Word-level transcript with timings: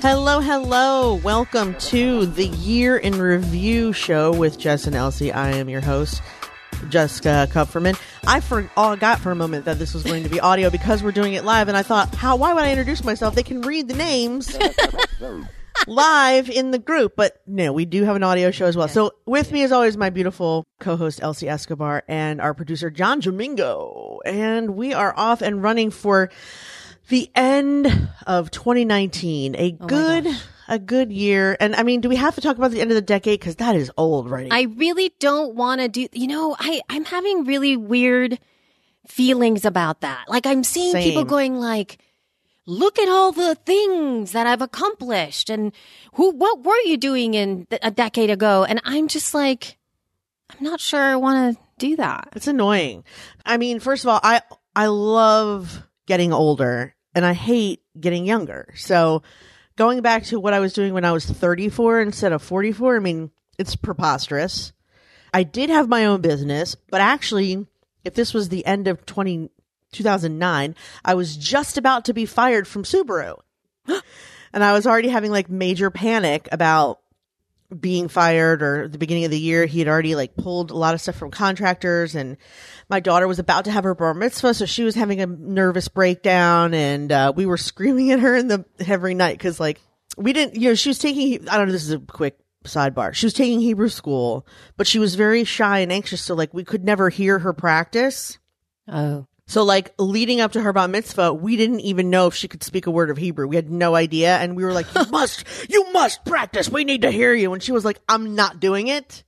Hello, 0.00 0.38
hello. 0.38 1.16
Welcome 1.16 1.74
to 1.74 2.24
the 2.26 2.46
Year 2.46 2.96
in 2.96 3.18
Review 3.18 3.92
show 3.92 4.32
with 4.32 4.56
Jess 4.56 4.86
and 4.86 4.94
Elsie. 4.94 5.32
I 5.32 5.50
am 5.50 5.68
your 5.68 5.80
host, 5.80 6.22
Jessica 6.88 7.48
Kupferman. 7.50 8.00
I 8.24 8.38
forgot 8.38 9.02
uh, 9.02 9.16
for 9.16 9.32
a 9.32 9.34
moment 9.34 9.64
that 9.64 9.80
this 9.80 9.94
was 9.94 10.04
going 10.04 10.22
to 10.22 10.28
be 10.28 10.38
audio 10.38 10.70
because 10.70 11.02
we're 11.02 11.10
doing 11.10 11.32
it 11.32 11.44
live, 11.44 11.66
and 11.66 11.76
I 11.76 11.82
thought, 11.82 12.14
how? 12.14 12.36
Why 12.36 12.54
would 12.54 12.62
I 12.62 12.70
introduce 12.70 13.02
myself? 13.02 13.34
They 13.34 13.42
can 13.42 13.60
read 13.62 13.88
the 13.88 13.94
names 13.94 14.56
live 15.88 16.48
in 16.48 16.70
the 16.70 16.78
group, 16.78 17.14
but 17.16 17.42
no, 17.48 17.72
we 17.72 17.84
do 17.84 18.04
have 18.04 18.14
an 18.14 18.22
audio 18.22 18.52
show 18.52 18.66
as 18.66 18.76
well. 18.76 18.86
So 18.86 19.14
with 19.26 19.50
me, 19.50 19.64
as 19.64 19.72
always, 19.72 19.96
my 19.96 20.10
beautiful 20.10 20.64
co-host 20.78 21.20
Elsie 21.22 21.48
Escobar 21.48 22.04
and 22.06 22.40
our 22.40 22.54
producer 22.54 22.88
John 22.88 23.18
Domingo, 23.18 24.20
and 24.24 24.76
we 24.76 24.94
are 24.94 25.12
off 25.16 25.42
and 25.42 25.60
running 25.60 25.90
for 25.90 26.30
the 27.08 27.30
end 27.34 28.10
of 28.26 28.50
2019. 28.50 29.56
A 29.56 29.76
oh 29.80 29.86
good. 29.86 30.26
A 30.70 30.78
good 30.78 31.10
year. 31.10 31.56
And 31.60 31.74
I 31.74 31.82
mean, 31.82 32.02
do 32.02 32.10
we 32.10 32.16
have 32.16 32.34
to 32.34 32.42
talk 32.42 32.58
about 32.58 32.72
the 32.72 32.80
end 32.82 32.90
of 32.90 32.94
the 32.94 33.00
decade? 33.00 33.40
Cause 33.40 33.56
that 33.56 33.74
is 33.74 33.90
old, 33.96 34.30
right? 34.30 34.48
I 34.50 34.62
really 34.76 35.14
don't 35.18 35.54
want 35.54 35.80
to 35.80 35.88
do, 35.88 36.06
you 36.12 36.26
know, 36.26 36.54
I, 36.58 36.82
I'm 36.90 37.06
having 37.06 37.44
really 37.44 37.76
weird 37.76 38.38
feelings 39.06 39.64
about 39.64 40.02
that. 40.02 40.26
Like 40.28 40.44
I'm 40.44 40.62
seeing 40.62 40.92
Same. 40.92 41.02
people 41.02 41.24
going 41.24 41.54
like, 41.54 41.98
look 42.66 42.98
at 42.98 43.08
all 43.08 43.32
the 43.32 43.54
things 43.54 44.32
that 44.32 44.46
I've 44.46 44.60
accomplished 44.60 45.48
and 45.48 45.72
who, 46.12 46.32
what 46.32 46.62
were 46.62 46.80
you 46.84 46.98
doing 46.98 47.32
in 47.32 47.64
th- 47.64 47.80
a 47.82 47.90
decade 47.90 48.28
ago? 48.28 48.64
And 48.64 48.82
I'm 48.84 49.08
just 49.08 49.32
like, 49.32 49.78
I'm 50.50 50.62
not 50.62 50.80
sure 50.80 51.00
I 51.00 51.16
want 51.16 51.56
to 51.56 51.62
do 51.78 51.96
that. 51.96 52.28
It's 52.36 52.46
annoying. 52.46 53.04
I 53.46 53.56
mean, 53.56 53.80
first 53.80 54.04
of 54.04 54.08
all, 54.08 54.20
I 54.22 54.42
I 54.76 54.86
love 54.86 55.82
getting 56.06 56.32
older 56.32 56.94
and 57.18 57.26
I 57.26 57.32
hate 57.32 57.82
getting 57.98 58.24
younger. 58.24 58.72
So 58.76 59.24
going 59.74 60.02
back 60.02 60.22
to 60.26 60.38
what 60.38 60.54
I 60.54 60.60
was 60.60 60.72
doing 60.72 60.94
when 60.94 61.04
I 61.04 61.10
was 61.10 61.26
34 61.26 62.00
instead 62.00 62.32
of 62.32 62.40
44, 62.42 62.94
I 62.94 62.98
mean, 63.00 63.32
it's 63.58 63.74
preposterous. 63.74 64.72
I 65.34 65.42
did 65.42 65.68
have 65.68 65.88
my 65.88 66.04
own 66.04 66.20
business, 66.20 66.76
but 66.76 67.00
actually, 67.00 67.66
if 68.04 68.14
this 68.14 68.32
was 68.32 68.50
the 68.50 68.64
end 68.64 68.86
of 68.86 69.04
20, 69.04 69.50
2009, 69.90 70.76
I 71.04 71.14
was 71.14 71.36
just 71.36 71.76
about 71.76 72.04
to 72.04 72.14
be 72.14 72.24
fired 72.24 72.68
from 72.68 72.84
Subaru. 72.84 73.36
and 74.52 74.62
I 74.62 74.72
was 74.72 74.86
already 74.86 75.08
having 75.08 75.32
like 75.32 75.50
major 75.50 75.90
panic 75.90 76.48
about 76.52 77.00
being 77.80 78.06
fired 78.06 78.62
or 78.62 78.86
the 78.86 78.96
beginning 78.96 79.24
of 79.24 79.32
the 79.32 79.40
year 79.40 79.66
he 79.66 79.80
had 79.80 79.88
already 79.88 80.14
like 80.14 80.36
pulled 80.36 80.70
a 80.70 80.76
lot 80.76 80.94
of 80.94 81.00
stuff 81.00 81.16
from 81.16 81.32
contractors 81.32 82.14
and 82.14 82.36
my 82.88 83.00
daughter 83.00 83.28
was 83.28 83.38
about 83.38 83.64
to 83.66 83.70
have 83.70 83.84
her 83.84 83.94
bar 83.94 84.14
mitzvah 84.14 84.54
so 84.54 84.64
she 84.66 84.84
was 84.84 84.94
having 84.94 85.20
a 85.20 85.26
nervous 85.26 85.88
breakdown 85.88 86.74
and 86.74 87.12
uh, 87.12 87.32
we 87.34 87.46
were 87.46 87.56
screaming 87.70 88.10
at 88.12 88.20
her 88.20 88.36
in 88.36 88.48
the 88.48 88.64
every 88.86 89.14
night 89.14 89.36
because 89.36 89.60
like 89.60 89.80
we 90.16 90.32
didn't 90.32 90.56
you 90.56 90.68
know 90.68 90.74
she 90.74 90.88
was 90.88 90.98
taking 90.98 91.48
i 91.48 91.56
don't 91.56 91.66
know 91.66 91.72
this 91.72 91.84
is 91.84 91.92
a 91.92 91.98
quick 91.98 92.38
sidebar 92.64 93.14
she 93.14 93.26
was 93.26 93.34
taking 93.34 93.60
hebrew 93.60 93.88
school 93.88 94.46
but 94.76 94.86
she 94.86 94.98
was 94.98 95.14
very 95.14 95.44
shy 95.44 95.78
and 95.78 95.92
anxious 95.92 96.20
so 96.20 96.34
like 96.34 96.52
we 96.52 96.64
could 96.64 96.84
never 96.84 97.08
hear 97.08 97.38
her 97.38 97.52
practice 97.52 98.38
Oh. 98.90 99.26
so 99.46 99.64
like 99.64 99.94
leading 99.98 100.40
up 100.40 100.52
to 100.52 100.62
her 100.62 100.72
bat 100.72 100.88
mitzvah, 100.88 101.34
we 101.34 101.56
didn't 101.56 101.80
even 101.80 102.08
know 102.08 102.26
if 102.26 102.34
she 102.34 102.48
could 102.48 102.62
speak 102.62 102.86
a 102.86 102.90
word 102.90 103.10
of 103.10 103.18
Hebrew. 103.18 103.46
We 103.46 103.56
had 103.56 103.70
no 103.70 103.94
idea. 103.94 104.38
And 104.38 104.56
we 104.56 104.64
were 104.64 104.72
like, 104.72 104.86
you 104.94 105.04
must, 105.10 105.44
you 105.68 105.92
must 105.92 106.24
practice. 106.24 106.70
We 106.70 106.84
need 106.84 107.02
to 107.02 107.10
hear 107.10 107.34
you. 107.34 107.52
And 107.52 107.62
she 107.62 107.72
was 107.72 107.84
like, 107.84 108.00
I'm 108.08 108.34
not 108.34 108.60
doing 108.60 108.88
it. 108.88 109.24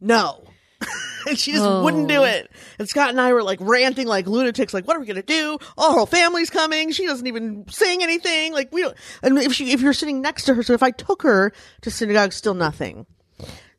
No. 0.00 0.44
and 1.28 1.38
she 1.38 1.52
just 1.52 1.64
Oh. 1.64 1.82
wouldn't 1.84 2.08
do 2.08 2.24
it. 2.24 2.50
And 2.78 2.88
Scott 2.88 3.10
and 3.10 3.20
I 3.20 3.32
were 3.32 3.42
like 3.42 3.58
ranting 3.60 4.06
like 4.06 4.26
lunatics, 4.26 4.72
like, 4.74 4.86
what 4.86 4.96
are 4.96 5.00
we 5.00 5.06
going 5.06 5.16
to 5.16 5.22
do? 5.22 5.58
Oh, 5.78 6.00
her 6.00 6.06
family's 6.06 6.50
coming. 6.50 6.92
She 6.92 7.06
doesn't 7.06 7.26
even 7.26 7.64
sing 7.68 8.02
anything. 8.02 8.52
Like 8.52 8.72
we 8.72 8.82
don't, 8.82 8.96
and 9.22 9.38
if 9.38 9.52
she, 9.52 9.72
if 9.72 9.80
you're 9.80 9.92
sitting 9.92 10.20
next 10.20 10.44
to 10.44 10.54
her, 10.54 10.62
so 10.62 10.72
if 10.72 10.82
I 10.82 10.90
took 10.90 11.22
her 11.22 11.52
to 11.82 11.90
synagogue, 11.90 12.32
still 12.32 12.54
nothing. 12.54 13.06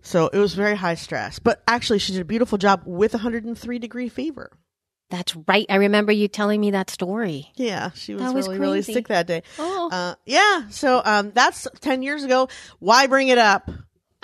So 0.02 0.28
it 0.28 0.38
was 0.38 0.54
very 0.54 0.76
high 0.76 0.96
stress, 0.96 1.40
but 1.40 1.64
actually 1.68 2.00
she 2.00 2.12
did 2.12 2.22
a 2.22 2.26
beautiful 2.26 2.58
job 2.58 2.84
with 2.86 3.14
a 3.14 3.18
103 3.18 3.80
degree 3.80 4.10
fever. 4.10 4.52
That's 5.10 5.36
right. 5.48 5.66
I 5.70 5.76
remember 5.76 6.12
you 6.12 6.28
telling 6.28 6.60
me 6.60 6.72
that 6.72 6.90
story. 6.90 7.52
Yeah, 7.56 7.92
she 7.94 8.16
was, 8.16 8.34
was 8.34 8.48
really, 8.48 8.60
really 8.60 8.82
sick 8.82 9.10
that 9.10 9.28
day. 9.28 9.44
Oh. 9.60 9.90
Uh, 9.92 10.16
yeah, 10.26 10.68
so 10.70 11.02
um, 11.06 11.32
that's 11.36 11.68
10 11.82 12.02
years 12.02 12.24
ago. 12.24 12.50
Why 12.80 13.06
bring 13.08 13.28
it 13.28 13.38
up? 13.38 13.70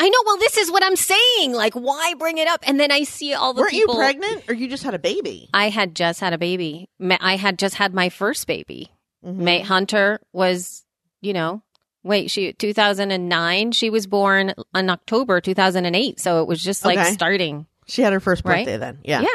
I 0.02 0.08
know. 0.10 0.18
Well, 0.26 0.38
this 0.38 0.58
is 0.58 0.72
what 0.72 0.84
I'm 0.84 0.96
saying. 0.96 1.54
Like, 1.54 1.74
why 1.74 2.14
bring 2.18 2.38
it 2.38 2.48
up? 2.48 2.64
And 2.66 2.80
then 2.80 2.92
I 2.92 3.04
see 3.04 3.34
all 3.34 3.54
the 3.54 3.62
Weren't 3.62 3.72
people. 3.72 3.96
you 3.96 4.00
pregnant 4.00 4.44
or 4.50 4.54
you 4.54 4.68
just 4.70 4.84
had 4.84 4.94
a 4.94 5.00
baby? 5.00 5.50
I 5.54 5.70
had 5.70 5.94
just 5.96 6.22
had 6.22 6.32
a 6.34 6.38
baby. 6.38 6.88
I 7.02 7.36
had 7.36 7.60
just 7.60 7.76
had 7.76 7.94
my 7.94 8.10
first 8.10 8.48
baby. 8.48 8.92
Mm-hmm. 9.26 9.44
May 9.44 9.60
Hunter 9.60 10.22
was, 10.32 10.86
you 11.22 11.34
know, 11.34 11.62
wait, 12.04 12.32
she 12.32 12.54
2009. 12.54 13.72
She 13.74 13.90
was 13.90 14.08
born 14.08 14.54
in 14.74 14.90
October 14.90 15.42
2008, 15.42 16.20
so 16.20 16.42
it 16.42 16.48
was 16.48 16.64
just 16.64 16.86
like 16.86 16.98
Okay. 16.98 17.12
starting. 17.12 17.66
She 17.86 18.02
had 18.02 18.14
her 18.14 18.20
first 18.22 18.44
Right? 18.46 18.66
birthday 18.66 18.78
then. 18.78 19.00
Yeah. 19.04 19.22
Yeah. 19.22 19.28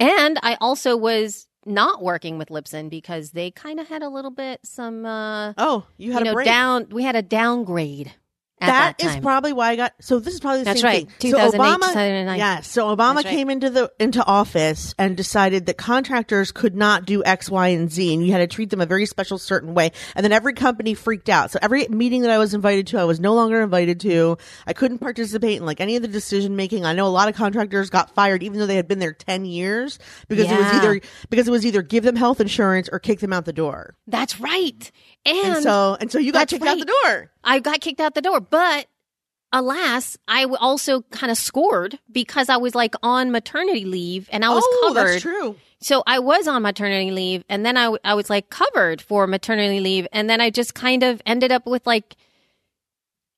And 0.00 0.38
I 0.42 0.56
also 0.60 0.96
was 0.96 1.46
not 1.66 2.02
working 2.02 2.38
with 2.38 2.48
Libsyn 2.48 2.88
because 2.90 3.32
they 3.32 3.50
kind 3.50 3.78
of 3.78 3.88
had 3.88 4.02
a 4.02 4.08
little 4.08 4.30
bit 4.30 4.60
some 4.64 5.04
uh 5.04 5.52
Oh, 5.58 5.84
you 5.96 6.12
had 6.12 6.20
you 6.20 6.22
a 6.22 6.24
know 6.30 6.34
break. 6.34 6.46
down 6.46 6.86
we 6.90 7.02
had 7.04 7.14
a 7.14 7.22
downgrade 7.22 8.12
that, 8.60 8.98
that 8.98 9.04
is 9.04 9.16
probably 9.18 9.52
why 9.52 9.70
I 9.70 9.76
got. 9.76 9.94
So 10.00 10.18
this 10.18 10.34
is 10.34 10.40
probably 10.40 10.60
the 10.60 10.64
That's 10.66 10.80
same 10.80 10.88
right. 10.88 11.08
thing. 11.08 11.30
2008, 11.30 11.50
so 11.50 11.58
Obama, 11.58 11.88
2009. 11.88 12.38
Yeah. 12.38 12.60
So 12.60 12.96
Obama 12.96 13.16
right. 13.16 13.26
came 13.26 13.50
into 13.50 13.70
the 13.70 13.92
into 13.98 14.24
office 14.24 14.94
and 14.98 15.16
decided 15.16 15.66
that 15.66 15.76
contractors 15.76 16.52
could 16.52 16.74
not 16.74 17.04
do 17.04 17.22
X, 17.24 17.50
Y, 17.50 17.68
and 17.68 17.90
Z, 17.90 18.14
and 18.14 18.26
you 18.26 18.32
had 18.32 18.38
to 18.38 18.46
treat 18.46 18.70
them 18.70 18.80
a 18.80 18.86
very 18.86 19.06
special 19.06 19.38
certain 19.38 19.74
way. 19.74 19.92
And 20.14 20.24
then 20.24 20.32
every 20.32 20.54
company 20.54 20.94
freaked 20.94 21.28
out. 21.28 21.50
So 21.50 21.58
every 21.62 21.86
meeting 21.88 22.22
that 22.22 22.30
I 22.30 22.38
was 22.38 22.54
invited 22.54 22.88
to, 22.88 22.98
I 22.98 23.04
was 23.04 23.20
no 23.20 23.34
longer 23.34 23.62
invited 23.62 24.00
to. 24.00 24.38
I 24.66 24.72
couldn't 24.72 24.98
participate 24.98 25.58
in 25.58 25.66
like 25.66 25.80
any 25.80 25.96
of 25.96 26.02
the 26.02 26.08
decision 26.08 26.56
making. 26.56 26.84
I 26.84 26.92
know 26.92 27.06
a 27.06 27.08
lot 27.08 27.28
of 27.28 27.34
contractors 27.34 27.90
got 27.90 28.14
fired 28.14 28.42
even 28.42 28.58
though 28.58 28.66
they 28.66 28.76
had 28.76 28.88
been 28.88 28.98
there 28.98 29.12
ten 29.12 29.44
years 29.44 29.98
because 30.28 30.50
it 30.50 30.58
was 30.58 30.72
either 30.74 31.00
because 31.30 31.48
it 31.48 31.50
was 31.50 31.64
either 31.64 31.82
give 31.82 32.04
them 32.04 32.16
health 32.16 32.40
insurance 32.40 32.88
or 32.90 32.98
kick 32.98 33.20
them 33.20 33.32
out 33.32 33.44
the 33.44 33.52
door. 33.52 33.94
That's 34.06 34.40
right. 34.40 34.90
And, 35.24 35.56
And, 35.56 35.62
so 35.62 35.96
and 36.00 36.10
so 36.10 36.18
you 36.18 36.32
got 36.32 36.48
kicked 36.48 36.64
out 36.64 36.78
the 36.78 36.84
door. 37.04 37.30
I 37.44 37.60
got 37.60 37.80
kicked 37.80 38.00
out 38.00 38.14
the 38.14 38.22
door, 38.22 38.40
but 38.40 38.86
alas, 39.52 40.16
I 40.26 40.44
also 40.44 41.02
kind 41.10 41.30
of 41.30 41.38
scored 41.38 41.98
because 42.10 42.48
I 42.48 42.56
was 42.56 42.74
like 42.74 42.94
on 43.02 43.30
maternity 43.30 43.84
leave 43.84 44.28
and 44.32 44.44
I 44.44 44.50
was 44.50 44.64
oh, 44.66 44.84
covered. 44.88 45.08
that's 45.08 45.22
true. 45.22 45.56
So 45.80 46.02
I 46.06 46.18
was 46.18 46.48
on 46.48 46.62
maternity 46.62 47.10
leave 47.10 47.44
and 47.48 47.64
then 47.64 47.76
I, 47.76 47.96
I 48.04 48.14
was 48.14 48.28
like 48.28 48.50
covered 48.50 49.00
for 49.00 49.26
maternity 49.26 49.80
leave. 49.80 50.06
And 50.12 50.28
then 50.28 50.40
I 50.40 50.50
just 50.50 50.74
kind 50.74 51.02
of 51.02 51.22
ended 51.24 51.52
up 51.52 51.66
with 51.66 51.86
like, 51.86 52.16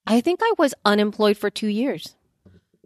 I 0.06 0.20
think 0.20 0.40
I 0.42 0.52
was 0.58 0.74
unemployed 0.84 1.36
for 1.36 1.50
two 1.50 1.68
years. 1.68 2.14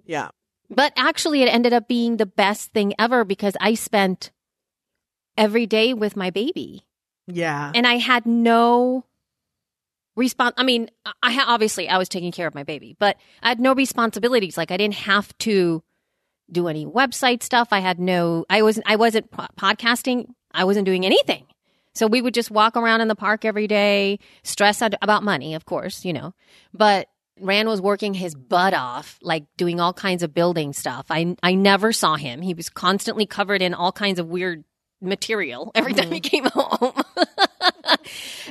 Yeah. 0.05 0.31
But 0.71 0.93
actually, 0.97 1.43
it 1.43 1.47
ended 1.47 1.72
up 1.72 1.87
being 1.87 2.16
the 2.16 2.26
best 2.26 2.72
thing 2.72 2.94
ever 2.99 3.25
because 3.25 3.55
I 3.61 3.75
spent 3.75 4.31
every 5.37 5.66
day 5.66 5.94
with 5.94 6.16
my 6.16 6.31
baby 6.31 6.84
Yeah. 7.27 7.73
and 7.75 7.87
I 7.87 7.95
had 7.97 8.27
no 8.27 9.05
response. 10.17 10.55
I 10.57 10.62
mean, 10.65 10.91
I 11.23 11.33
ha- 11.33 11.47
obviously 11.49 11.89
I 11.89 11.99
was 11.99 12.09
taking 12.09 12.33
care 12.33 12.47
of 12.47 12.55
my 12.55 12.62
baby, 12.65 12.97
but 12.99 13.17
I 13.43 13.49
had 13.49 13.61
no 13.61 13.75
responsibilities. 13.75 14.57
Like 14.57 14.71
I 14.71 14.77
didn't 14.77 14.95
have 14.95 15.37
to 15.39 15.83
do 16.51 16.69
any 16.69 16.85
website 16.87 17.43
stuff. 17.43 17.69
I 17.71 17.81
had 17.81 17.99
no. 17.99 18.45
I 18.51 18.62
wasn't. 18.62 18.87
I 18.89 18.97
wasn't 18.97 19.31
po- 19.31 19.47
podcasting. 19.59 20.27
I 20.53 20.65
wasn't 20.65 20.87
doing 20.87 21.05
anything. 21.07 21.47
So 21.95 22.07
we 22.07 22.21
would 22.21 22.35
just 22.35 22.51
walk 22.51 22.77
around 22.77 23.01
in 23.01 23.09
the 23.09 23.15
park 23.15 23.45
every 23.45 23.67
day, 23.69 24.19
stress 24.43 24.83
out 24.83 24.95
about 25.01 25.23
money, 25.23 25.55
of 25.55 25.65
course, 25.65 26.05
you 26.05 26.12
know. 26.12 26.35
But 26.73 27.09
Rand 27.41 27.69
was 27.69 27.81
working 27.81 28.15
his 28.15 28.35
butt 28.35 28.75
off, 28.75 29.19
like 29.23 29.45
doing 29.56 29.81
all 29.81 29.93
kinds 29.93 30.23
of 30.23 30.35
building 30.35 30.73
stuff. 30.73 31.06
I 31.11 31.37
I 31.43 31.55
never 31.55 31.93
saw 31.93 32.17
him. 32.17 32.43
He 32.43 32.53
was 32.55 32.69
constantly 32.69 33.27
covered 33.27 33.62
in 33.62 33.75
all 33.75 33.93
kinds 33.93 34.19
of 34.19 34.27
weird 34.29 34.65
material 35.04 35.70
every 35.75 35.94
time 35.94 36.11
he 36.11 36.20
came 36.20 36.44
home. 36.52 36.93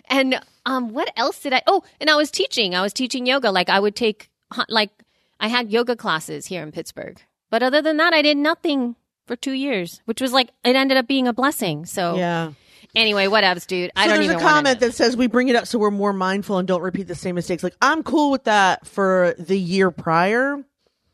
and 0.09 0.39
um, 0.65 0.93
what 0.93 1.11
else 1.17 1.39
did 1.39 1.53
I? 1.53 1.61
Oh, 1.67 1.83
and 1.99 2.09
I 2.09 2.15
was 2.15 2.31
teaching. 2.31 2.75
I 2.75 2.81
was 2.81 2.93
teaching 2.93 3.25
yoga. 3.25 3.51
Like 3.51 3.69
I 3.69 3.79
would 3.79 3.95
take 3.95 4.29
like 4.69 4.91
I 5.39 5.47
had 5.47 5.71
yoga 5.71 5.95
classes 5.95 6.45
here 6.45 6.63
in 6.63 6.71
Pittsburgh. 6.71 7.19
But 7.49 7.63
other 7.63 7.81
than 7.81 7.97
that, 7.97 8.13
I 8.13 8.21
did 8.21 8.37
nothing 8.37 8.95
for 9.27 9.35
two 9.35 9.51
years, 9.53 10.01
which 10.05 10.21
was 10.21 10.31
like 10.33 10.49
it 10.63 10.75
ended 10.75 10.97
up 10.97 11.07
being 11.07 11.27
a 11.27 11.33
blessing. 11.33 11.85
So 11.85 12.15
Yeah. 12.17 12.51
anyway, 12.95 13.27
what 13.27 13.43
else, 13.43 13.65
dude. 13.65 13.91
I 13.95 14.07
so 14.07 14.13
don't 14.15 14.27
there's 14.27 14.41
a 14.41 14.43
comment 14.43 14.79
that 14.79 14.93
says 14.93 15.15
we 15.15 15.27
bring 15.27 15.49
it 15.49 15.55
up 15.55 15.67
so 15.67 15.77
we're 15.79 15.91
more 15.91 16.13
mindful 16.13 16.57
and 16.57 16.67
don't 16.67 16.81
repeat 16.81 17.07
the 17.07 17.15
same 17.15 17.35
mistakes. 17.35 17.63
Like 17.63 17.75
I'm 17.81 18.03
cool 18.03 18.31
with 18.31 18.45
that 18.45 18.87
for 18.87 19.35
the 19.37 19.57
year 19.57 19.91
prior. 19.91 20.63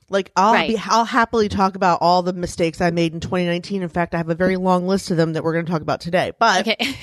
Like 0.09 0.31
I'll 0.35 0.53
Right. 0.53 0.67
be 0.69 0.77
I'll 0.85 1.05
happily 1.05 1.49
talk 1.49 1.75
about 1.75 1.99
all 2.01 2.21
the 2.23 2.33
mistakes 2.33 2.81
I 2.81 2.91
made 2.91 3.13
in 3.13 3.19
2019. 3.19 3.81
In 3.83 3.89
fact, 3.89 4.13
I 4.13 4.17
have 4.17 4.29
a 4.29 4.35
very 4.35 4.57
long 4.57 4.87
list 4.87 5.11
of 5.11 5.17
them 5.17 5.33
that 5.33 5.43
we're 5.43 5.53
going 5.53 5.65
to 5.65 5.71
talk 5.71 5.81
about 5.81 6.01
today. 6.01 6.31
But 6.39 6.67
Okay. 6.67 6.77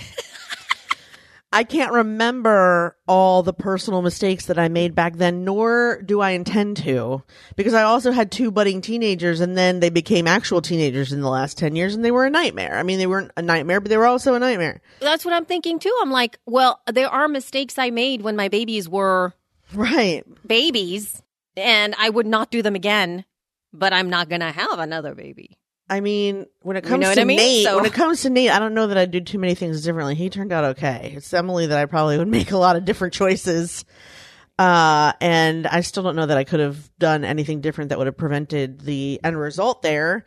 I 1.53 1.63
can't 1.65 1.93
remember 1.93 2.97
all 3.07 3.43
the 3.43 3.53
personal 3.55 4.03
mistakes 4.03 4.47
that 4.47 4.59
I 4.59 4.69
made 4.69 4.95
back 4.95 5.15
then, 5.17 5.45
nor 5.45 6.03
do 6.05 6.21
I 6.21 6.31
intend 6.31 6.77
to, 6.79 7.23
because 7.55 7.73
I 7.73 7.83
also 7.85 8.11
had 8.11 8.31
two 8.31 8.51
budding 8.51 8.81
teenagers 8.83 9.41
and 9.41 9.57
then 9.57 9.81
they 9.81 9.89
became 9.89 10.27
actual 10.27 10.61
teenagers 10.61 11.13
in 11.13 11.21
the 11.23 11.31
last 11.31 11.57
10 11.57 11.75
years 11.77 11.95
and 11.95 12.05
they 12.05 12.11
were 12.11 12.27
a 12.27 12.31
nightmare. 12.31 12.77
I 12.77 12.83
mean, 12.83 12.99
they 12.99 13.07
weren't 13.07 13.31
a 13.39 13.43
nightmare, 13.43 13.81
but 13.81 13.89
they 13.89 13.97
were 13.97 14.07
also 14.09 14.35
a 14.35 14.39
nightmare. 14.41 14.83
That's 15.01 15.25
what 15.25 15.33
I'm 15.33 15.47
thinking 15.47 15.79
too. 15.79 15.97
I'm 16.03 16.11
like, 16.11 16.39
well, 16.47 16.81
there 16.93 17.09
are 17.09 17.29
mistakes 17.29 17.79
I 17.79 17.91
made 17.91 18.21
when 18.23 18.37
my 18.37 18.49
babies 18.49 18.89
were 18.89 19.33
Right. 19.73 20.25
babies, 20.47 21.23
and 21.57 21.95
I 21.99 22.09
would 22.11 22.27
not 22.27 22.51
do 22.51 22.63
them 22.63 22.75
again. 22.75 23.25
But 23.73 23.93
I'm 23.93 24.09
not 24.09 24.29
gonna 24.31 24.53
have 24.53 24.79
another 24.79 25.15
baby. 25.15 25.59
I 25.89 26.01
mean, 26.01 26.47
when 26.63 26.77
it 26.77 26.85
You 26.85 26.91
comes 26.91 27.03
know 27.03 27.15
to 27.15 27.21
I 27.21 27.25
mean? 27.25 27.37
Nate, 27.37 27.65
So- 27.65 27.77
when 27.77 27.85
it 27.85 27.93
comes 27.93 28.23
to 28.23 28.31
Nate, 28.31 28.51
I 28.51 28.59
don't 28.59 28.75
know 28.75 28.87
that 28.87 28.97
I'd 28.97 29.11
do 29.11 29.21
too 29.21 29.39
many 29.39 29.55
things 29.55 29.83
differently. 29.83 30.15
He 30.15 30.31
turned 30.31 30.53
out 30.53 30.65
okay. 30.65 31.13
It's 31.17 31.33
Emily 31.33 31.67
that 31.67 31.79
I 31.79 31.85
probably 31.85 32.17
would 32.19 32.29
make 32.39 32.51
a 32.53 32.57
lot 32.57 32.77
of 32.77 32.85
different 32.85 33.13
choices. 33.15 33.85
Uh, 34.59 35.13
and 35.21 35.67
I 35.67 35.83
still 35.83 36.03
don't 36.03 36.17
know 36.17 36.27
that 36.27 36.39
I 36.39 36.45
could 36.45 36.61
have 36.61 36.91
done 36.99 37.25
anything 37.25 37.61
different 37.61 37.91
that 37.91 37.99
would 37.99 38.07
have 38.07 38.17
prevented 38.17 38.81
the 38.81 39.21
end 39.23 39.39
result 39.39 39.83
there. 39.83 40.25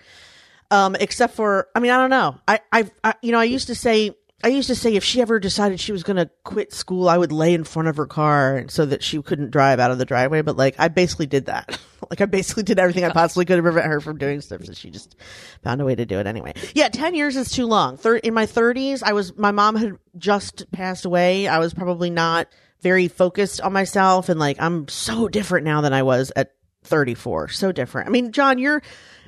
Um, 0.71 0.95
except 0.99 1.33
for, 1.33 1.67
I 1.75 1.79
mean, 1.79 1.89
I 1.91 1.97
don't 1.97 2.11
know. 2.11 2.37
I, 2.47 2.59
I, 2.71 2.91
I 3.03 3.15
you 3.23 3.31
know, 3.31 3.39
I 3.39 3.45
used 3.45 3.67
to 3.67 3.75
say, 3.75 4.15
I 4.41 4.47
used 4.47 4.69
to 4.69 4.75
say 4.75 4.95
if 4.95 5.03
she 5.03 5.21
ever 5.21 5.37
decided 5.39 5.79
she 5.79 5.91
was 5.91 6.03
going 6.03 6.15
to 6.15 6.29
quit 6.45 6.71
school, 6.71 7.09
I 7.09 7.17
would 7.17 7.31
lay 7.31 7.53
in 7.53 7.65
front 7.65 7.89
of 7.89 7.97
her 7.97 8.05
car 8.05 8.65
so 8.69 8.85
that 8.85 9.03
she 9.03 9.21
couldn't 9.21 9.51
drive 9.51 9.79
out 9.79 9.91
of 9.91 9.97
the 9.97 10.05
driveway. 10.05 10.41
But 10.41 10.55
like, 10.55 10.75
I 10.79 10.87
basically 10.87 11.25
did 11.25 11.47
that. 11.47 11.77
like, 12.09 12.21
I 12.21 12.25
basically 12.25 12.63
did 12.63 12.79
everything 12.79 13.03
I 13.03 13.09
oh 13.09 13.13
possibly 13.13 13.43
could 13.43 13.57
to 13.57 13.61
prevent 13.61 13.87
her 13.87 13.99
from 13.99 14.17
doing 14.17 14.39
stuff. 14.39 14.63
So 14.63 14.71
she 14.73 14.91
just 14.91 15.17
found 15.61 15.81
a 15.81 15.85
way 15.85 15.95
to 15.95 16.05
do 16.05 16.19
it 16.19 16.27
anyway. 16.27 16.53
Yeah, 16.73 16.87
10 16.87 17.15
years 17.15 17.35
is 17.35 17.51
too 17.51 17.65
long. 17.65 17.97
Thir- 17.97 18.17
in 18.17 18.33
my 18.33 18.45
30s, 18.45 19.03
I 19.03 19.11
was, 19.11 19.35
my 19.37 19.51
mom 19.51 19.75
had 19.75 19.97
just 20.17 20.71
passed 20.71 21.03
away. 21.03 21.47
I 21.47 21.59
was 21.59 21.73
probably 21.73 22.09
not 22.09 22.47
very 22.81 23.09
focused 23.09 23.59
on 23.59 23.73
myself. 23.73 24.29
And 24.29 24.39
like, 24.39 24.61
I'm 24.61 24.87
so 24.87 25.27
different 25.27 25.65
now 25.65 25.81
than 25.81 25.91
I 25.91 26.03
was 26.03 26.31
at 26.37 26.53
34. 26.83 27.49
So 27.49 27.73
different. 27.73 28.07
I 28.07 28.11
mean, 28.11 28.31
John, 28.31 28.57
you're, 28.57 28.81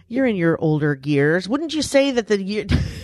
you're 0.07 0.25
in 0.25 0.37
your 0.37 0.57
older 0.59 0.95
gears. 0.95 1.49
Wouldn't 1.49 1.73
you 1.73 1.81
say 1.81 2.11
that 2.11 2.27
the 2.27 2.41
year, 2.41 2.65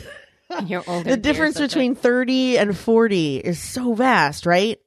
You're 0.66 0.84
older. 0.88 1.10
the 1.12 1.18
difference 1.18 1.60
between 1.60 1.96
30 1.96 2.58
and 2.58 2.78
40 2.78 3.38
is 3.38 3.62
so 3.62 3.94
vast, 3.94 4.46
right? 4.46 4.80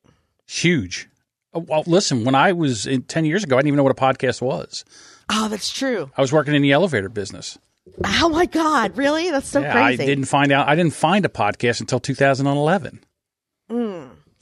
Huge. 0.46 1.08
Uh, 1.54 1.60
Well, 1.60 1.84
listen, 1.86 2.24
when 2.24 2.34
I 2.34 2.52
was 2.52 2.86
in, 2.86 3.02
10 3.02 3.24
years 3.24 3.44
ago, 3.44 3.56
I 3.56 3.60
didn't 3.60 3.68
even 3.68 3.76
know 3.78 3.82
what 3.84 3.92
a 3.92 3.94
podcast 3.94 4.40
was. 4.42 4.84
Oh, 5.30 5.48
that's 5.48 5.70
true. 5.70 6.10
I 6.16 6.20
was 6.20 6.32
working 6.32 6.54
in 6.54 6.62
the 6.62 6.72
elevator 6.72 7.08
business. 7.08 7.58
Oh 8.04 8.28
my 8.28 8.46
God. 8.46 8.96
Really? 8.96 9.30
That's 9.30 9.48
so 9.48 9.60
yeah, 9.60 9.72
crazy. 9.72 10.02
I 10.02 10.06
didn't 10.06 10.24
find 10.26 10.50
out. 10.52 10.68
I 10.68 10.74
didn't 10.74 10.92
find 10.94 11.24
a 11.24 11.28
podcast 11.28 11.80
until 11.80 12.00
2011. 12.00 13.00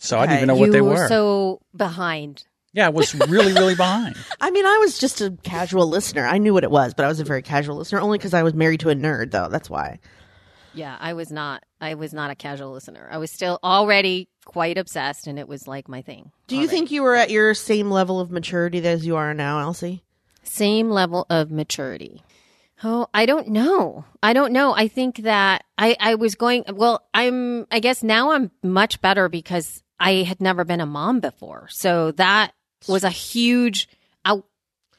So 0.00 0.18
I 0.18 0.26
didn't 0.26 0.36
even 0.38 0.46
know 0.48 0.54
what 0.56 0.72
they 0.72 0.80
were 0.80 0.90
were. 0.90 1.08
so 1.08 1.60
behind. 1.76 2.44
yeah, 2.72 2.86
I 2.86 2.90
was 2.90 3.14
really, 3.14 3.52
really 3.52 3.74
behind. 3.74 4.16
I 4.40 4.50
mean, 4.50 4.64
I 4.64 4.78
was 4.78 4.98
just 4.98 5.20
a 5.20 5.36
casual 5.42 5.86
listener. 5.88 6.24
I 6.26 6.38
knew 6.38 6.54
what 6.54 6.64
it 6.64 6.70
was, 6.70 6.94
but 6.94 7.04
I 7.04 7.08
was 7.08 7.20
a 7.20 7.24
very 7.24 7.42
casual 7.42 7.76
listener 7.76 8.00
only 8.00 8.16
because 8.18 8.32
I 8.32 8.42
was 8.42 8.54
married 8.54 8.80
to 8.80 8.90
a 8.90 8.94
nerd, 8.94 9.30
though. 9.32 9.48
That's 9.48 9.68
why. 9.68 9.98
Yeah, 10.74 10.96
I 11.00 11.14
was 11.14 11.30
not. 11.30 11.64
I 11.80 11.94
was 11.94 12.12
not 12.12 12.30
a 12.30 12.34
casual 12.34 12.72
listener. 12.72 13.08
I 13.10 13.18
was 13.18 13.30
still 13.30 13.58
already 13.62 14.28
quite 14.44 14.78
obsessed, 14.78 15.26
and 15.26 15.38
it 15.38 15.48
was 15.48 15.66
like 15.66 15.88
my 15.88 16.02
thing. 16.02 16.30
Do 16.46 16.56
you 16.56 16.62
already. 16.62 16.76
think 16.76 16.90
you 16.90 17.02
were 17.02 17.14
at 17.14 17.30
your 17.30 17.54
same 17.54 17.90
level 17.90 18.20
of 18.20 18.30
maturity 18.30 18.86
as 18.86 19.06
you 19.06 19.16
are 19.16 19.34
now, 19.34 19.60
Elsie? 19.60 20.02
same 20.44 20.90
level 20.90 21.26
of 21.28 21.50
maturity? 21.50 22.22
Oh, 22.82 23.08
I 23.12 23.26
don't 23.26 23.48
know. 23.48 24.04
I 24.22 24.32
don't 24.32 24.52
know. 24.52 24.72
I 24.74 24.88
think 24.88 25.18
that 25.18 25.64
I 25.76 25.96
I 25.98 26.14
was 26.14 26.34
going. 26.36 26.64
Well, 26.72 27.02
I'm. 27.12 27.66
I 27.70 27.80
guess 27.80 28.02
now 28.02 28.32
I'm 28.32 28.50
much 28.62 29.00
better 29.00 29.28
because 29.28 29.82
I 29.98 30.22
had 30.22 30.40
never 30.40 30.64
been 30.64 30.80
a 30.80 30.86
mom 30.86 31.20
before, 31.20 31.66
so 31.70 32.12
that 32.12 32.52
was 32.86 33.04
a 33.04 33.10
huge. 33.10 33.88
I, 34.24 34.42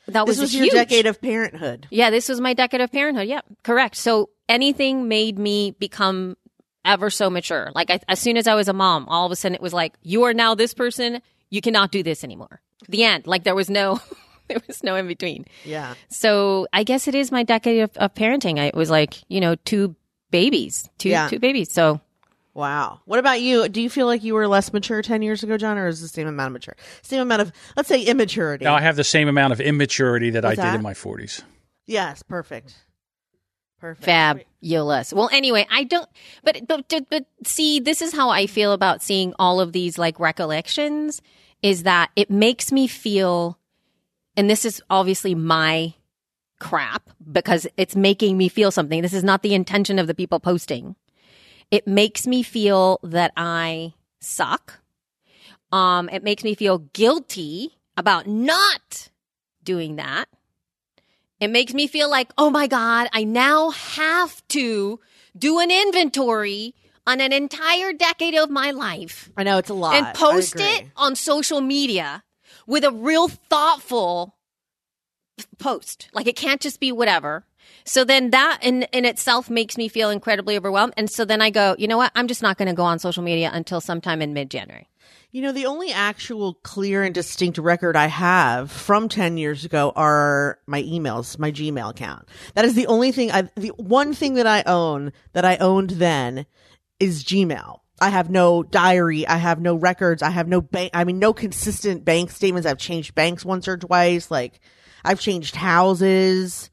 that 0.08 0.26
This 0.26 0.40
was, 0.40 0.40
was 0.40 0.54
a 0.54 0.58
your 0.58 0.66
huge, 0.66 0.74
decade 0.74 1.06
of 1.06 1.22
parenthood. 1.22 1.88
Yeah, 1.90 2.10
this 2.10 2.28
was 2.28 2.42
my 2.42 2.54
decade 2.54 2.82
of 2.82 2.92
parenthood. 2.92 3.28
Yeah, 3.28 3.42
correct. 3.64 3.96
So 3.96 4.30
anything 4.50 5.08
made 5.08 5.40
me 5.40 5.72
become 5.80 6.36
ever 6.84 7.10
so 7.10 7.30
mature. 7.30 7.72
Like 7.76 7.90
I, 7.92 8.00
as 8.10 8.20
soon 8.20 8.36
as 8.38 8.48
I 8.48 8.56
was 8.56 8.68
a 8.68 8.74
mom, 8.74 9.08
all 9.08 9.26
of 9.26 9.32
a 9.32 9.36
sudden 9.36 9.56
it 9.56 9.62
was 9.62 9.74
like, 9.74 9.94
you 10.02 10.24
are 10.24 10.34
now 10.34 10.56
this 10.56 10.74
person. 10.74 11.22
You 11.50 11.62
cannot 11.62 11.92
do 11.92 12.04
this 12.04 12.24
anymore. 12.24 12.62
The 12.88 13.04
end. 13.04 13.28
Like 13.28 13.44
there 13.44 13.56
was 13.56 13.70
no, 13.70 14.00
there 14.48 14.60
was 14.68 14.84
no 14.84 14.96
in 14.96 15.08
between. 15.08 15.46
Yeah. 15.64 15.94
So 16.10 16.68
I 16.74 16.84
guess 16.84 17.08
it 17.08 17.16
is 17.16 17.32
my 17.32 17.44
decade 17.44 17.82
of, 17.82 17.96
of 17.98 18.14
parenting. 18.14 18.60
I, 18.60 18.66
it 18.66 18.76
was 18.76 18.90
like, 18.90 19.16
you 19.30 19.40
know, 19.40 19.56
two 19.56 19.96
babies, 20.32 20.90
two, 20.98 21.10
Yeah. 21.10 21.28
two 21.30 21.40
babies. 21.40 21.72
So 21.72 22.02
Wow. 22.56 23.00
What 23.06 23.20
about 23.20 23.40
you? 23.42 23.70
Do 23.70 23.82
you 23.82 23.90
feel 23.90 24.06
like 24.06 24.24
you 24.24 24.34
were 24.34 24.48
less 24.48 24.74
mature 24.74 25.02
10 25.02 25.22
years 25.22 25.44
ago, 25.44 25.56
John, 25.58 25.78
or 25.78 25.88
is 25.88 26.00
it 26.00 26.04
the 26.04 26.08
same 26.10 26.28
amount 26.28 26.48
of 26.48 26.54
mature? 26.54 26.76
Same 27.04 27.22
amount 27.22 27.42
of, 27.44 27.52
let's 27.78 27.88
say, 27.88 28.02
immaturity. 28.04 28.66
Now 28.66 28.74
I 28.76 28.82
have 28.82 28.96
the 28.98 29.04
same 29.04 29.30
amount 29.30 29.54
of 29.54 29.62
immaturity 29.62 30.32
that 30.32 30.44
I 30.44 30.50
What's 30.50 30.58
did 30.58 30.66
that? 30.66 30.76
in 30.76 30.82
my 30.82 30.94
40s. 30.94 31.42
yes, 31.86 32.22
perfect. 32.24 32.76
Perfect. 33.80 34.06
fabulous. 34.06 35.14
Well, 35.14 35.30
anyway, 35.32 35.66
I 35.72 35.84
don't, 35.84 36.10
but, 36.44 36.68
but, 36.68 36.88
but, 36.90 37.10
but 37.10 37.26
see, 37.46 37.80
this 37.80 38.02
is 38.02 38.14
how 38.14 38.30
I 38.30 38.46
feel 38.46 38.74
about 38.74 39.02
seeing 39.02 39.34
all 39.40 39.60
of 39.62 39.72
these 39.72 39.98
like 39.98 40.20
recollections 40.20 41.22
is 41.62 41.84
that 41.84 42.12
it 42.16 42.30
makes 42.30 42.72
me 42.72 42.88
feel, 42.88 43.58
and 44.36 44.50
this 44.50 44.66
is 44.66 44.82
obviously 44.90 45.36
my 45.36 45.94
crap 46.60 47.10
because 47.32 47.68
it's 47.78 47.96
making 47.96 48.38
me 48.38 48.50
feel 48.50 48.72
something. 48.72 49.02
This 49.02 49.14
is 49.14 49.24
not 49.24 49.44
the 49.44 49.54
intention 49.54 49.98
of 49.98 50.08
the 50.08 50.16
people 50.16 50.40
posting. 50.40 50.96
It 51.72 51.88
makes 51.88 52.28
me 52.28 52.44
feel 52.44 53.00
that 53.04 53.32
I 53.38 53.94
suck. 54.20 54.80
Um, 55.72 56.10
it 56.10 56.24
makes 56.24 56.44
me 56.44 56.56
feel 56.56 56.80
guilty 56.80 57.78
about 57.96 58.28
not 58.28 59.10
doing 59.64 59.98
that. 59.98 60.28
It 61.40 61.50
makes 61.50 61.74
me 61.74 61.88
feel 61.88 62.10
like, 62.10 62.32
oh 62.38 62.50
my 62.50 62.68
God, 62.68 63.08
I 63.14 63.24
now 63.24 63.70
have 63.70 64.46
to 64.50 65.00
do 65.38 65.60
an 65.60 65.72
inventory 65.72 66.76
on 67.08 67.22
an 67.22 67.32
entire 67.34 67.94
decade 67.94 68.36
of 68.36 68.50
my 68.50 68.72
life 68.72 69.32
I 69.36 69.44
know 69.44 69.58
it's 69.58 69.70
a 69.70 69.74
lot. 69.74 69.96
and 69.96 70.16
post 70.16 70.56
it 70.58 70.86
on 70.96 71.16
social 71.16 71.62
media 71.62 72.24
with 72.68 72.84
a 72.84 72.92
real 72.92 73.28
thoughtful 73.28 74.36
post. 75.58 76.10
Like 76.14 76.28
it 76.28 76.36
can't 76.36 76.62
just 76.62 76.80
be 76.80 76.92
whatever. 76.92 77.46
So 77.86 78.04
then 78.04 78.32
that 78.32 78.60
in, 78.62 78.84
in 78.92 79.06
itself 79.06 79.50
makes 79.50 79.78
me 79.78 79.88
feel 79.88 80.10
incredibly 80.10 80.58
overwhelmed. 80.58 80.94
And 80.98 81.10
so 81.10 81.26
then 81.26 81.42
I 81.42 81.50
go, 81.50 81.76
you 81.80 81.88
know 81.88 81.98
what? 81.98 82.12
I'm 82.16 82.28
just 82.28 82.42
not 82.44 82.58
going 82.58 82.68
to 82.68 82.74
go 82.76 82.84
on 82.84 83.00
social 83.00 83.24
media 83.24 83.50
until 83.54 83.82
sometime 83.82 84.22
in 84.22 84.34
mid 84.34 84.52
January. 84.52 84.88
You 85.32 85.44
know, 85.44 85.52
the 85.52 85.68
only 85.68 85.92
actual 85.92 86.56
clear 86.56 87.04
and 87.04 87.14
distinct 87.14 87.60
record 87.60 87.96
I 87.96 88.08
have 88.08 88.72
from 88.72 89.10
10 89.10 89.38
years 89.38 89.64
ago 89.64 89.94
are 89.96 90.58
my 90.66 90.82
emails, 90.82 91.38
my 91.38 91.52
Gmail 91.52 91.92
account. 91.92 92.28
That 92.56 92.66
is 92.66 92.74
the 92.74 92.88
only 92.88 93.12
thing 93.12 93.32
I, 93.32 93.44
the 93.56 93.70
one 93.78 94.16
thing 94.16 94.34
that 94.36 94.48
I 94.48 94.64
own 94.66 95.14
that 95.34 95.46
I 95.46 95.58
owned 95.58 95.92
then 95.92 96.48
is 97.00 97.24
Gmail. 97.24 97.80
I 98.02 98.10
have 98.10 98.32
no 98.32 98.64
diary. 98.64 99.28
I 99.28 99.38
have 99.38 99.62
no 99.62 99.76
records. 99.76 100.24
I 100.24 100.32
have 100.32 100.48
no 100.48 100.62
bank. 100.62 100.92
I 100.96 101.04
mean, 101.04 101.20
no 101.20 101.34
consistent 101.34 102.04
bank 102.04 102.32
statements. 102.32 102.66
I've 102.66 102.80
changed 102.80 103.14
banks 103.14 103.46
once 103.46 103.68
or 103.68 103.78
twice. 103.78 104.32
Like 104.32 104.60
I've 105.06 105.20
changed 105.20 105.56
houses, 105.56 106.72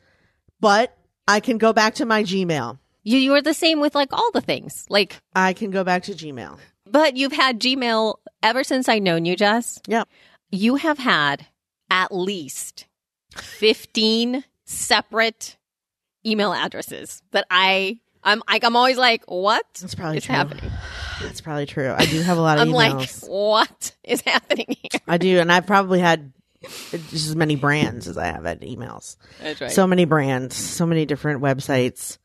but 0.60 0.96
I 1.28 1.40
can 1.40 1.58
go 1.58 1.75
back 1.75 1.96
to 1.96 2.06
my 2.06 2.22
Gmail. 2.22 2.78
You, 3.02 3.18
you 3.18 3.34
are 3.34 3.42
the 3.42 3.54
same 3.54 3.80
with 3.80 3.94
like 3.94 4.12
all 4.12 4.30
the 4.32 4.40
things. 4.40 4.86
Like, 4.88 5.20
I 5.34 5.52
can 5.52 5.70
go 5.70 5.84
back 5.84 6.04
to 6.04 6.12
Gmail. 6.12 6.58
But 6.87 7.16
you've 7.16 7.33
had 7.33 7.61
Gmail 7.61 8.16
ever 8.43 8.64
since 8.64 8.88
I 8.88 8.99
known 8.99 9.25
you, 9.25 9.37
Jess. 9.37 9.81
Yeah. 9.87 10.05
You 10.50 10.76
have 10.76 10.99
had 10.99 11.47
at 11.90 12.14
least 12.14 12.87
15 13.37 14.45
separate 14.64 15.57
email 16.25 16.52
addresses 16.52 17.23
that 17.31 17.47
I 17.50 17.99
I'm 18.25 18.43
like 18.49 18.64
I'm 18.64 18.75
always 18.76 18.99
like 18.99 19.23
what 19.26 19.64
That's 19.81 19.95
probably 19.95 20.19
is 20.19 20.25
true. 20.25 20.35
happening? 20.35 20.71
That's 21.23 21.40
probably 21.40 21.66
true. 21.66 21.95
I 21.97 22.07
do 22.07 22.21
have 22.21 22.38
a 22.38 22.40
lot 22.40 22.59
of 22.59 22.66
emails. 22.66 22.90
I'm 22.90 22.97
like 22.99 23.11
what 23.28 23.97
is 24.02 24.21
happening 24.23 24.66
here? 24.69 25.00
I 25.07 25.19
do, 25.19 25.38
and 25.38 25.52
I've 25.52 25.66
probably 25.66 26.00
had 26.00 26.33
just 26.62 27.28
as 27.28 27.37
many 27.37 27.55
brands 27.55 28.09
as 28.09 28.19
I 28.19 28.26
have 28.26 28.45
had 28.45 28.62
emails. 28.62 29.16
That's 29.40 29.61
right. 29.61 29.71
So 29.71 29.87
many 29.87 30.05
brands, 30.05 30.57
so 30.57 30.87
many 30.87 31.07
different 31.07 31.40
websites. 31.40 32.19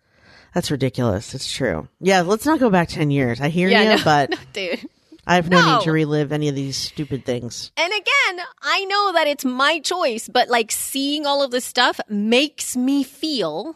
That's 0.53 0.69
ridiculous. 0.71 1.33
It's 1.33 1.51
true. 1.51 1.87
Yeah, 1.99 2.21
let's 2.21 2.45
not 2.45 2.59
go 2.59 2.69
back 2.69 2.89
ten 2.89 3.09
years. 3.11 3.39
I 3.41 3.49
hear 3.49 3.69
yeah, 3.69 3.83
you, 3.83 3.97
no, 3.97 4.03
but 4.03 4.29
no, 4.31 4.37
dude. 4.53 4.85
I 5.25 5.35
have 5.35 5.49
no, 5.49 5.61
No. 5.61 5.77
need 5.77 5.83
to 5.83 5.91
relive 5.91 6.31
any 6.31 6.49
of 6.49 6.55
these 6.55 6.75
stupid 6.75 7.25
things. 7.25 7.71
And 7.77 7.93
again, 7.93 8.45
I 8.61 8.83
know 8.85 9.11
that 9.13 9.27
it's 9.27 9.45
my 9.45 9.79
choice, 9.79 10.27
but 10.27 10.49
like 10.49 10.71
seeing 10.71 11.25
all 11.27 11.43
of 11.43 11.51
this 11.51 11.63
stuff 11.63 11.99
makes 12.09 12.75
me 12.75 13.03
feel 13.03 13.75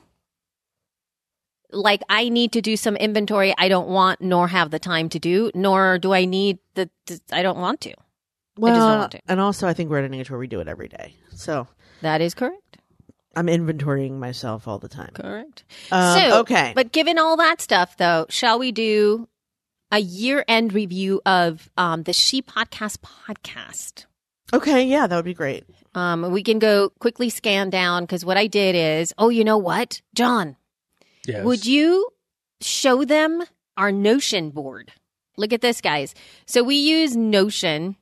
like 1.72 2.02
I 2.10 2.30
need 2.30 2.52
to 2.54 2.62
do 2.62 2.76
some 2.78 2.96
inventory 2.96 3.54
I 3.58 3.68
don't 3.68 3.88
want 3.90 4.22
nor 4.22 4.48
have 4.48 4.72
the 4.72 4.80
time 4.80 5.10
to 5.10 5.20
do, 5.20 5.52
nor 5.54 5.98
do 6.00 6.14
I 6.14 6.26
need 6.26 6.60
the, 6.74 6.90
I 7.32 7.44
don't 7.44 7.58
want 7.60 7.82
to. 7.82 7.94
Well, 8.58 8.74
don't 8.74 9.00
want 9.00 9.12
to. 9.12 9.20
and 9.28 9.40
also 9.42 9.68
I 9.68 9.74
think 9.74 9.90
we're 9.90 10.00
at 10.00 10.06
an 10.06 10.14
age 10.14 10.30
where 10.32 10.40
we 10.40 10.48
do 10.48 10.62
it 10.62 10.68
every 10.68 10.88
day. 10.88 11.16
So 11.36 11.68
That 12.02 12.22
is 12.22 12.34
correct. 12.34 12.62
I'm 13.36 13.48
inventorying 13.48 14.18
myself 14.20 14.68
all 14.68 14.80
the 14.80 14.88
time. 14.88 15.12
Correct. 15.14 15.64
Um, 15.92 16.20
so, 16.20 16.40
okay. 16.42 16.72
But 16.76 16.92
given 16.92 17.18
all 17.18 17.38
that 17.38 17.62
stuff, 17.62 17.98
though, 17.98 18.26
shall 18.30 18.60
we 18.60 18.72
do 18.72 19.28
a 19.92 20.00
year 20.00 20.44
end 20.48 20.74
review 20.74 21.22
of 21.26 21.70
um, 21.78 22.04
the 22.04 22.14
She 22.14 22.42
Podcast 22.42 22.98
podcast. 23.00 24.06
Okay, 24.54 24.84
yeah, 24.86 25.08
that 25.08 25.16
would 25.16 25.26
be 25.26 25.34
great. 25.34 25.64
Um, 25.94 26.32
we 26.32 26.44
can 26.44 26.60
go 26.60 26.90
quickly 27.00 27.30
scan 27.30 27.70
down 27.70 28.04
because 28.04 28.26
what 28.26 28.38
I 28.38 28.48
did 28.48 28.76
is, 28.76 29.14
oh, 29.18 29.30
you 29.30 29.44
know 29.44 29.58
what, 29.58 30.02
John, 30.14 30.58
Yes. 31.28 31.44
would 31.46 31.66
you 31.66 32.10
show 32.62 33.06
them 33.06 33.44
our 33.78 33.92
Notion 33.92 34.50
board? 34.50 34.92
Look 35.38 35.54
at 35.54 35.62
this, 35.62 35.82
guys. 35.82 36.14
So 36.46 36.64
we 36.64 36.76
use 36.76 37.16
Notion 37.16 37.96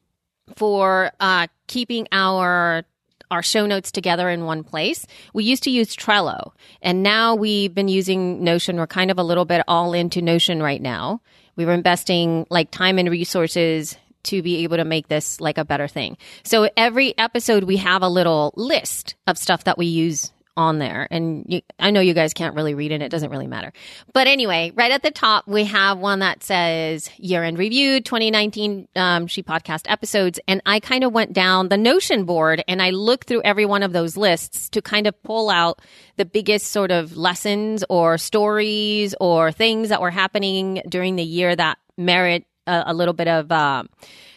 for 0.55 1.11
uh, 1.19 1.47
keeping 1.67 2.07
our 2.11 2.83
our 3.31 3.43
show 3.43 3.65
notes 3.65 3.91
together 3.91 4.29
in 4.29 4.45
one 4.45 4.63
place. 4.63 5.05
We 5.33 5.43
used 5.43 5.63
to 5.63 5.71
use 5.71 5.95
Trello, 5.95 6.51
and 6.81 7.03
now 7.03 7.35
we've 7.35 7.73
been 7.73 7.87
using 7.87 8.43
Notion. 8.43 8.77
We're 8.77 8.87
kind 8.87 9.11
of 9.11 9.19
a 9.19 9.23
little 9.23 9.45
bit 9.45 9.63
all 9.67 9.93
into 9.93 10.21
Notion 10.21 10.61
right 10.61 10.81
now. 10.81 11.21
We 11.55 11.65
were 11.65 11.73
investing 11.73 12.47
like 12.49 12.71
time 12.71 12.97
and 12.97 13.09
resources 13.09 13.97
to 14.23 14.41
be 14.41 14.63
able 14.63 14.77
to 14.77 14.85
make 14.85 15.07
this 15.07 15.41
like 15.41 15.57
a 15.57 15.65
better 15.65 15.87
thing. 15.87 16.17
So 16.43 16.69
every 16.77 17.17
episode 17.17 17.65
we 17.65 17.77
have 17.77 18.01
a 18.01 18.07
little 18.07 18.53
list 18.55 19.15
of 19.27 19.37
stuff 19.37 19.65
that 19.65 19.77
we 19.77 19.85
use 19.85 20.31
on 20.55 20.79
there. 20.79 21.07
And 21.09 21.45
you, 21.47 21.61
I 21.79 21.91
know 21.91 21.99
you 21.99 22.13
guys 22.13 22.33
can't 22.33 22.55
really 22.55 22.73
read 22.73 22.91
it. 22.91 23.01
It 23.01 23.09
doesn't 23.09 23.29
really 23.29 23.47
matter. 23.47 23.73
But 24.13 24.27
anyway, 24.27 24.71
right 24.75 24.91
at 24.91 25.01
the 25.01 25.11
top, 25.11 25.47
we 25.47 25.65
have 25.65 25.97
one 25.97 26.19
that 26.19 26.43
says 26.43 27.09
year 27.17 27.43
end 27.43 27.57
review 27.57 28.01
2019 28.01 28.87
um, 28.95 29.27
She 29.27 29.41
Podcast 29.41 29.89
episodes. 29.89 30.39
And 30.47 30.61
I 30.65 30.79
kind 30.79 31.03
of 31.03 31.11
went 31.11 31.33
down 31.33 31.69
the 31.69 31.77
Notion 31.77 32.25
board 32.25 32.63
and 32.67 32.81
I 32.81 32.91
looked 32.91 33.27
through 33.27 33.41
every 33.43 33.65
one 33.65 33.83
of 33.83 33.93
those 33.93 34.15
lists 34.15 34.69
to 34.69 34.81
kind 34.81 35.07
of 35.07 35.21
pull 35.23 35.49
out 35.49 35.81
the 36.17 36.25
biggest 36.25 36.67
sort 36.67 36.91
of 36.91 37.17
lessons 37.17 37.83
or 37.89 38.17
stories 38.17 39.15
or 39.19 39.51
things 39.51 39.89
that 39.89 40.01
were 40.01 40.11
happening 40.11 40.81
during 40.87 41.15
the 41.15 41.23
year 41.23 41.55
that 41.55 41.77
merit 41.97 42.45
a, 42.67 42.83
a 42.87 42.93
little 42.93 43.13
bit 43.13 43.27
of 43.27 43.51
uh, 43.51 43.83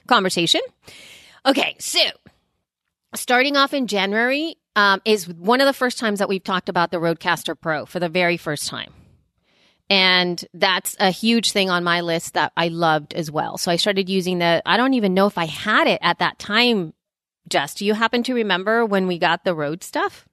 conversation. 0.07 0.61
Okay, 1.45 1.77
so 1.79 2.01
starting 3.15 3.57
off 3.57 3.73
in 3.75 3.87
January 3.87 4.57
um, 4.77 5.01
is 5.05 5.27
one 5.27 5.61
of 5.61 5.67
the 5.67 5.73
first 5.73 5.99
times 5.99 6.21
that 6.21 6.29
we've 6.29 6.45
talked 6.45 6.69
about 6.69 6.91
the 6.93 6.99
RODEcaster 6.99 7.59
Pro 7.59 7.87
for 7.87 7.99
the 7.99 8.11
very 8.11 8.37
first 8.37 8.69
time. 8.69 8.93
And 9.89 10.45
that's 10.53 10.97
a 11.01 11.11
huge 11.11 11.53
thing 11.53 11.71
on 11.71 11.83
my 11.83 12.03
list 12.03 12.35
that 12.35 12.53
I 12.57 12.69
loved 12.69 13.15
as 13.15 13.31
well. 13.31 13.57
So 13.57 13.71
I 13.71 13.77
started 13.77 14.09
using 14.09 14.39
the, 14.39 14.63
I 14.67 14.77
don't 14.77 14.95
even 14.95 15.15
know 15.15 15.27
if 15.27 15.39
I 15.39 15.47
had 15.47 15.87
it 15.87 16.01
at 16.03 16.19
that 16.19 16.39
time, 16.39 16.93
Jess. 17.49 17.75
Do 17.75 17.87
you 17.87 17.95
happen 17.95 18.23
to 18.25 18.35
remember 18.35 18.85
when 18.85 19.07
we 19.07 19.19
got 19.19 19.45
the 19.45 19.55
RODE 19.55 19.83
stuff? 19.83 20.29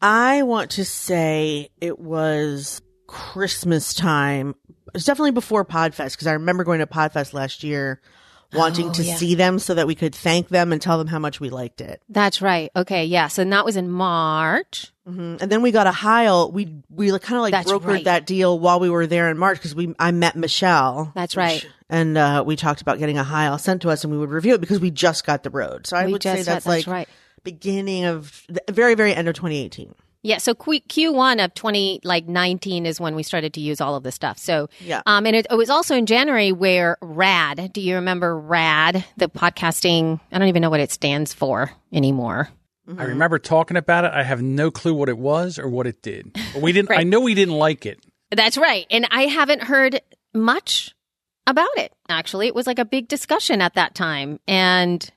I 0.00 0.42
want 0.42 0.70
to 0.72 0.84
say 0.84 1.70
it 1.80 1.98
was 1.98 2.80
Christmas 3.06 3.92
time. 3.92 4.54
It 4.86 4.94
was 4.94 5.04
definitely 5.04 5.32
before 5.32 5.64
Podfest 5.64 6.12
because 6.12 6.28
I 6.28 6.34
remember 6.34 6.64
going 6.64 6.80
to 6.80 6.86
Podfest 6.86 7.34
last 7.34 7.64
year, 7.64 8.00
wanting 8.54 8.88
Oh, 8.90 8.92
to 8.94 9.02
yeah. 9.02 9.14
see 9.16 9.34
them 9.34 9.58
so 9.58 9.74
that 9.74 9.86
we 9.86 9.94
could 9.94 10.14
thank 10.14 10.48
them 10.48 10.72
and 10.72 10.80
tell 10.80 10.98
them 10.98 11.06
how 11.06 11.18
much 11.18 11.40
we 11.40 11.50
liked 11.50 11.80
it. 11.80 12.00
That's 12.08 12.40
right. 12.42 12.70
Okay. 12.76 13.04
Yeah. 13.06 13.28
So 13.28 13.44
that 13.44 13.64
was 13.64 13.76
in 13.76 13.90
March. 13.90 14.92
hmm 15.06 15.36
And 15.40 15.50
then 15.52 15.62
we 15.62 15.70
got 15.72 15.86
a 15.86 15.92
Heil. 15.92 16.50
We 16.50 16.82
we 16.90 17.08
kind 17.18 17.36
of 17.36 17.42
like 17.42 17.52
That's 17.52 17.70
brokered 17.70 17.84
right. 17.86 18.04
that 18.04 18.26
deal 18.26 18.58
while 18.58 18.80
we 18.80 18.90
were 18.90 19.06
there 19.06 19.30
in 19.30 19.38
March 19.38 19.58
because 19.58 19.74
we 19.74 19.94
I 19.98 20.10
met 20.12 20.36
Michelle. 20.36 21.12
That's 21.14 21.36
right. 21.36 21.66
and 21.88 22.16
uh, 22.18 22.42
we 22.46 22.56
talked 22.56 22.80
about 22.80 22.98
getting 22.98 23.18
a 23.18 23.24
Heil 23.24 23.58
sent 23.58 23.82
to 23.82 23.90
us, 23.90 24.04
and 24.04 24.12
we 24.12 24.18
would 24.18 24.30
review 24.30 24.54
it 24.54 24.60
because 24.60 24.80
we 24.80 24.90
just 24.90 25.24
got 25.26 25.42
the 25.42 25.50
RODE. 25.50 25.86
So 25.86 25.96
I 25.96 26.06
we 26.06 26.12
would 26.12 26.22
say 26.22 26.42
that's 26.42 26.64
got- 26.64 26.70
like 26.70 26.86
right. 26.86 27.08
beginning 27.44 28.04
of 28.06 28.42
the 28.48 28.62
very 28.72 28.94
very 28.94 29.14
end 29.14 29.28
of 29.28 29.34
2018. 29.34 29.94
Yeah, 30.26 30.38
so 30.38 30.54
Q- 30.54 30.80
Q1 30.80 31.44
of 31.44 31.54
20 31.54 32.00
like 32.02 32.26
19 32.26 32.84
is 32.84 33.00
when 33.00 33.14
we 33.14 33.22
started 33.22 33.54
to 33.54 33.60
use 33.60 33.80
all 33.80 33.94
of 33.94 34.02
this 34.02 34.14
stuff. 34.16 34.38
So 34.38 34.68
Yeah. 34.80 35.02
um 35.06 35.24
and 35.24 35.36
it, 35.36 35.46
it 35.50 35.54
was 35.54 35.70
also 35.70 35.94
in 35.94 36.04
January 36.06 36.50
where 36.50 36.96
RAD, 37.00 37.72
do 37.72 37.80
you 37.80 37.94
remember 37.94 38.36
RAD, 38.38 39.04
the 39.16 39.28
podcasting, 39.28 40.18
I 40.32 40.38
don't 40.38 40.48
even 40.48 40.62
know 40.62 40.70
what 40.70 40.80
it 40.80 40.90
stands 40.90 41.32
for 41.32 41.70
anymore. 41.92 42.48
I 42.98 43.04
remember 43.04 43.38
talking 43.38 43.76
about 43.76 44.04
it. 44.04 44.12
I 44.12 44.22
have 44.22 44.42
no 44.42 44.70
clue 44.70 44.94
what 44.94 45.08
it 45.08 45.18
was 45.18 45.58
or 45.58 45.68
what 45.68 45.86
it 45.86 46.02
did. 46.02 46.32
But 46.52 46.62
we 46.62 46.72
didn't. 46.72 46.90
I 46.96 47.02
know 47.02 47.20
we 47.20 47.34
didn't 47.34 47.54
like 47.54 47.84
it. 47.86 47.98
That's 48.30 48.56
right. 48.56 48.86
And 48.90 49.08
I 49.10 49.22
haven't 49.22 49.62
heard 49.64 50.00
much 50.34 50.94
about 51.48 51.76
it. 51.76 51.92
Actually, 52.08 52.46
it 52.46 52.54
was 52.54 52.66
like 52.66 52.78
a 52.78 52.84
big 52.84 53.08
discussion 53.08 53.60
at 53.60 53.74
that 53.74 53.94
time 53.94 54.38
and 54.48 55.08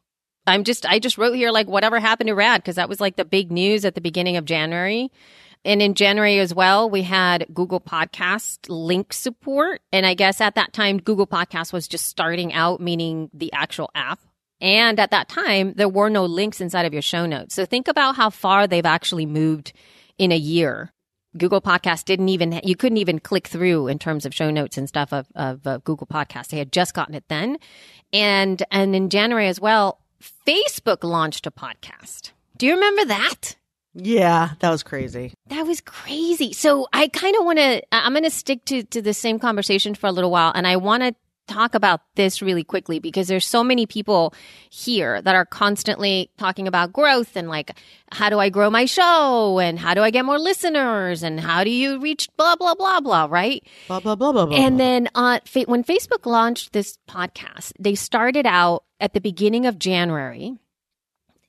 I'm 0.47 0.63
just 0.63 0.85
I 0.85 0.99
just 0.99 1.17
wrote 1.17 1.33
here 1.33 1.51
like 1.51 1.67
whatever 1.67 1.99
happened 1.99 2.27
to 2.27 2.35
Rad 2.35 2.61
because 2.61 2.75
that 2.75 2.89
was 2.89 2.99
like 2.99 3.15
the 3.15 3.25
big 3.25 3.51
news 3.51 3.85
at 3.85 3.95
the 3.95 4.01
beginning 4.01 4.37
of 4.37 4.45
January. 4.45 5.11
And 5.65 5.81
in 5.81 5.93
January 5.93 6.39
as 6.39 6.53
well, 6.53 6.89
we 6.89 7.03
had 7.03 7.45
Google 7.53 7.81
Podcast 7.81 8.59
link 8.69 9.11
support. 9.11 9.81
And 9.91 10.05
I 10.05 10.13
guess 10.13 10.39
at 10.39 10.55
that 10.55 10.71
time, 10.71 10.99
Google 10.99 11.27
Podcast 11.27 11.73
was 11.73 11.87
just 11.87 12.05
starting 12.05 12.53
out, 12.53 12.79
meaning 12.79 13.29
the 13.33 13.51
actual 13.51 13.89
app. 13.93 14.19
And 14.61 14.99
at 14.99 15.11
that 15.11 15.29
time, 15.29 15.73
there 15.75 15.89
were 15.89 16.09
no 16.09 16.25
links 16.25 16.61
inside 16.61 16.85
of 16.85 16.93
your 16.93 17.01
show 17.01 17.25
notes. 17.25 17.55
So 17.55 17.65
think 17.65 17.87
about 17.87 18.15
how 18.15 18.29
far 18.29 18.67
they've 18.67 18.85
actually 18.85 19.25
moved 19.25 19.73
in 20.17 20.31
a 20.31 20.37
year. 20.37 20.93
Google 21.37 21.61
Podcast 21.61 22.05
didn't 22.05 22.29
even, 22.29 22.59
you 22.63 22.75
couldn't 22.75 22.97
even 22.97 23.19
click 23.19 23.47
through 23.47 23.87
in 23.87 23.99
terms 23.99 24.25
of 24.25 24.33
show 24.33 24.49
notes 24.49 24.77
and 24.77 24.87
stuff 24.87 25.13
of, 25.13 25.27
of 25.35 25.67
uh, 25.67 25.77
Google 25.83 26.07
Podcast. 26.07 26.47
They 26.47 26.57
had 26.57 26.71
just 26.71 26.93
gotten 26.93 27.15
it 27.15 27.25
then. 27.27 27.57
And, 28.11 28.63
and 28.71 28.95
in 28.95 29.09
January 29.09 29.47
as 29.47 29.59
well, 29.59 29.99
Facebook 30.47 31.03
launched 31.03 31.47
a 31.47 31.51
podcast. 31.51 32.31
Do 32.57 32.65
you 32.65 32.73
remember 32.73 33.05
that? 33.05 33.55
Yeah, 33.93 34.51
that 34.59 34.69
was 34.69 34.83
crazy. 34.83 35.33
That 35.47 35.65
was 35.65 35.81
crazy. 35.81 36.53
So 36.53 36.87
I 36.93 37.07
kind 37.07 37.35
of 37.37 37.45
want 37.45 37.59
to, 37.59 37.81
I'm 37.91 38.13
going 38.13 38.23
to 38.23 38.29
stick 38.29 38.63
to, 38.65 38.83
to 38.83 39.01
the 39.01 39.13
same 39.13 39.39
conversation 39.39 39.95
for 39.95 40.07
a 40.07 40.11
little 40.11 40.31
while. 40.31 40.51
And 40.53 40.67
I 40.67 40.75
want 40.75 41.03
to 41.03 41.15
talk 41.49 41.75
about 41.75 42.01
this 42.15 42.41
really 42.41 42.63
quickly 42.63 42.99
because 42.99 43.27
there's 43.27 43.45
so 43.45 43.63
many 43.63 43.85
people 43.85 44.33
here 44.69 45.21
that 45.21 45.35
are 45.35 45.45
constantly 45.45 46.29
talking 46.37 46.67
about 46.67 46.93
growth 46.93 47.35
and 47.35 47.49
like, 47.49 47.71
how 48.11 48.29
do 48.29 48.39
I 48.39 48.49
grow 48.49 48.69
my 48.69 48.85
show? 48.85 49.59
And 49.59 49.79
how 49.79 49.93
do 49.93 50.01
I 50.01 50.11
get 50.11 50.25
more 50.25 50.39
listeners? 50.39 51.23
And 51.23 51.39
how 51.39 51.63
do 51.63 51.71
you 51.71 51.99
reach 51.99 52.29
blah, 52.37 52.55
blah, 52.55 52.75
blah, 52.75 52.99
blah, 53.01 53.27
right? 53.29 53.63
Blah 53.87 53.99
blah 53.99 54.15
blah 54.15 54.31
blah 54.31 54.45
blah. 54.45 54.57
And 54.57 54.79
then 54.79 55.09
uh, 55.15 55.39
when 55.65 55.83
Facebook 55.83 56.25
launched 56.25 56.71
this 56.71 56.97
podcast, 57.09 57.73
they 57.79 57.95
started 57.95 58.45
out 58.45 58.83
at 58.99 59.13
the 59.13 59.21
beginning 59.21 59.65
of 59.65 59.79
January, 59.79 60.57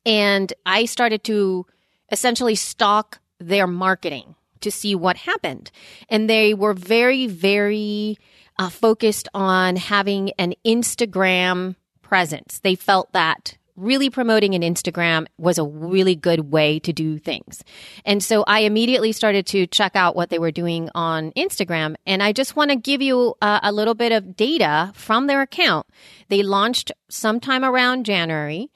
and 0.07 0.53
I 0.65 0.87
started 0.87 1.25
to 1.25 1.67
essentially 2.11 2.55
stalk 2.55 3.21
their 3.39 3.67
marketing 3.67 4.35
to 4.61 4.71
see 4.71 4.95
what 4.95 5.17
happened. 5.17 5.71
And 6.09 6.29
they 6.29 6.55
were 6.55 6.75
very, 6.75 7.27
very 7.27 8.19
uh, 8.61 8.69
focused 8.69 9.27
on 9.33 9.75
having 9.77 10.31
an 10.39 10.55
Instagram 10.67 11.75
presence. 12.03 12.61
They 12.63 12.75
felt 12.75 13.11
that 13.15 13.57
really 13.75 14.11
promoting 14.11 14.55
an 14.55 14.61
Instagram 14.61 15.27
was 15.39 15.57
a 15.57 15.65
really 15.65 16.15
good 16.15 16.53
way 16.53 16.79
to 16.81 16.93
do 16.93 17.17
things. 17.17 17.65
And 18.05 18.23
so 18.23 18.45
I 18.47 18.61
immediately 18.61 19.13
started 19.13 19.47
to 19.47 19.67
check 19.67 19.97
out 19.97 20.15
what 20.15 20.29
they 20.29 20.39
were 20.39 20.51
doing 20.51 20.91
on 20.95 21.33
Instagram. 21.33 21.95
And 22.05 22.23
I 22.23 22.33
just 22.33 22.55
want 22.55 22.71
to 22.71 22.77
give 22.77 23.01
you 23.01 23.35
a, 23.41 23.61
a 23.63 23.73
little 23.73 23.95
bit 23.95 24.13
of 24.13 24.37
data 24.37 24.93
from 24.95 25.27
their 25.27 25.41
account. 25.41 25.87
They 26.29 26.43
launched 26.43 26.93
sometime 27.09 27.65
around 27.65 28.05
January. 28.05 28.71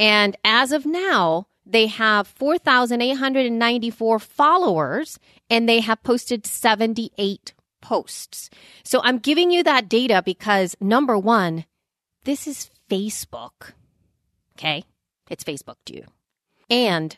And 0.00 0.36
as 0.44 0.72
of 0.72 0.84
now, 0.84 1.46
they 1.64 1.86
have 1.86 2.26
4,894 2.26 4.18
followers 4.18 5.20
and 5.48 5.68
they 5.68 5.78
have 5.78 6.02
posted 6.02 6.44
78 6.44 7.52
posts. 7.80 8.50
So 8.84 9.00
I'm 9.02 9.18
giving 9.18 9.50
you 9.50 9.62
that 9.64 9.88
data 9.88 10.22
because 10.24 10.76
number 10.80 11.18
one, 11.18 11.64
this 12.24 12.46
is 12.46 12.70
Facebook. 12.90 13.72
Okay. 14.56 14.84
It's 15.30 15.44
Facebook 15.44 15.76
to 15.86 15.96
you. 15.96 16.04
And 16.70 17.16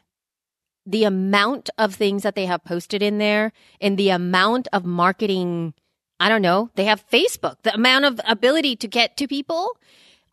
the 0.86 1.04
amount 1.04 1.70
of 1.78 1.94
things 1.94 2.22
that 2.22 2.34
they 2.34 2.46
have 2.46 2.64
posted 2.64 3.02
in 3.02 3.18
there 3.18 3.52
and 3.80 3.96
the 3.96 4.10
amount 4.10 4.68
of 4.72 4.84
marketing, 4.84 5.74
I 6.18 6.28
don't 6.28 6.42
know, 6.42 6.70
they 6.74 6.84
have 6.84 7.08
Facebook, 7.08 7.56
the 7.62 7.74
amount 7.74 8.04
of 8.04 8.20
ability 8.26 8.76
to 8.76 8.88
get 8.88 9.16
to 9.18 9.28
people, 9.28 9.76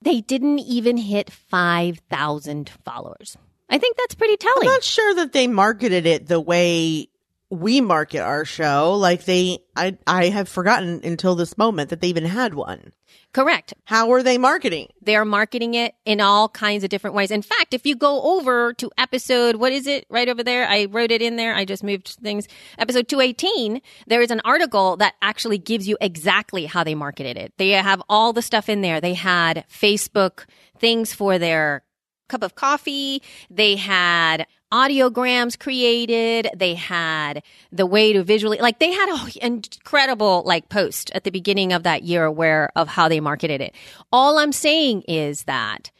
they 0.01 0.21
didn't 0.21 0.59
even 0.59 0.97
hit 0.97 1.31
5,000 1.31 2.69
followers. 2.83 3.37
I 3.69 3.77
think 3.77 3.97
that's 3.97 4.15
pretty 4.15 4.37
telling. 4.37 4.67
I'm 4.67 4.73
not 4.73 4.83
sure 4.83 5.15
that 5.15 5.33
they 5.33 5.47
marketed 5.47 6.05
it 6.05 6.27
the 6.27 6.39
way 6.39 7.09
we 7.49 7.81
market 7.81 8.21
our 8.21 8.45
show. 8.45 8.95
Like 8.95 9.25
they, 9.25 9.59
I, 9.75 9.97
I 10.05 10.29
have 10.29 10.49
forgotten 10.49 11.01
until 11.03 11.35
this 11.35 11.57
moment 11.57 11.89
that 11.89 12.01
they 12.01 12.07
even 12.07 12.25
had 12.25 12.53
one. 12.53 12.93
Correct. 13.33 13.73
How 13.85 14.11
are 14.11 14.23
they 14.23 14.37
marketing? 14.37 14.87
They're 15.01 15.25
marketing 15.25 15.75
it 15.75 15.93
in 16.05 16.21
all 16.21 16.49
kinds 16.49 16.83
of 16.83 16.89
different 16.89 17.15
ways. 17.15 17.29
In 17.29 17.41
fact, 17.41 17.73
if 17.73 17.85
you 17.85 17.95
go 17.95 18.21
over 18.37 18.73
to 18.73 18.89
episode, 18.97 19.57
what 19.57 19.71
is 19.71 19.85
it 19.85 20.05
right 20.09 20.27
over 20.27 20.43
there? 20.43 20.67
I 20.67 20.85
wrote 20.85 21.11
it 21.11 21.21
in 21.21 21.35
there. 21.35 21.53
I 21.53 21.63
just 21.63 21.83
moved 21.83 22.17
things. 22.21 22.47
Episode 22.77 23.07
218, 23.07 23.81
there 24.07 24.21
is 24.21 24.31
an 24.31 24.41
article 24.43 24.97
that 24.97 25.13
actually 25.21 25.57
gives 25.57 25.87
you 25.87 25.97
exactly 26.01 26.65
how 26.65 26.83
they 26.83 26.95
marketed 26.95 27.37
it. 27.37 27.53
They 27.57 27.71
have 27.71 28.01
all 28.09 28.33
the 28.33 28.41
stuff 28.41 28.69
in 28.69 28.81
there. 28.81 28.99
They 28.99 29.13
had 29.13 29.65
Facebook 29.69 30.45
things 30.79 31.13
for 31.13 31.37
their 31.37 31.83
cup 32.27 32.43
of 32.43 32.55
coffee. 32.55 33.21
They 33.49 33.75
had 33.75 34.47
audiograms 34.71 35.57
created. 35.57 36.49
They 36.55 36.75
had 36.75 37.43
the 37.71 37.85
way 37.85 38.13
to 38.13 38.23
visually, 38.23 38.57
like 38.59 38.79
they 38.79 38.91
had 38.91 39.09
an 39.09 39.31
incredible 39.41 40.43
like 40.45 40.69
post 40.69 41.11
at 41.13 41.23
the 41.23 41.31
beginning 41.31 41.73
of 41.73 41.83
that 41.83 42.03
year 42.03 42.29
where 42.29 42.71
of 42.75 42.87
how 42.87 43.07
they 43.07 43.19
marketed 43.19 43.61
it. 43.61 43.73
All 44.11 44.37
I'm 44.37 44.51
saying 44.51 45.03
is 45.07 45.43
that 45.43 45.91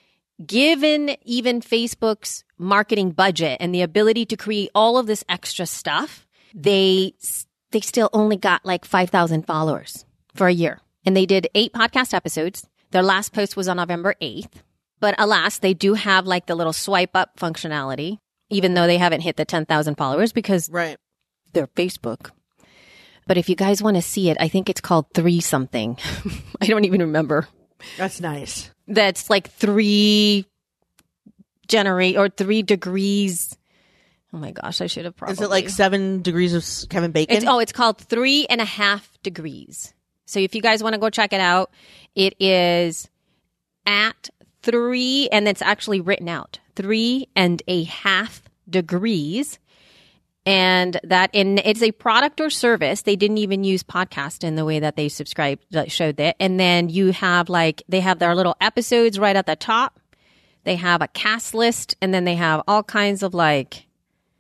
given 0.46 1.16
even 1.24 1.62
Facebook's 1.62 2.44
marketing 2.58 3.12
budget 3.12 3.58
and 3.60 3.74
the 3.74 3.82
ability 3.82 4.26
to 4.26 4.38
create 4.38 4.70
all 4.76 4.98
of 4.98 5.08
this 5.08 5.24
extra 5.30 5.66
stuff, 5.66 6.28
they 6.54 7.14
they 7.72 7.82
still 7.82 8.10
only 8.14 8.38
got 8.38 8.66
like 8.66 8.86
5,000 8.86 9.46
followers 9.46 10.06
for 10.36 10.48
a 10.48 10.54
year. 10.54 10.80
And 11.06 11.16
they 11.16 11.26
did 11.26 11.48
8 11.54 11.74
podcast 11.74 12.14
episodes. 12.14 12.68
Their 12.92 13.04
last 13.04 13.34
post 13.34 13.58
was 13.58 13.68
on 13.68 13.78
November 13.78 14.16
8th. 14.22 14.62
But 15.00 15.16
alas, 15.18 15.60
they 15.60 15.74
do 15.74 15.94
have 15.94 16.26
like 16.26 16.46
the 16.46 16.56
little 16.56 16.74
swipe 16.74 17.16
up 17.16 17.38
functionality, 17.38 18.20
even 18.50 18.74
though 18.74 18.88
they 18.88 18.98
haven't 18.98 19.22
hit 19.22 19.36
the 19.38 19.46
10,000 19.46 19.96
followers 19.96 20.32
because 20.32 20.70
Right. 20.70 20.98
they're 21.54 21.68
Facebook. 21.68 22.32
But 23.28 23.38
if 23.38 23.50
you 23.50 23.56
guys 23.56 23.82
want 23.84 23.98
to 23.98 24.02
see 24.02 24.30
it, 24.30 24.38
I 24.40 24.48
think 24.48 24.70
it's 24.70 24.80
called 24.82 25.08
three 25.14 25.42
something. 25.42 25.98
I 26.62 26.68
don't 26.68 26.86
even 26.86 27.02
remember. 27.02 27.48
That's 27.98 28.22
nice. 28.22 28.72
That's 28.88 29.30
like 29.30 29.50
three 29.52 30.46
generate 31.68 32.18
or 32.18 32.30
three 32.30 32.62
degrees. 32.64 33.56
Oh 34.34 34.38
my 34.38 34.52
gosh, 34.52 34.82
I 34.82 34.88
should 34.88 35.06
have 35.06 35.16
probably. 35.16 35.34
Is 35.34 35.42
it 35.42 35.50
like 35.50 35.70
seven 35.70 36.22
degrees 36.22 36.54
of 36.54 36.90
Kevin 36.90 37.12
Bacon? 37.12 37.36
It's 37.36 37.46
oh, 37.46 37.60
it's 37.60 37.72
called 37.72 37.98
three 38.00 38.46
and 38.50 38.62
a 38.62 38.66
half 38.66 39.18
degrees. 39.24 39.94
So 40.26 40.40
if 40.40 40.56
you 40.56 40.62
guys 40.62 40.82
want 40.84 40.94
to 40.94 41.00
go 41.00 41.10
check 41.10 41.34
it 41.34 41.40
out, 41.42 41.72
it 42.16 42.36
is 42.42 43.10
at 43.86 44.30
three, 44.68 45.30
and 45.32 45.48
it's 45.48 45.62
actually 45.62 46.02
written 46.02 46.28
out 46.28 46.60
three 46.76 47.30
and 47.36 47.64
a 47.68 47.86
half 47.86 48.44
degrees. 48.70 49.60
And 50.46 51.00
that 51.04 51.30
in 51.34 51.58
it's 51.58 51.82
a 51.82 51.92
product 51.92 52.40
or 52.40 52.50
service. 52.50 53.02
They 53.02 53.16
didn't 53.16 53.38
even 53.38 53.64
use 53.64 53.84
podcast 53.84 54.44
in 54.44 54.56
the 54.56 54.66
way 54.66 54.80
that 54.80 54.96
they 54.96 55.10
subscribed 55.10 55.66
that 55.72 55.92
showed 55.92 56.18
that. 56.18 56.36
And 56.40 56.60
then 56.60 56.90
you 56.90 57.12
have 57.12 57.50
like 57.50 57.84
they 57.90 58.00
have 58.02 58.20
their 58.20 58.36
little 58.36 58.56
episodes 58.62 59.20
right 59.20 59.36
at 59.36 59.46
the 59.46 59.56
top. 59.56 60.00
They 60.64 60.76
have 60.76 61.02
a 61.02 61.08
cast 61.08 61.54
list, 61.54 61.96
and 62.02 62.14
then 62.14 62.26
they 62.26 62.36
have 62.36 62.62
all 62.68 62.84
kinds 62.84 63.24
of 63.24 63.34
like 63.34 63.86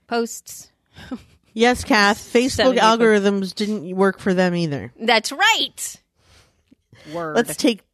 posts, 0.07 0.71
yes, 1.53 1.83
Kath. 1.83 2.17
Facebook 2.17 2.77
algorithms 2.77 3.55
didn't 3.55 3.95
work 3.95 4.19
for 4.19 4.33
them 4.33 4.55
either. 4.55 4.91
That's 4.99 5.31
right. 5.31 6.01
Word. 7.13 7.35
Let's 7.35 7.55
take 7.55 7.86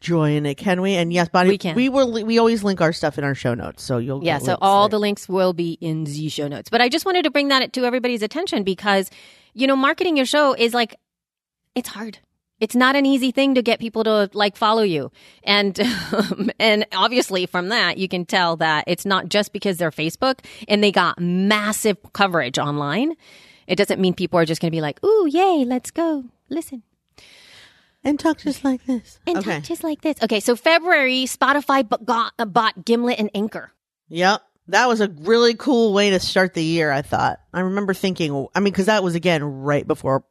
joy 0.00 0.36
in 0.36 0.46
it, 0.46 0.56
can 0.56 0.80
we? 0.80 0.94
And 0.94 1.12
yes, 1.12 1.28
Bonnie, 1.28 1.50
We 1.50 1.58
can. 1.58 1.74
We 1.74 1.88
will. 1.88 2.12
We 2.24 2.38
always 2.38 2.62
link 2.62 2.80
our 2.80 2.92
stuff 2.92 3.18
in 3.18 3.24
our 3.24 3.34
show 3.34 3.54
notes, 3.54 3.82
so 3.82 3.98
you'll. 3.98 4.24
yeah, 4.24 4.38
so 4.38 4.56
all 4.60 4.88
there. 4.88 4.96
the 4.96 5.00
links 5.00 5.28
will 5.28 5.52
be 5.52 5.72
in 5.80 6.04
the 6.04 6.28
show 6.28 6.48
notes. 6.48 6.70
But 6.70 6.80
I 6.80 6.88
just 6.88 7.04
wanted 7.04 7.24
to 7.24 7.30
bring 7.30 7.48
that 7.48 7.72
to 7.72 7.84
everybody's 7.84 8.22
attention 8.22 8.62
because, 8.62 9.10
you 9.54 9.66
know, 9.66 9.76
marketing 9.76 10.16
your 10.16 10.26
show 10.26 10.54
is 10.54 10.74
like, 10.74 10.96
it's 11.74 11.88
hard. 11.88 12.18
It's 12.60 12.76
not 12.76 12.94
an 12.94 13.06
easy 13.06 13.30
thing 13.30 13.54
to 13.54 13.62
get 13.62 13.80
people 13.80 14.04
to 14.04 14.28
like 14.34 14.54
follow 14.54 14.82
you. 14.82 15.10
And, 15.42 15.80
um, 15.80 16.50
and 16.58 16.86
obviously 16.92 17.46
from 17.46 17.68
that, 17.70 17.96
you 17.96 18.06
can 18.06 18.26
tell 18.26 18.56
that 18.56 18.84
it's 18.86 19.06
not 19.06 19.28
just 19.28 19.52
because 19.52 19.78
they're 19.78 19.90
Facebook 19.90 20.40
and 20.68 20.84
they 20.84 20.92
got 20.92 21.18
massive 21.18 21.96
coverage 22.12 22.58
online. 22.58 23.14
It 23.66 23.76
doesn't 23.76 24.00
mean 24.00 24.14
people 24.14 24.38
are 24.38 24.44
just 24.44 24.60
going 24.60 24.70
to 24.70 24.76
be 24.76 24.82
like, 24.82 25.02
ooh, 25.02 25.26
yay, 25.30 25.64
let's 25.66 25.90
go. 25.90 26.24
Listen. 26.50 26.82
And 28.04 28.18
talk 28.18 28.38
just 28.38 28.64
like 28.64 28.84
this. 28.86 29.18
And 29.26 29.38
okay. 29.38 29.56
talk 29.56 29.62
just 29.64 29.84
like 29.84 30.00
this. 30.02 30.16
Okay, 30.22 30.40
so 30.40 30.56
February, 30.56 31.24
Spotify 31.24 31.88
bu- 31.88 32.04
got, 32.04 32.32
uh, 32.38 32.44
bought 32.44 32.84
Gimlet 32.84 33.18
and 33.18 33.30
Anchor. 33.34 33.72
Yep. 34.08 34.42
That 34.68 34.88
was 34.88 35.00
a 35.00 35.08
really 35.08 35.54
cool 35.54 35.92
way 35.92 36.10
to 36.10 36.20
start 36.20 36.54
the 36.54 36.62
year, 36.62 36.92
I 36.92 37.02
thought. 37.02 37.40
I 37.52 37.60
remember 37.60 37.92
thinking, 37.92 38.46
I 38.54 38.60
mean, 38.60 38.72
because 38.72 38.86
that 38.86 39.02
was 39.02 39.14
again 39.16 39.42
right 39.42 39.86
before 39.86 40.24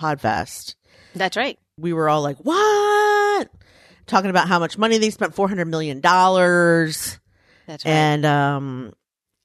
Podfest. 0.00 0.74
That's 1.14 1.36
right. 1.36 1.58
We 1.78 1.92
were 1.92 2.08
all 2.08 2.22
like, 2.22 2.38
what? 2.38 3.48
Talking 4.06 4.30
about 4.30 4.48
how 4.48 4.58
much 4.58 4.76
money 4.76 4.98
they 4.98 5.10
spent, 5.10 5.34
$400 5.34 5.68
million. 5.68 6.00
That's 6.00 7.18
right. 7.68 7.86
And, 7.86 8.26
um, 8.26 8.92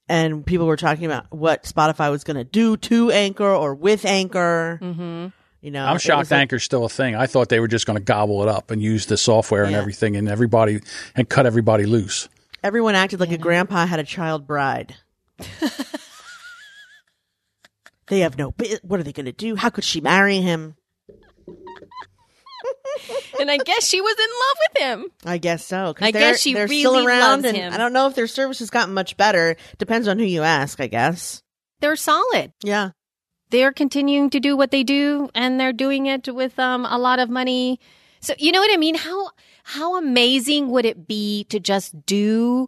and 0.07 0.45
people 0.45 0.65
were 0.65 0.77
talking 0.77 1.05
about 1.05 1.31
what 1.31 1.63
Spotify 1.63 2.09
was 2.11 2.23
going 2.23 2.37
to 2.37 2.43
do 2.43 2.77
to 2.77 3.11
Anchor 3.11 3.49
or 3.49 3.75
with 3.75 4.05
Anchor. 4.05 4.79
mm-hmm. 4.81 5.27
You 5.61 5.69
know, 5.71 5.85
I'm 5.85 5.99
shocked 5.99 6.19
was 6.19 6.31
like- 6.31 6.39
Anchor's 6.41 6.63
still 6.63 6.85
a 6.85 6.89
thing. 6.89 7.15
I 7.15 7.27
thought 7.27 7.49
they 7.49 7.59
were 7.59 7.67
just 7.67 7.85
going 7.85 7.97
to 7.97 8.03
gobble 8.03 8.41
it 8.41 8.47
up 8.49 8.71
and 8.71 8.81
use 8.81 9.05
the 9.05 9.15
software 9.17 9.63
and 9.63 9.73
Yeah. 9.73 9.77
everything 9.79 10.15
and 10.15 10.27
everybody 10.27 10.81
and 11.15 11.29
cut 11.29 11.45
everybody 11.45 11.85
loose. 11.85 12.27
everyone 12.63 12.95
acted 12.95 13.19
like 13.19 13.31
a 13.31 13.37
grandpa 13.37 13.85
had 13.85 13.99
a 13.99 14.03
child 14.03 14.45
bride. 14.47 14.95
they 18.07 18.19
have 18.19 18.37
no. 18.37 18.51
bi- 18.51 18.77
What 18.83 18.99
are 18.99 19.03
they 19.03 19.13
going 19.13 19.25
to 19.25 19.31
do? 19.31 19.55
How 19.55 19.69
could 19.69 19.83
she 19.83 20.01
marry 20.01 20.37
him? 20.37 20.75
and 23.39 23.49
I 23.49 23.57
guess 23.57 23.87
she 23.87 24.01
was 24.01 24.15
in 24.15 24.29
love 24.29 24.57
with 24.59 24.83
him. 24.83 25.11
I 25.31 25.37
guess 25.37 25.65
so. 25.65 25.95
I 25.99 26.11
guess 26.11 26.39
she 26.41 26.53
they're 26.53 26.67
still 26.67 26.93
really 26.93 27.05
around, 27.07 27.19
loves 27.21 27.45
and 27.45 27.57
him. 27.57 27.73
I 27.73 27.77
don't 27.77 27.93
know 27.93 28.07
if 28.07 28.15
their 28.15 28.27
service 28.27 28.59
has 28.59 28.69
gotten 28.69 28.93
much 28.93 29.17
better. 29.17 29.55
Depends 29.77 30.07
on 30.07 30.19
who 30.19 30.25
you 30.25 30.43
ask, 30.43 30.79
I 30.79 30.87
guess. 30.87 31.41
They're 31.79 31.95
solid. 31.95 32.53
Yeah, 32.63 32.91
They're 33.51 33.71
continuing 33.71 34.29
to 34.31 34.39
do 34.39 34.57
what 34.57 34.71
they 34.71 34.83
do, 34.83 35.29
and 35.35 35.59
they're 35.59 35.73
doing 35.73 36.07
it 36.07 36.33
with 36.33 36.57
um, 36.57 36.85
a 36.85 36.97
lot 36.97 37.19
of 37.19 37.29
money. 37.29 37.79
So 38.19 38.33
you 38.37 38.51
know 38.51 38.59
what 38.59 38.73
I 38.73 38.77
mean? 38.77 38.95
How 38.95 39.29
how 39.63 39.97
amazing 39.97 40.71
would 40.71 40.85
it 40.85 41.07
be 41.07 41.43
to 41.45 41.59
just 41.59 42.05
do 42.05 42.67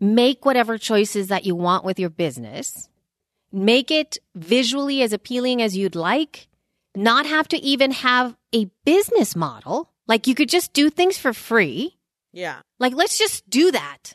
make 0.00 0.44
whatever 0.44 0.78
choices 0.78 1.28
that 1.28 1.44
you 1.44 1.54
want 1.54 1.84
with 1.84 1.98
your 1.98 2.10
business, 2.10 2.88
make 3.52 3.90
it 3.90 4.18
visually 4.34 5.02
as 5.02 5.12
appealing 5.12 5.60
as 5.60 5.76
you'd 5.76 5.94
like, 5.94 6.48
not 6.96 7.26
have 7.26 7.46
to 7.48 7.58
even 7.58 7.90
have 7.92 8.36
a 8.54 8.70
business 8.84 9.36
model. 9.36 9.90
Like 10.06 10.26
you 10.26 10.34
could 10.34 10.48
just 10.48 10.72
do 10.72 10.90
things 10.90 11.18
for 11.18 11.32
free. 11.32 11.98
yeah. 12.32 12.60
Like, 12.78 12.94
let's 12.94 13.18
just 13.18 13.48
do 13.48 13.70
that. 13.72 14.14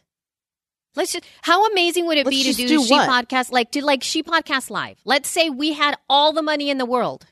Let's 0.95 1.13
just, 1.13 1.25
how 1.41 1.65
amazing 1.71 2.05
would 2.07 2.17
it 2.17 2.25
Let's 2.25 2.37
be 2.37 2.43
to 2.43 2.53
do, 2.53 2.67
do 2.67 2.83
She 2.83 2.93
what? 2.93 3.09
Podcast, 3.09 3.51
like, 3.51 3.71
to 3.71 3.83
like 3.83 4.03
She 4.03 4.23
Podcast 4.23 4.69
Live? 4.69 4.97
Let's 5.05 5.29
say 5.29 5.49
we 5.49 5.73
had 5.73 5.95
all 6.09 6.33
the 6.33 6.41
money 6.41 6.69
in 6.69 6.77
the 6.77 6.85
world. 6.85 7.25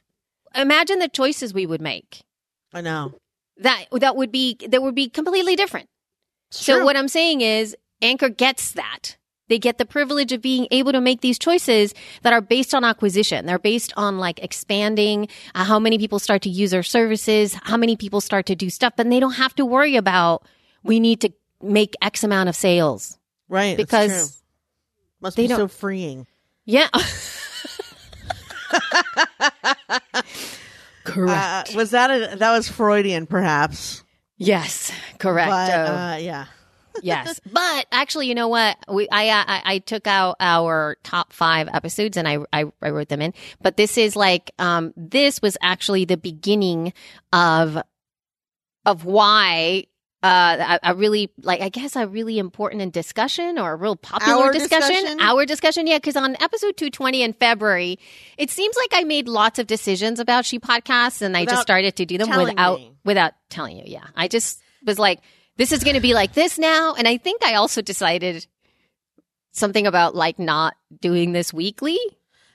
Imagine 0.56 1.00
the 1.00 1.08
choices 1.08 1.54
we 1.54 1.66
would 1.66 1.82
make. 1.82 2.22
I 2.74 2.82
know. 2.82 3.14
That, 3.58 3.86
that 3.92 4.16
would 4.16 4.32
be, 4.32 4.58
that 4.68 4.82
would 4.82 4.96
be 4.96 5.10
completely 5.10 5.56
different. 5.56 5.88
It's 6.50 6.66
So 6.66 6.84
what 6.84 6.98
I'm 6.98 7.08
saying 7.08 7.42
is 7.42 7.76
Anchor 8.02 8.30
gets 8.30 8.74
that. 8.74 9.18
They 9.50 9.60
get 9.60 9.78
the 9.78 9.86
privilege 9.86 10.32
of 10.32 10.42
being 10.42 10.68
able 10.72 10.94
to 10.94 11.02
make 11.02 11.22
these 11.22 11.38
choices 11.38 11.94
that 12.22 12.34
are 12.34 12.42
based 12.42 12.74
on 12.74 12.84
acquisition. 12.84 13.46
They're 13.46 13.60
based 13.60 13.94
on 13.98 14.18
like 14.18 14.42
expanding 14.42 15.28
uh, 15.54 15.66
how 15.66 15.80
many 15.80 15.98
people 15.98 16.18
start 16.20 16.42
to 16.44 16.50
use 16.50 16.72
their 16.72 16.84
services, 16.84 17.56
how 17.64 17.78
many 17.78 17.96
people 17.96 18.22
start 18.22 18.46
to 18.48 18.56
do 18.56 18.70
stuff, 18.70 18.94
but 18.96 19.10
they 19.10 19.20
don't 19.20 19.34
have 19.34 19.54
to 19.56 19.66
worry 19.66 19.96
about 19.96 20.44
we 20.84 21.00
need 21.00 21.22
to 21.22 21.34
make 21.62 21.94
X 22.02 22.24
amount 22.24 22.50
of 22.50 22.56
sales 22.56 23.18
right? 23.50 23.78
because 23.78 24.42
must 25.22 25.36
they 25.38 25.44
be 25.44 25.48
don't- 25.48 25.58
so 25.60 25.68
freeing. 25.68 26.28
yeah. 26.66 26.88
Uh, 31.06 31.64
was 31.76 31.92
that 31.92 32.10
a, 32.10 32.38
that 32.38 32.52
was 32.54 32.70
Freudian, 32.70 33.28
perhaps? 33.28 34.04
yes, 34.38 34.92
correct. 35.20 35.52
Oh. 35.52 35.94
uh, 35.96 36.16
yeah, 36.16 36.46
yes, 37.04 37.42
but 37.52 37.86
actually, 37.92 38.28
you 38.28 38.36
know 38.36 38.48
what? 38.48 38.78
We 38.88 39.08
I, 39.12 39.30
I 39.30 39.62
I 39.66 39.78
took 39.80 40.08
out 40.08 40.38
our 40.40 40.96
top 41.04 41.34
five 41.34 41.68
episodes 41.72 42.16
and 42.16 42.26
I, 42.28 42.38
I 42.54 42.66
I 42.82 42.90
wrote 42.92 43.10
them 43.10 43.22
in. 43.22 43.34
But 43.62 43.76
this 43.76 43.98
is 43.98 44.16
like 44.16 44.52
um 44.60 44.94
this 44.96 45.42
was 45.42 45.58
actually 45.62 46.06
the 46.06 46.18
beginning 46.18 46.94
of 47.34 47.78
of 48.86 49.04
why. 49.06 49.86
Uh, 50.24 50.78
a, 50.82 50.92
a 50.92 50.96
really 50.96 51.30
like 51.42 51.60
I 51.60 51.68
guess 51.68 51.98
a 51.98 52.08
really 52.08 52.40
important 52.40 52.82
in 52.82 52.92
discussion 52.92 53.60
or 53.60 53.74
a 53.74 53.76
real 53.76 53.98
popular 53.98 54.46
Our 54.46 54.54
discussion. 54.54 54.90
discussion? 54.96 55.20
Our 55.20 55.46
discussion, 55.46 55.86
yeah. 55.86 55.98
Because 55.98 56.16
on 56.16 56.38
episode 56.42 56.78
two 56.78 56.90
twenty 56.90 57.24
in 57.24 57.34
February, 57.34 58.00
it 58.38 58.50
seems 58.50 58.74
like 58.78 58.92
I 58.94 59.04
made 59.04 59.28
lots 59.28 59.60
of 59.60 59.68
decisions 59.68 60.22
about 60.22 60.46
she 60.46 60.60
podcasts, 60.60 61.22
and 61.22 61.36
I 61.36 61.44
just 61.44 61.62
started 61.62 61.98
to 61.98 62.06
do 62.06 62.18
them 62.18 62.30
without 62.30 62.80
me. 62.80 62.94
without 63.04 63.34
telling 63.50 63.76
you. 63.78 63.84
Yeah, 63.86 64.06
I 64.16 64.30
just 64.30 64.62
was 64.86 64.98
like, 64.98 65.20
this 65.58 65.74
is 65.74 65.84
going 65.84 65.96
to 65.96 66.02
be 66.02 66.14
like 66.14 66.32
this 66.34 66.58
now. 66.58 66.94
And 66.94 67.06
I 67.06 67.18
think 67.18 67.44
I 67.44 67.56
also 67.56 67.82
decided 67.82 68.48
something 69.52 69.86
about 69.86 70.16
like 70.16 70.40
not 70.40 70.76
doing 71.02 71.34
this 71.34 71.54
weekly. 71.54 72.00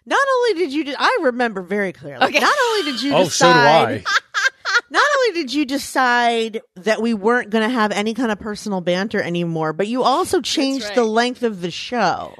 Not 0.07 0.26
only 0.37 0.54
did 0.54 0.72
you, 0.72 0.85
de- 0.85 0.96
I 0.98 1.18
remember 1.22 1.61
very 1.61 1.92
clearly. 1.92 2.24
Okay. 2.24 2.40
Not 2.40 2.57
only 2.70 2.92
did 2.92 3.02
you 3.02 3.12
Oh, 3.14 3.28
so 3.28 3.46
do 3.46 3.52
decide, 3.52 4.04
I. 4.07 4.18
not 4.90 5.04
only 5.16 5.40
did 5.40 5.52
you 5.52 5.64
decide 5.64 6.61
that 6.76 7.02
we 7.02 7.14
weren't 7.14 7.50
going 7.50 7.68
to 7.68 7.74
have 7.74 7.92
any 7.92 8.14
kind 8.14 8.33
of 8.33 8.38
personal 8.38 8.81
banter 8.81 9.20
anymore, 9.20 9.72
but 9.72 9.87
you 9.87 10.02
also 10.02 10.40
changed 10.40 10.87
right. 10.87 10.94
the 10.94 11.04
length 11.04 11.42
of 11.42 11.61
the 11.61 11.70
show. 11.70 12.35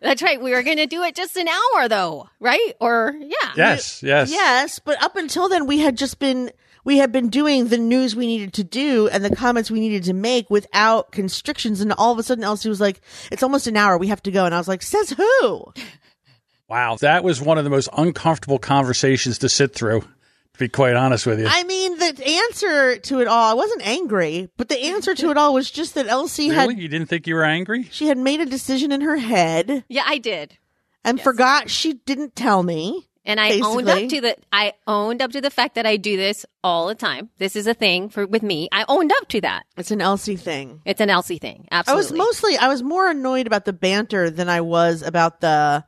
That's 0.00 0.22
right. 0.22 0.40
We 0.40 0.52
were 0.52 0.62
going 0.62 0.76
to 0.76 0.86
do 0.86 1.02
it 1.02 1.14
just 1.14 1.36
an 1.36 1.48
hour 1.48 1.88
though, 1.88 2.28
right? 2.38 2.74
Or 2.78 3.14
yeah. 3.18 3.52
Yes, 3.56 4.02
yes. 4.02 4.30
Yes, 4.30 4.78
but 4.78 5.02
up 5.02 5.16
until 5.16 5.48
then, 5.48 5.66
we 5.66 5.78
had 5.78 5.96
just 5.96 6.18
been 6.18 6.50
we 6.84 6.98
had 6.98 7.10
been 7.10 7.30
doing 7.30 7.68
the 7.68 7.78
news 7.78 8.14
we 8.14 8.26
needed 8.26 8.52
to 8.54 8.64
do 8.64 9.08
and 9.08 9.24
the 9.24 9.34
comments 9.34 9.70
we 9.70 9.80
needed 9.80 10.04
to 10.04 10.12
make 10.12 10.50
without 10.50 11.10
constrictions. 11.10 11.80
And 11.80 11.92
all 11.94 12.12
of 12.12 12.18
a 12.18 12.22
sudden, 12.22 12.44
Elsie 12.44 12.68
was 12.68 12.82
like, 12.82 13.00
"It's 13.32 13.42
almost 13.42 13.66
an 13.66 13.78
hour. 13.78 13.96
We 13.96 14.08
have 14.08 14.22
to 14.24 14.30
go." 14.30 14.44
And 14.44 14.54
I 14.54 14.58
was 14.58 14.68
like, 14.68 14.82
"Says 14.82 15.10
who?" 15.10 15.72
Wow, 16.68 16.96
that 17.00 17.24
was 17.24 17.40
one 17.40 17.58
of 17.58 17.64
the 17.64 17.70
most 17.70 17.88
uncomfortable 17.96 18.58
conversations 18.58 19.38
to 19.38 19.48
sit 19.48 19.74
through. 19.74 20.02
To 20.54 20.58
be 20.60 20.68
quite 20.68 20.94
honest 20.94 21.26
with 21.26 21.40
you, 21.40 21.46
I 21.48 21.64
mean, 21.64 21.98
the 21.98 22.24
answer 22.48 22.96
to 22.96 23.20
it 23.20 23.26
all, 23.28 23.50
I 23.50 23.54
wasn't 23.54 23.86
angry, 23.86 24.48
but 24.56 24.68
the 24.68 24.80
answer 24.84 25.14
to 25.14 25.30
it 25.30 25.36
all 25.36 25.52
was 25.52 25.68
just 25.70 25.94
that 25.96 26.06
Elsie 26.06 26.50
really, 26.50 26.74
had 26.74 26.78
you 26.82 26.88
didn't 26.88 27.08
think 27.08 27.26
you 27.26 27.34
were 27.34 27.44
angry? 27.44 27.88
she 27.90 28.06
had 28.06 28.18
made 28.18 28.40
a 28.40 28.46
decision 28.46 28.92
in 28.92 29.00
her 29.00 29.16
head 29.16 29.84
Yeah, 29.88 30.04
I 30.06 30.18
did. 30.18 30.56
and 31.04 31.20
forgot 31.20 31.70
she 31.70 31.94
didn't 31.94 32.36
tell 32.36 32.62
me. 32.62 33.08
And 33.26 33.40
I 33.40 33.58
owned 33.64 33.88
up 33.88 33.96
Basically. 33.96 34.08
to 34.08 34.20
the 34.20 34.36
I 34.52 34.74
owned 34.86 35.22
up 35.22 35.32
to 35.32 35.40
the 35.40 35.50
fact 35.50 35.76
that 35.76 35.86
I 35.86 35.96
do 35.96 36.14
this 36.18 36.44
all 36.62 36.88
the 36.88 36.94
time. 36.94 37.30
This 37.38 37.56
is 37.56 37.66
a 37.66 37.72
thing 37.72 38.10
for 38.10 38.26
with 38.26 38.42
me. 38.42 38.68
I 38.70 38.84
owned 38.86 39.10
up 39.18 39.28
to 39.30 39.40
that. 39.40 39.64
It's 39.78 39.90
an 39.90 40.02
Elsie 40.02 40.36
thing. 40.36 40.82
It's 40.84 41.00
an 41.00 41.08
Elsie 41.08 41.38
thing. 41.38 41.66
Absolutely. 41.70 41.72
I 41.72 41.78
Absolutely. 42.00 42.18
was 42.18 42.26
mostly 42.42 42.56
I 42.58 42.68
was 42.68 42.82
more 42.82 43.08
annoyed 43.10 43.46
about 43.46 43.64
the 43.64 43.72
banter 43.72 44.28
than 44.28 44.50
I 44.50 44.60
was 44.60 45.00
about 45.00 45.40
the 45.40 45.86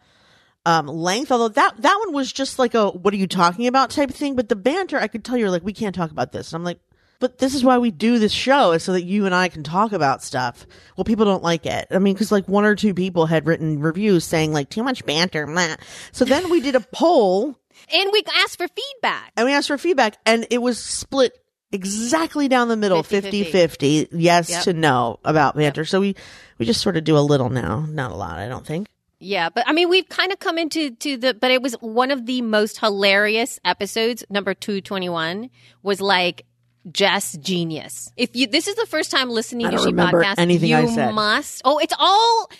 um 0.66 0.86
length. 0.86 1.32
Although 1.32 1.48
that 1.48 1.80
that 1.80 1.96
one 2.04 2.12
was 2.14 2.30
just 2.30 2.58
like 2.58 2.74
a 2.74 2.90
what 2.90 3.14
are 3.14 3.16
you 3.16 3.26
talking 3.26 3.66
about 3.66 3.88
type 3.90 4.10
thing. 4.10 4.36
But 4.36 4.50
the 4.50 4.56
banter 4.56 4.98
I 4.98 5.06
could 5.08 5.24
tell 5.24 5.38
you're 5.38 5.50
like, 5.50 5.64
we 5.64 5.72
can't 5.72 5.94
talk 5.94 6.10
about 6.10 6.32
this. 6.32 6.52
And 6.52 6.60
I'm 6.60 6.64
like, 6.64 6.80
but 7.18 7.38
this 7.38 7.54
is 7.54 7.64
why 7.64 7.78
we 7.78 7.90
do 7.90 8.18
this 8.18 8.32
show 8.32 8.72
is 8.72 8.82
so 8.82 8.92
that 8.92 9.04
you 9.04 9.24
and 9.24 9.34
I 9.34 9.48
can 9.48 9.62
talk 9.62 9.92
about 9.92 10.22
stuff. 10.22 10.66
Well, 10.98 11.04
people 11.06 11.24
don't 11.24 11.42
like 11.42 11.64
it. 11.64 11.86
I 11.90 11.98
mean, 11.98 12.12
because 12.12 12.30
like 12.30 12.46
one 12.46 12.66
or 12.66 12.74
two 12.74 12.92
people 12.92 13.24
had 13.24 13.46
written 13.46 13.80
reviews 13.80 14.24
saying 14.24 14.52
like 14.52 14.68
too 14.68 14.82
much 14.82 15.06
banter. 15.06 15.46
Meh. 15.46 15.76
So 16.12 16.26
then 16.26 16.50
we 16.50 16.60
did 16.60 16.74
a 16.74 16.80
poll 16.92 17.58
and 17.92 18.10
we 18.12 18.22
asked 18.42 18.58
for 18.58 18.68
feedback. 18.68 19.32
and 19.36 19.46
we 19.46 19.52
asked 19.54 19.68
for 19.68 19.78
feedback 19.78 20.18
and 20.26 20.46
it 20.50 20.58
was 20.60 20.78
split 20.82 21.32
exactly 21.72 22.48
down 22.48 22.68
the 22.68 22.76
middle 22.76 23.02
50 23.02 23.44
50 23.44 24.08
yes 24.12 24.48
Yep. 24.50 24.62
to 24.64 24.72
no 24.72 25.18
about 25.24 25.56
banter 25.56 25.84
so 25.84 26.00
we 26.00 26.14
we 26.58 26.64
just 26.64 26.80
sort 26.80 26.96
of 26.96 27.02
do 27.04 27.18
a 27.18 27.20
little 27.20 27.50
now 27.50 27.84
not 27.88 28.12
a 28.12 28.14
lot 28.14 28.38
i 28.38 28.46
don't 28.48 28.64
think 28.64 28.86
Yeah, 29.18 29.48
but 29.48 29.64
I 29.66 29.72
mean, 29.72 29.88
we've 29.88 30.08
kind 30.08 30.32
of 30.32 30.38
come 30.38 30.58
into 30.58 30.90
to 30.90 31.16
the, 31.16 31.34
but 31.34 31.50
it 31.50 31.62
was 31.62 31.74
one 31.80 32.10
of 32.10 32.26
the 32.26 32.42
most 32.42 32.78
hilarious 32.78 33.58
episodes. 33.64 34.24
Number 34.28 34.52
two 34.54 34.80
twenty 34.80 35.08
one 35.08 35.50
was 35.82 36.00
like 36.00 36.44
Jess 36.92 37.36
genius. 37.38 38.12
If 38.16 38.36
you, 38.36 38.46
this 38.46 38.68
is 38.68 38.74
the 38.76 38.86
first 38.86 39.10
time 39.10 39.30
listening 39.30 39.70
to 39.70 39.78
She 39.78 39.92
podcast, 39.92 40.34
anything 40.38 40.70
you 40.70 40.76
I 40.76 40.86
said. 40.86 41.14
must. 41.14 41.62
Oh, 41.64 41.78
it's 41.78 41.94
all. 41.98 42.50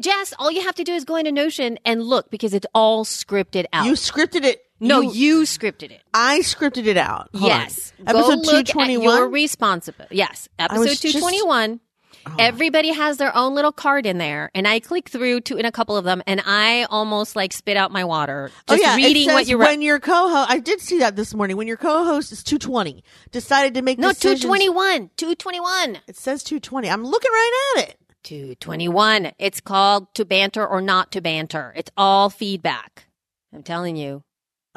Jess, 0.00 0.34
all 0.40 0.50
you 0.50 0.62
have 0.62 0.74
to 0.76 0.84
do 0.84 0.92
is 0.92 1.04
go 1.04 1.14
into 1.16 1.30
Notion 1.30 1.78
and 1.84 2.02
look 2.02 2.28
because 2.30 2.52
it's 2.52 2.66
all 2.74 3.04
scripted 3.04 3.66
out. 3.72 3.86
you 3.86 3.92
scripted 3.92 4.44
it 4.44 4.60
no, 4.80 5.00
you, 5.00 5.12
you 5.12 5.42
scripted 5.42 5.92
it. 5.92 6.02
i 6.12 6.40
scripted 6.40 6.86
it 6.86 6.96
out 6.96 7.30
Hold 7.32 7.52
on. 7.52 7.60
yes. 7.60 7.92
episode 8.06 8.12
Go 8.22 8.28
look 8.28 8.56
at 8.58 8.66
221 8.66 9.30
responsible. 9.30 10.06
Yes. 10.10 10.48
Episode 10.58 10.96
two 11.12 11.18
twenty 11.20 11.42
one. 11.44 11.80
Oh. 12.26 12.36
Everybody 12.38 12.92
has 12.92 13.16
their 13.18 13.34
own 13.36 13.54
little 13.54 13.72
card 13.72 14.06
in 14.06 14.18
there, 14.18 14.50
and 14.54 14.66
I 14.66 14.80
click 14.80 15.08
through 15.08 15.42
to 15.42 15.56
in 15.56 15.64
a 15.66 15.72
couple 15.72 15.96
of 15.96 16.04
them, 16.04 16.22
and 16.26 16.40
I 16.44 16.84
almost 16.84 17.36
like 17.36 17.52
spit 17.52 17.76
out 17.76 17.90
my 17.92 18.04
water 18.04 18.50
oh, 18.68 18.76
just 18.76 18.84
oh 18.84 18.88
yeah 18.88 18.96
reading 18.96 19.28
what 19.28 19.46
you 19.46 19.56
wrote. 19.58 19.66
when 19.66 19.82
your 19.82 20.00
co-host 20.00 20.50
i 20.50 20.58
did 20.58 20.80
see 20.80 20.98
that 20.98 21.16
this 21.16 21.34
morning 21.34 21.56
when 21.56 21.66
your 21.66 21.76
co-host 21.76 22.32
is 22.32 22.42
220 22.42 23.02
decided 23.30 23.74
to 23.74 23.82
make 23.82 23.98
No, 23.98 24.08
decisions 24.08 24.42
221. 24.42 25.10
221. 25.16 25.98
it 26.06 26.16
says 26.16 26.42
220 26.42 26.88
i'm 26.90 27.04
looking 27.04 27.30
right 27.30 27.74
at 27.76 27.88
it 27.88 27.98
221. 28.24 29.32
It's 29.38 29.60
called 29.60 30.12
to 30.14 30.24
banter 30.24 30.66
or 30.66 30.80
not 30.80 31.12
to 31.12 31.20
banter. 31.20 31.72
It's 31.76 31.90
all 31.96 32.30
feedback. 32.30 33.06
I'm 33.52 33.62
telling 33.62 33.96
you. 33.96 34.24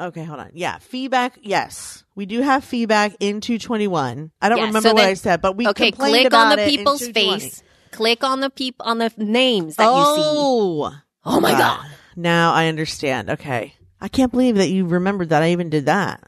Okay 0.00 0.24
hold 0.24 0.40
on 0.40 0.50
yeah 0.54 0.78
feedback 0.78 1.38
yes 1.42 2.04
we 2.14 2.26
do 2.26 2.40
have 2.40 2.62
feedback 2.64 3.14
in 3.20 3.40
221 3.40 4.30
i 4.40 4.48
don't 4.48 4.58
Yeah, 4.58 4.64
remember 4.66 4.88
so 4.88 4.94
what 4.94 5.00
then- 5.02 5.10
i 5.10 5.14
said 5.14 5.40
but 5.40 5.56
we 5.56 5.66
okay, 5.68 5.90
click 5.92 6.32
on 6.32 6.56
the 6.56 6.64
people's 6.64 7.06
face. 7.08 7.62
Click 7.90 8.22
on 8.22 8.40
the 8.40 8.50
peop 8.50 8.76
on 8.80 8.98
the 8.98 9.10
names 9.16 9.76
that 9.76 9.84
you 9.84 10.04
see. 10.04 10.22
oh 10.24 10.92
Oh 11.24 11.40
my 11.40 11.52
Ah, 11.54 11.58
god. 11.82 11.90
Now 12.16 12.52
I 12.52 12.68
understand. 12.68 13.28
Okay. 13.30 13.74
I 14.00 14.08
can't 14.08 14.30
believe 14.30 14.56
that 14.56 14.68
you 14.68 14.86
remembered 14.86 15.30
that 15.30 15.42
I 15.42 15.50
even 15.52 15.68
did 15.70 15.86
that. 15.86 16.22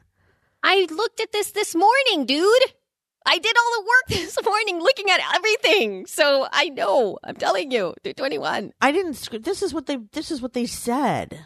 I 0.63 0.87
looked 0.91 1.21
at 1.21 1.33
this 1.33 1.53
this 1.53 1.75
morning, 1.75 2.27
dude. 2.27 2.63
I 3.27 3.39
did 3.39 3.55
all 3.57 3.83
the 3.83 3.87
work 3.87 4.05
this 4.09 4.39
morning 4.45 4.81
looking 4.81 5.11
at 5.11 5.21
everything. 5.35 6.07
So 6.07 6.47
I 6.51 6.71
know. 6.71 7.19
I'm 7.23 7.37
telling 7.37 7.71
you. 7.71 7.95
221. 8.05 8.73
I 8.81 8.91
didn't. 8.93 9.29
This 9.45 9.63
is 9.63 9.73
what 9.75 9.87
they. 9.87 9.97
This 10.13 10.31
is 10.31 10.41
what 10.43 10.55
they 10.55 10.67
said. 10.67 11.41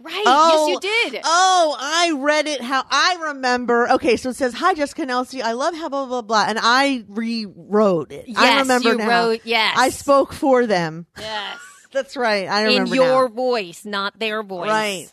Right. 0.00 0.22
Oh, 0.26 0.66
yes, 0.68 0.82
you 0.82 1.10
did. 1.12 1.20
Oh, 1.24 1.76
I 1.78 2.12
read 2.18 2.46
it. 2.46 2.60
How 2.60 2.84
I 2.90 3.28
remember. 3.28 3.88
Okay, 3.92 4.16
so 4.16 4.30
it 4.30 4.36
says, 4.36 4.52
"Hi, 4.54 4.74
Jessica 4.74 5.02
and 5.02 5.10
Elsie. 5.10 5.40
I 5.40 5.52
love 5.52 5.74
how 5.74 5.88
blah 5.88 6.06
blah 6.06 6.20
blah," 6.22 6.44
and 6.48 6.58
I 6.60 7.04
rewrote 7.08 8.10
it. 8.12 8.24
yes, 8.28 8.36
I 8.38 8.58
remember 8.60 8.90
you 8.90 8.96
now. 8.98 9.08
wrote. 9.08 9.40
Yes. 9.44 9.74
I 9.78 9.90
spoke 9.90 10.32
for 10.32 10.66
them. 10.66 11.06
Yes. 11.18 11.58
That's 11.92 12.16
right. 12.16 12.48
I 12.48 12.62
remember. 12.64 12.94
In 12.96 13.00
your 13.02 13.28
now. 13.28 13.34
voice, 13.34 13.84
not 13.84 14.18
their 14.18 14.42
voice. 14.42 14.68
Right. 14.68 15.12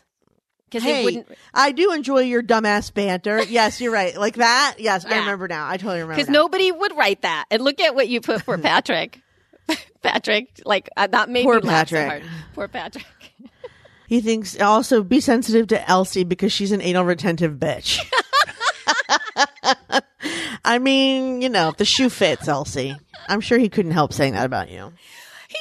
Because 0.64 0.82
Hey, 0.82 1.04
wouldn't. 1.04 1.28
I 1.54 1.70
do 1.72 1.92
enjoy 1.92 2.20
your 2.22 2.42
dumbass 2.42 2.92
banter. 2.92 3.42
Yes, 3.48 3.80
you're 3.80 3.92
right. 3.92 4.16
Like 4.16 4.36
that. 4.36 4.76
Yes, 4.78 5.04
I 5.04 5.18
remember 5.20 5.46
now. 5.46 5.68
I 5.68 5.76
totally 5.76 6.00
remember. 6.00 6.16
Because 6.16 6.28
nobody 6.30 6.72
would 6.72 6.96
write 6.96 7.22
that. 7.22 7.44
And 7.50 7.62
look 7.62 7.78
at 7.80 7.94
what 7.94 8.08
you 8.08 8.20
put 8.20 8.42
for 8.42 8.58
Patrick. 8.58 9.20
Patrick, 10.02 10.60
like 10.64 10.88
uh, 10.96 11.06
that 11.06 11.28
made 11.30 11.44
Poor 11.44 11.60
so 11.62 11.68
Patrick. 11.68 12.08
hard. 12.08 12.22
Poor 12.54 12.68
Patrick. 12.68 13.04
He 14.12 14.20
thinks 14.20 14.60
also 14.60 15.02
be 15.02 15.20
sensitive 15.20 15.68
to 15.68 15.88
Elsie 15.88 16.22
because 16.22 16.52
she's 16.52 16.70
an 16.70 16.82
anal 16.82 17.02
retentive 17.02 17.54
bitch. 17.54 17.98
I 20.66 20.78
mean, 20.78 21.40
you 21.40 21.48
know, 21.48 21.70
if 21.70 21.78
the 21.78 21.86
shoe 21.86 22.10
fits, 22.10 22.46
Elsie. 22.46 22.94
I'm 23.26 23.40
sure 23.40 23.56
he 23.56 23.70
couldn't 23.70 23.92
help 23.92 24.12
saying 24.12 24.34
that 24.34 24.44
about 24.44 24.68
you. 24.70 24.92
He 25.48 25.56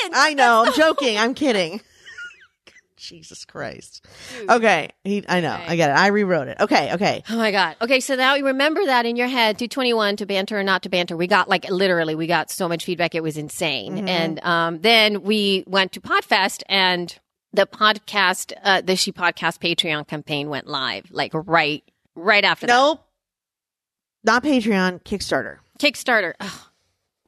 didn't. 0.00 0.16
I 0.16 0.32
know. 0.32 0.64
I'm 0.64 0.72
joking. 0.72 1.18
I'm 1.18 1.34
kidding. 1.34 1.82
Jesus 2.96 3.44
Christ. 3.44 4.06
Okay. 4.48 4.88
He, 5.04 5.22
I 5.28 5.42
know. 5.42 5.60
I 5.68 5.76
get 5.76 5.90
it. 5.90 5.92
I 5.92 6.06
rewrote 6.06 6.48
it. 6.48 6.56
Okay. 6.58 6.94
Okay. 6.94 7.22
Oh 7.28 7.36
my 7.36 7.50
God. 7.50 7.76
Okay, 7.82 8.00
so 8.00 8.14
now 8.14 8.34
you 8.34 8.46
remember 8.46 8.82
that 8.86 9.04
in 9.04 9.16
your 9.16 9.28
head, 9.28 9.58
221 9.58 10.16
to 10.16 10.24
banter 10.24 10.58
or 10.58 10.62
not 10.62 10.84
to 10.84 10.88
banter. 10.88 11.18
We 11.18 11.26
got 11.26 11.50
like 11.50 11.68
literally, 11.68 12.14
we 12.14 12.26
got 12.26 12.50
so 12.50 12.66
much 12.66 12.86
feedback, 12.86 13.14
it 13.14 13.22
was 13.22 13.36
insane. 13.36 13.96
Mm-hmm. 13.96 14.08
And 14.08 14.42
um, 14.42 14.80
then 14.80 15.22
we 15.22 15.64
went 15.66 15.92
to 15.92 16.00
Podfest 16.00 16.62
and 16.66 17.14
the 17.52 17.66
podcast, 17.66 18.52
uh, 18.62 18.80
the 18.80 18.96
She 18.96 19.12
Podcast 19.12 19.58
Patreon 19.60 20.06
campaign 20.06 20.48
went 20.48 20.66
live, 20.66 21.06
like 21.10 21.32
right, 21.34 21.82
right 22.14 22.44
after 22.44 22.66
Nope. 22.66 23.04
Not 24.22 24.42
Patreon. 24.44 25.02
Kickstarter. 25.02 25.58
Kickstarter. 25.78 26.34
Ugh, 26.40 26.60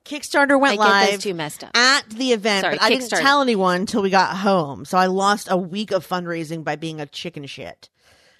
Kickstarter 0.05 0.53
I 0.53 0.57
went 0.57 0.79
get 0.79 0.81
live. 0.81 1.11
those 1.13 1.23
two 1.23 1.35
messed 1.35 1.65
up. 1.65 1.71
at 1.77 2.09
the 2.11 2.33
event, 2.33 2.63
Sorry, 2.63 2.77
but 2.77 2.83
I 2.83 2.89
didn't 2.91 3.09
tell 3.11 3.41
anyone 3.41 3.81
until 3.81 4.03
we 4.03 4.11
got 4.11 4.37
home. 4.37 4.85
So 4.85 4.99
I 4.99 5.07
lost 5.07 5.49
a 5.51 5.57
week 5.57 5.91
of 5.93 6.07
fundraising 6.07 6.65
by 6.65 6.77
being 6.77 7.01
a 7.01 7.07
chicken 7.07 7.47
shit. 7.47 7.89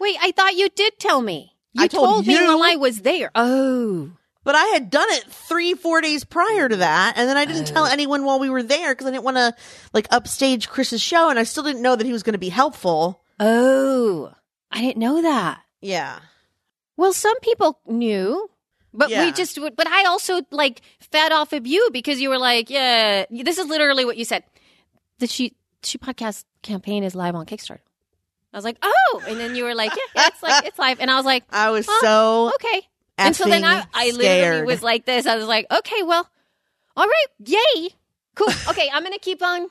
Wait, 0.01 0.17
I 0.21 0.33
thought 0.33 0.57
you 0.57 0.69
did 0.69 0.99
tell 0.99 1.23
me. 1.23 1.55
You 1.75 1.85
I 1.85 1.87
told 1.87 2.27
me 2.27 2.35
you. 2.35 2.45
while 2.45 2.63
I 2.63 2.77
was 2.77 3.01
there. 3.03 3.31
Oh. 3.35 4.11
But 4.45 4.57
I 4.57 4.65
had 4.67 4.91
done 4.91 5.09
it 5.11 5.25
three, 5.25 5.75
four 5.75 6.01
days 6.01 6.25
prior 6.25 6.69
to 6.69 6.77
that, 6.77 7.15
and 7.17 7.29
then 7.29 7.37
I 7.37 7.45
didn't 7.45 7.67
tell 7.67 7.85
oh. 7.85 7.89
anyone 7.91 8.25
while 8.25 8.41
we 8.41 8.51
were 8.51 8.63
there 8.63 8.93
because 8.93 9.07
I 9.07 9.11
didn't 9.13 9.23
want 9.25 9.37
to 9.37 9.55
like 9.93 10.09
upstage 10.11 10.69
Chris's 10.69 11.01
show, 11.01 11.31
and 11.31 11.39
I 11.39 11.45
still 11.45 11.63
didn't 11.63 11.83
know 11.83 11.95
that 11.95 12.07
he 12.07 12.13
was 12.13 12.23
going 12.25 12.33
to 12.35 12.39
be 12.39 12.49
helpful. 12.49 13.23
Oh. 13.39 14.33
I 14.71 14.81
didn't 14.81 14.97
know 14.99 15.23
that. 15.23 15.61
Yeah, 15.81 16.21
Well, 16.97 17.13
some 17.13 17.39
people 17.41 17.81
knew, 17.87 18.49
but 18.95 19.11
Yeah. 19.11 19.25
we 19.25 19.33
just 19.33 19.59
would. 19.61 19.75
But 19.77 19.89
I 19.89 20.05
also 20.05 20.43
like 20.51 20.81
fed 21.01 21.33
off 21.33 21.53
of 21.53 21.67
you 21.67 21.91
because 21.93 22.21
you 22.21 22.29
were 22.29 22.39
like, 22.39 22.71
"Yeah, 22.71 23.25
this 23.31 23.59
is 23.59 23.67
literally 23.67 24.05
what 24.05 24.17
you 24.17 24.25
said." 24.25 24.45
The 25.19 25.27
she 25.27 25.55
she 25.83 25.99
podcast 25.99 26.45
campaign 26.63 27.03
is 27.03 27.15
live 27.15 27.35
on 27.35 27.47
Kickstarter. 27.47 27.81
I 28.53 28.57
was 28.57 28.65
like, 28.65 28.77
"Oh," 28.83 29.23
and 29.27 29.41
then 29.41 29.57
you 29.57 29.65
were 29.65 29.75
like, 29.75 29.91
"Yeah, 29.91 30.03
yeah 30.15 30.27
it's 30.29 30.43
like 30.43 30.65
it's 30.67 30.79
live," 30.79 31.01
and 31.01 31.11
I 31.11 31.17
was 31.17 31.25
like, 31.27 31.45
I 31.51 31.71
was 31.71 31.87
Huh? 31.89 32.01
so 32.01 32.53
"Okay." 32.55 32.89
And 33.27 33.37
so 33.37 33.45
then 33.45 33.65
I, 33.65 33.85
I 33.93 34.11
literally 34.11 34.65
was 34.67 34.83
like 34.83 35.05
this. 35.05 35.27
I 35.27 35.37
was 35.37 35.47
like, 35.47 35.67
"Okay, 35.71 36.03
well, 36.03 36.29
all 36.97 37.07
right, 37.07 37.27
yay, 37.45 37.91
cool. 38.35 38.49
Okay, 38.71 38.91
I'm 38.93 39.03
gonna 39.03 39.19
keep 39.19 39.43
on. 39.43 39.69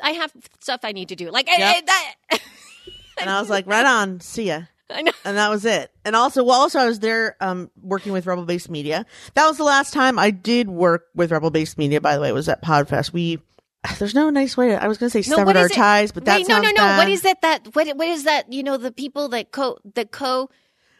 I 0.00 0.10
have 0.12 0.32
stuff 0.60 0.80
I 0.84 0.92
need 0.92 1.08
to 1.10 1.16
do. 1.16 1.30
Like 1.30 1.46
Yep. 1.46 1.58
I, 1.60 1.80
that." 1.86 2.14
and 3.20 3.30
I 3.30 3.40
was 3.40 3.48
like, 3.50 3.66
right 3.66 3.86
on, 3.86 4.20
see 4.20 4.44
ya. 4.48 4.62
I 4.90 5.00
know. 5.02 5.12
and 5.24 5.36
that 5.38 5.48
was 5.48 5.64
it. 5.64 5.90
And 6.04 6.14
also, 6.14 6.44
well, 6.44 6.60
also 6.60 6.78
I 6.78 6.84
was 6.86 6.98
there 6.98 7.36
um, 7.40 7.70
working 7.80 8.12
with 8.12 8.26
Rebel 8.26 8.44
Base 8.44 8.68
Media. 8.68 9.06
That 9.32 9.46
was 9.48 9.56
the 9.56 9.64
last 9.64 9.94
time 9.94 10.18
I 10.18 10.30
did 10.30 10.68
work 10.68 11.06
with 11.14 11.32
Rebel 11.32 11.50
Base 11.50 11.78
Media. 11.78 12.00
By 12.02 12.14
the 12.16 12.20
way, 12.20 12.28
it 12.28 12.34
was 12.34 12.48
at 12.50 12.62
Podfest. 12.62 13.12
We 13.12 13.38
there's 13.98 14.14
no 14.14 14.28
nice 14.30 14.56
way. 14.56 14.68
To, 14.68 14.82
I 14.82 14.88
was 14.88 14.98
going 14.98 15.10
to 15.10 15.22
say 15.22 15.28
No, 15.30 15.36
severed 15.38 15.56
our 15.56 15.66
it? 15.66 15.72
ties, 15.72 16.12
but 16.12 16.26
that 16.26 16.38
Wait, 16.40 16.48
no, 16.48 16.56
no, 16.60 16.68
no. 16.68 16.74
bad. 16.74 16.98
What 16.98 17.08
is 17.08 17.22
that? 17.22 17.40
That 17.40 17.74
what? 17.74 17.96
What 17.96 18.08
is 18.08 18.24
that? 18.24 18.52
You 18.52 18.62
know, 18.62 18.76
the 18.76 18.92
people 18.92 19.28
that 19.30 19.52
co 19.52 19.78
that 19.94 20.10
co. 20.10 20.50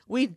we 0.09 0.35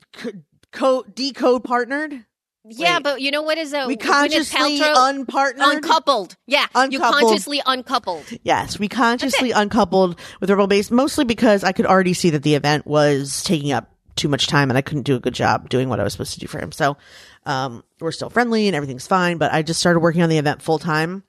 co- 0.72 1.04
co- 1.04 1.10
decode 1.14 1.64
partnered? 1.64 2.26
Yeah, 2.70 2.96
Wait. 2.98 3.04
but 3.04 3.22
you 3.22 3.32
know 3.32 3.44
what 3.44 3.58
is 3.58 3.72
a 3.72 3.88
We 3.88 3.96
consciously 3.96 4.80
unpartnered. 4.82 5.54
uncoupled. 5.76 6.36
Yeah, 6.48 6.64
you 6.64 6.68
Uncoupled. 7.00 7.22
consciously 7.22 7.62
uncoupled. 7.66 8.26
Yes, 8.44 8.78
we 8.78 8.90
consciously 8.90 9.52
uncoupled 9.52 10.20
with 10.42 10.50
Rebel 10.50 10.68
Base, 10.68 10.92
mostly 10.92 11.24
because 11.24 11.64
I 11.64 11.72
could 11.72 11.86
already 11.86 12.14
see 12.14 12.30
that 12.32 12.44
the 12.44 12.56
event 12.56 12.86
was 12.86 13.42
taking 13.44 13.72
up 13.72 13.90
too 14.18 14.28
much 14.28 14.48
time 14.48 14.70
and 14.70 14.78
I 14.78 14.82
couldn't 14.82 15.04
do 15.04 15.16
a 15.16 15.20
good 15.20 15.34
job 15.34 15.70
doing 15.70 15.88
what 15.88 16.00
I 16.02 16.04
was 16.04 16.12
supposed 16.12 16.34
to 16.34 16.40
do 16.42 16.48
for 16.48 16.60
him. 16.60 16.74
So, 16.74 16.98
um, 17.46 17.84
we're 18.02 18.12
still 18.12 18.30
friendly 18.30 18.68
and 18.68 18.76
everything's 18.76 19.08
fine, 19.08 19.38
but 19.38 19.54
I 19.54 19.62
just 19.62 19.80
started 19.80 20.00
working 20.02 20.22
on 20.24 20.28
the 20.30 20.38
event 20.38 20.62
full 20.62 20.80
time. 20.80 21.24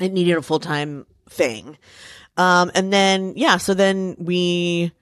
It 0.00 0.12
needed 0.12 0.38
a 0.38 0.42
full 0.42 0.60
time 0.60 1.04
thing. 1.28 1.76
Um, 2.38 2.70
and 2.74 2.90
then, 2.90 3.34
yeah, 3.36 3.58
so 3.58 3.74
then 3.74 4.16
we, 4.18 4.92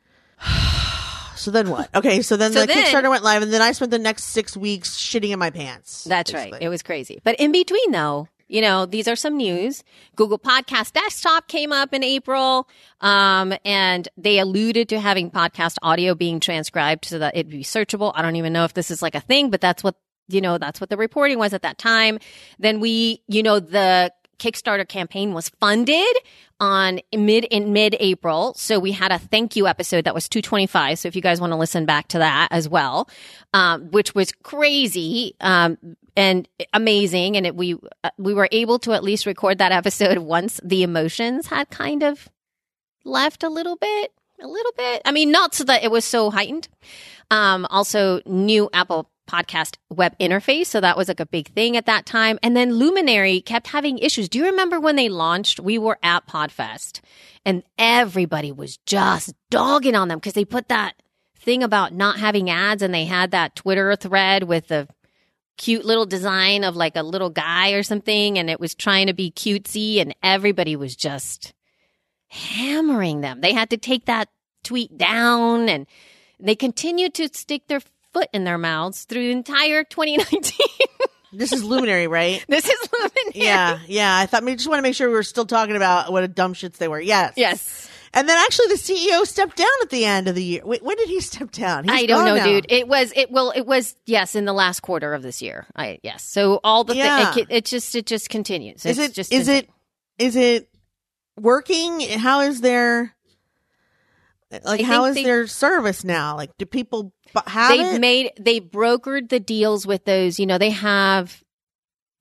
so 1.43 1.51
then 1.51 1.69
what? 1.71 1.95
Okay. 1.95 2.23
So 2.23 2.37
then 2.37 2.53
So 2.53 2.61
the 2.61 2.67
then- 2.67 2.85
Kickstarter 2.87 3.11
went 3.11 3.25
live 3.25 3.43
and 3.43 3.53
then 3.53 3.61
I 3.63 3.73
spent 3.73 3.91
the 3.91 3.99
next 3.99 4.25
six 4.25 4.57
weeks 4.57 4.97
shitting 4.97 5.31
in 5.31 5.39
my 5.39 5.51
pants. 5.51 6.05
That's 6.05 6.33
right. 6.33 6.51
basically. 6.51 6.67
It 6.67 6.69
was 6.69 6.83
crazy. 6.83 7.21
But 7.25 7.37
in 7.41 7.53
between, 7.53 7.91
though, 7.91 8.29
you 8.49 8.61
know, 8.61 8.85
these 8.87 9.09
are 9.09 9.17
some 9.17 9.37
news. 9.39 9.83
Google 10.15 10.39
Podcast 10.39 10.93
Desktop 10.93 11.49
came 11.49 11.73
up 11.73 11.95
in 11.95 12.05
April, 12.05 12.69
um, 13.01 13.55
and 13.65 14.07
they 14.19 14.39
alluded 14.39 14.91
to 14.91 15.01
having 15.01 15.31
podcast 15.31 15.77
audio 15.83 16.15
being 16.15 16.39
transcribed 16.39 17.07
so 17.07 17.19
that 17.19 17.35
it'd 17.35 17.51
be 17.51 17.65
searchable. 17.65 18.13
I 18.15 18.21
don't 18.23 18.37
even 18.37 18.53
know 18.53 18.65
if 18.65 18.75
this 18.75 18.91
is 18.91 19.01
like 19.01 19.15
a 19.15 19.21
thing, 19.21 19.49
but 19.51 19.61
that's 19.63 19.83
what 19.83 19.95
you 20.29 20.41
know. 20.43 20.59
That's 20.59 20.81
what 20.83 20.91
the 20.91 20.99
reporting 20.99 21.39
was 21.39 21.55
at 21.55 21.63
that 21.63 21.79
time. 21.79 22.19
Then 22.59 22.81
we, 22.81 23.23
you 23.27 23.43
know, 23.43 23.59
the 23.59 24.13
Kickstarter 24.43 24.87
campaign 24.87 25.35
was 25.35 25.51
funded 25.61 26.17
on 26.59 26.99
mid 27.17 27.45
in 27.45 27.73
mid 27.73 27.97
April. 28.01 28.55
So 28.55 28.81
we 28.81 28.91
had 28.91 29.13
a 29.13 29.19
thank 29.19 29.55
you 29.55 29.69
episode 29.69 30.05
that 30.05 30.15
was 30.15 30.29
225. 30.29 30.99
So 30.99 31.07
if 31.07 31.15
you 31.15 31.23
guys 31.23 31.41
want 31.41 31.53
to 31.53 31.57
listen 31.57 31.87
back 31.87 32.09
to 32.09 32.19
that 32.19 32.49
as 32.51 32.69
well, 32.69 33.09
um, 33.55 33.91
which 33.93 34.17
was 34.17 34.33
crazy 34.43 35.37
um, 35.41 35.79
and 36.17 36.49
amazing, 36.73 37.37
and 37.37 37.47
it, 37.47 37.55
we 37.55 37.79
uh, 38.03 38.11
we 38.19 38.35
were 38.35 38.49
able 38.51 38.81
to 38.81 38.93
at 38.93 39.05
least 39.05 39.27
record 39.27 39.59
that 39.59 39.71
episode 39.71 40.19
once 40.19 40.61
the 40.65 40.83
emotions 40.83 41.47
had 41.47 41.71
kind 41.71 42.03
of 42.03 42.29
left 43.05 43.45
a 43.45 43.49
little 43.49 43.77
bit, 43.77 44.13
a 44.41 44.49
little 44.49 44.73
bit. 44.77 45.03
I 45.05 45.13
mean, 45.13 45.31
not 45.31 45.55
so 45.55 45.63
that 45.65 45.85
it 45.85 45.91
was 45.93 46.05
so 46.05 46.31
heightened. 46.31 46.69
Um, 47.31 47.65
also, 47.71 48.21
new 48.27 48.69
Apple 48.73 49.09
podcast 49.29 49.77
web 49.91 50.17
interface. 50.19 50.67
So 50.67 50.81
that 50.81 50.97
was 50.97 51.09
like 51.09 51.21
a 51.21 51.27
big 51.27 51.49
thing 51.49 51.77
at 51.77 51.87
that 51.87 52.07
time. 52.07 52.39
And 52.43 52.57
then 52.57 52.75
Luminary 52.75 53.41
kept 53.41 53.69
having 53.69 53.99
issues. 53.99 54.29
Do 54.29 54.39
you 54.39 54.47
remember 54.47 54.81
when 54.81 54.97
they 54.97 55.09
launched? 55.09 55.61
We 55.61 55.79
were 55.79 55.99
at 56.03 56.27
Podfest 56.27 57.01
and 57.45 57.63
everybody 57.79 58.53
was 58.53 58.79
just 58.79 59.35
dogging 59.51 59.95
on 59.95 60.09
them 60.09 60.19
because 60.19 60.35
they 60.35 60.45
put 60.45 60.69
that 60.69 60.95
thing 61.39 61.63
about 61.63 61.93
not 61.93 62.19
having 62.19 62.51
ads 62.51 62.83
and 62.83 62.95
they 62.95 63.05
had 63.05 63.33
that 63.33 63.57
Twitter 63.57 63.97
thread 63.97 64.45
with 64.45 64.69
the 64.69 64.89
cute 65.57 65.85
little 65.85 66.07
design 66.07 66.65
of 66.65 66.77
like 66.77 66.97
a 66.97 67.03
little 67.03 67.31
guy 67.31 67.73
or 67.73 67.83
something 67.83 68.39
and 68.39 68.49
it 68.49 68.61
was 68.61 68.75
trying 68.75 69.07
to 69.07 69.13
be 69.13 69.31
cutesy 69.31 70.01
and 70.01 70.15
everybody 70.23 70.77
was 70.77 70.97
just 70.97 71.53
hammering 72.29 73.21
them. 73.21 73.41
They 73.41 73.53
had 73.53 73.71
to 73.71 73.77
take 73.77 74.07
that 74.07 74.29
tweet 74.65 74.97
down 74.97 75.69
and 75.69 75.87
they 76.41 76.55
continued 76.57 77.15
to 77.15 77.29
stick 77.33 77.67
their 77.69 77.81
foot 78.13 78.29
in 78.33 78.45
their 78.45 78.59
mouths 78.59 79.05
through 79.05 79.23
the 79.27 79.33
entire 79.33 79.85
2019. 79.85 80.53
This 81.33 81.53
is 81.53 81.65
Luminary, 81.65 82.09
right? 82.09 82.45
this 82.49 82.67
is 82.69 82.89
Luminary. 82.93 83.33
Yeah, 83.35 83.79
yeah. 83.87 84.17
I 84.19 84.27
thought 84.27 84.45
we 84.45 84.55
just 84.55 84.69
want 84.69 84.79
to 84.79 84.83
make 84.83 84.95
sure 84.95 85.09
we 85.09 85.15
were 85.15 85.23
still 85.23 85.47
talking 85.47 85.77
about 85.77 86.13
what 86.13 86.23
a 86.25 86.29
dumb 86.29 86.53
shits 86.53 86.77
they 86.77 86.89
were. 86.89 87.01
Yes, 87.01 87.33
Yes. 87.37 87.89
And 88.15 88.29
then 88.29 88.37
actually, 88.37 88.67
the 88.67 88.75
CEO 88.75 89.27
stepped 89.27 89.57
down 89.57 89.67
at 89.81 89.89
the 89.89 90.05
end 90.05 90.29
of 90.29 90.35
the 90.35 90.45
year. 90.45 90.61
Wait, 90.63 90.83
when 90.83 90.99
did 90.99 91.09
he 91.09 91.21
step 91.21 91.51
down? 91.51 91.85
He's 91.85 91.93
I 91.95 92.05
don't 92.05 92.27
know, 92.27 92.37
now. 92.37 92.45
dude. 92.45 92.67
It 92.69 92.87
was 92.87 93.11
it 93.17 93.31
well 93.31 93.53
it 93.57 93.63
was 93.67 93.97
yes 94.05 94.35
in 94.35 94.45
the 94.45 94.53
last 94.53 94.81
quarter 94.81 95.15
of 95.15 95.23
this 95.23 95.41
year. 95.41 95.67
I 95.75 95.99
yes. 96.03 96.23
So 96.23 96.61
all 96.63 96.85
the 96.85 96.95
Yeah. 96.95 97.33
thi- 97.33 97.41
it, 97.41 97.47
it 97.49 97.65
just 97.65 97.95
it 97.95 98.05
just 98.05 98.29
continues. 98.29 98.85
Is 98.85 98.99
It's 98.99 99.09
it? 99.09 99.15
just 99.15 99.33
Is 99.33 99.49
it? 99.49 99.71
Is 100.19 100.37
it 100.37 100.69
working? 101.41 102.01
How 102.19 102.41
is 102.43 102.61
their 102.61 103.15
like? 104.65 104.81
How 104.83 105.13
they- 105.13 105.25
their 105.25 105.47
service 105.47 106.05
now? 106.05 106.37
Like, 106.37 106.57
do 106.59 106.67
people 106.67 107.13
have 107.47 107.71
they've 107.71 107.95
it? 107.95 108.01
made 108.01 108.31
they 108.39 108.61
brokered 108.61 109.29
the 109.31 109.41
deals 109.41 109.87
with 109.87 110.05
those 110.05 110.39
you 110.39 110.45
know 110.47 110.59
they 110.59 110.71
have 110.71 111.43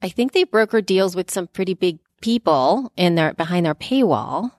i 0.01 0.07
think 0.07 0.31
they 0.31 0.45
brokered 0.45 0.85
deals 0.85 1.15
with 1.15 1.29
some 1.29 1.47
pretty 1.47 1.73
big 1.73 1.99
people 2.21 2.91
in 2.95 3.15
their 3.15 3.33
behind 3.33 3.65
their 3.65 3.75
paywall 3.75 4.51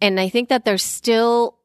and 0.00 0.20
i 0.20 0.28
think 0.28 0.50
that 0.50 0.64
they're 0.66 0.76
still 0.76 1.56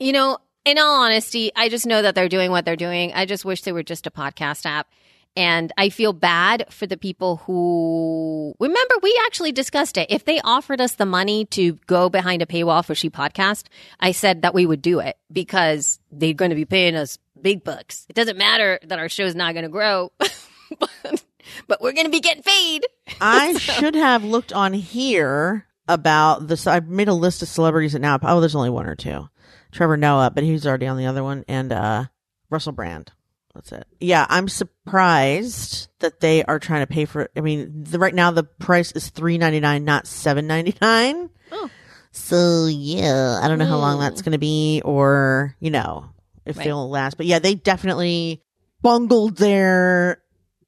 you 0.00 0.10
know 0.12 0.38
in 0.64 0.76
all 0.78 1.02
honesty 1.04 1.52
i 1.54 1.68
just 1.68 1.86
know 1.86 2.02
that 2.02 2.16
they're 2.16 2.28
doing 2.28 2.50
what 2.50 2.64
they're 2.64 2.74
doing 2.74 3.12
i 3.14 3.24
just 3.24 3.44
wish 3.44 3.62
they 3.62 3.72
were 3.72 3.82
just 3.84 4.06
a 4.08 4.10
podcast 4.10 4.66
app 4.66 4.88
and 5.36 5.72
i 5.76 5.88
feel 5.88 6.12
bad 6.12 6.66
for 6.70 6.86
the 6.86 6.96
people 6.96 7.36
who 7.38 8.54
remember 8.58 8.94
we 9.02 9.20
actually 9.26 9.52
discussed 9.52 9.96
it 9.96 10.10
if 10.10 10.24
they 10.24 10.40
offered 10.42 10.80
us 10.80 10.94
the 10.94 11.06
money 11.06 11.44
to 11.46 11.74
go 11.86 12.08
behind 12.08 12.42
a 12.42 12.46
paywall 12.46 12.84
for 12.84 12.94
she 12.94 13.10
podcast 13.10 13.64
i 14.00 14.12
said 14.12 14.42
that 14.42 14.54
we 14.54 14.66
would 14.66 14.82
do 14.82 15.00
it 15.00 15.16
because 15.32 15.98
they're 16.10 16.34
going 16.34 16.50
to 16.50 16.54
be 16.54 16.64
paying 16.64 16.94
us 16.94 17.18
big 17.40 17.64
bucks 17.64 18.06
it 18.08 18.14
doesn't 18.14 18.38
matter 18.38 18.78
that 18.84 18.98
our 18.98 19.08
show's 19.08 19.34
not 19.34 19.52
going 19.54 19.64
to 19.64 19.68
grow 19.68 20.10
but, 20.78 21.24
but 21.66 21.80
we're 21.80 21.92
going 21.92 22.06
to 22.06 22.10
be 22.10 22.20
getting 22.20 22.42
paid 22.42 22.86
I 23.20 23.54
should 23.58 23.94
have 23.94 24.24
looked 24.24 24.52
on 24.52 24.72
here 24.72 25.66
about 25.88 26.48
this. 26.48 26.66
I've 26.66 26.88
made 26.88 27.08
a 27.08 27.14
list 27.14 27.42
of 27.42 27.48
celebrities 27.48 27.92
that 27.92 28.00
now. 28.00 28.18
Oh, 28.22 28.40
there's 28.40 28.54
only 28.54 28.70
one 28.70 28.86
or 28.86 28.94
two. 28.94 29.28
Trevor 29.72 29.96
Noah, 29.96 30.30
but 30.30 30.44
he's 30.44 30.66
already 30.66 30.86
on 30.86 30.96
the 30.96 31.06
other 31.06 31.22
one, 31.22 31.44
and 31.48 31.72
uh 31.72 32.04
Russell 32.50 32.72
Brand. 32.72 33.12
That's 33.54 33.70
it. 33.72 33.86
Yeah, 34.00 34.26
I'm 34.28 34.48
surprised 34.48 35.88
that 36.00 36.20
they 36.20 36.44
are 36.44 36.58
trying 36.58 36.82
to 36.86 36.92
pay 36.92 37.04
for 37.04 37.22
it. 37.22 37.30
I 37.36 37.40
mean, 37.40 37.84
the, 37.84 37.98
right 37.98 38.14
now 38.14 38.30
the 38.30 38.44
price 38.44 38.92
is 38.92 39.10
three 39.10 39.38
ninety 39.38 39.60
nine, 39.60 39.84
not 39.84 40.06
seven 40.06 40.46
ninety 40.46 40.74
nine. 40.80 41.30
Oh. 41.52 41.70
So 42.10 42.66
yeah, 42.66 43.40
I 43.42 43.48
don't 43.48 43.58
know 43.58 43.66
how 43.66 43.78
long 43.78 44.00
that's 44.00 44.22
going 44.22 44.32
to 44.32 44.38
be, 44.38 44.82
or 44.84 45.56
you 45.60 45.70
know, 45.70 46.10
if 46.44 46.56
Right. 46.56 46.64
they'll 46.64 46.88
last. 46.88 47.16
But 47.16 47.26
yeah, 47.26 47.38
they 47.38 47.54
definitely 47.54 48.42
bungled 48.82 49.36
their 49.36 50.18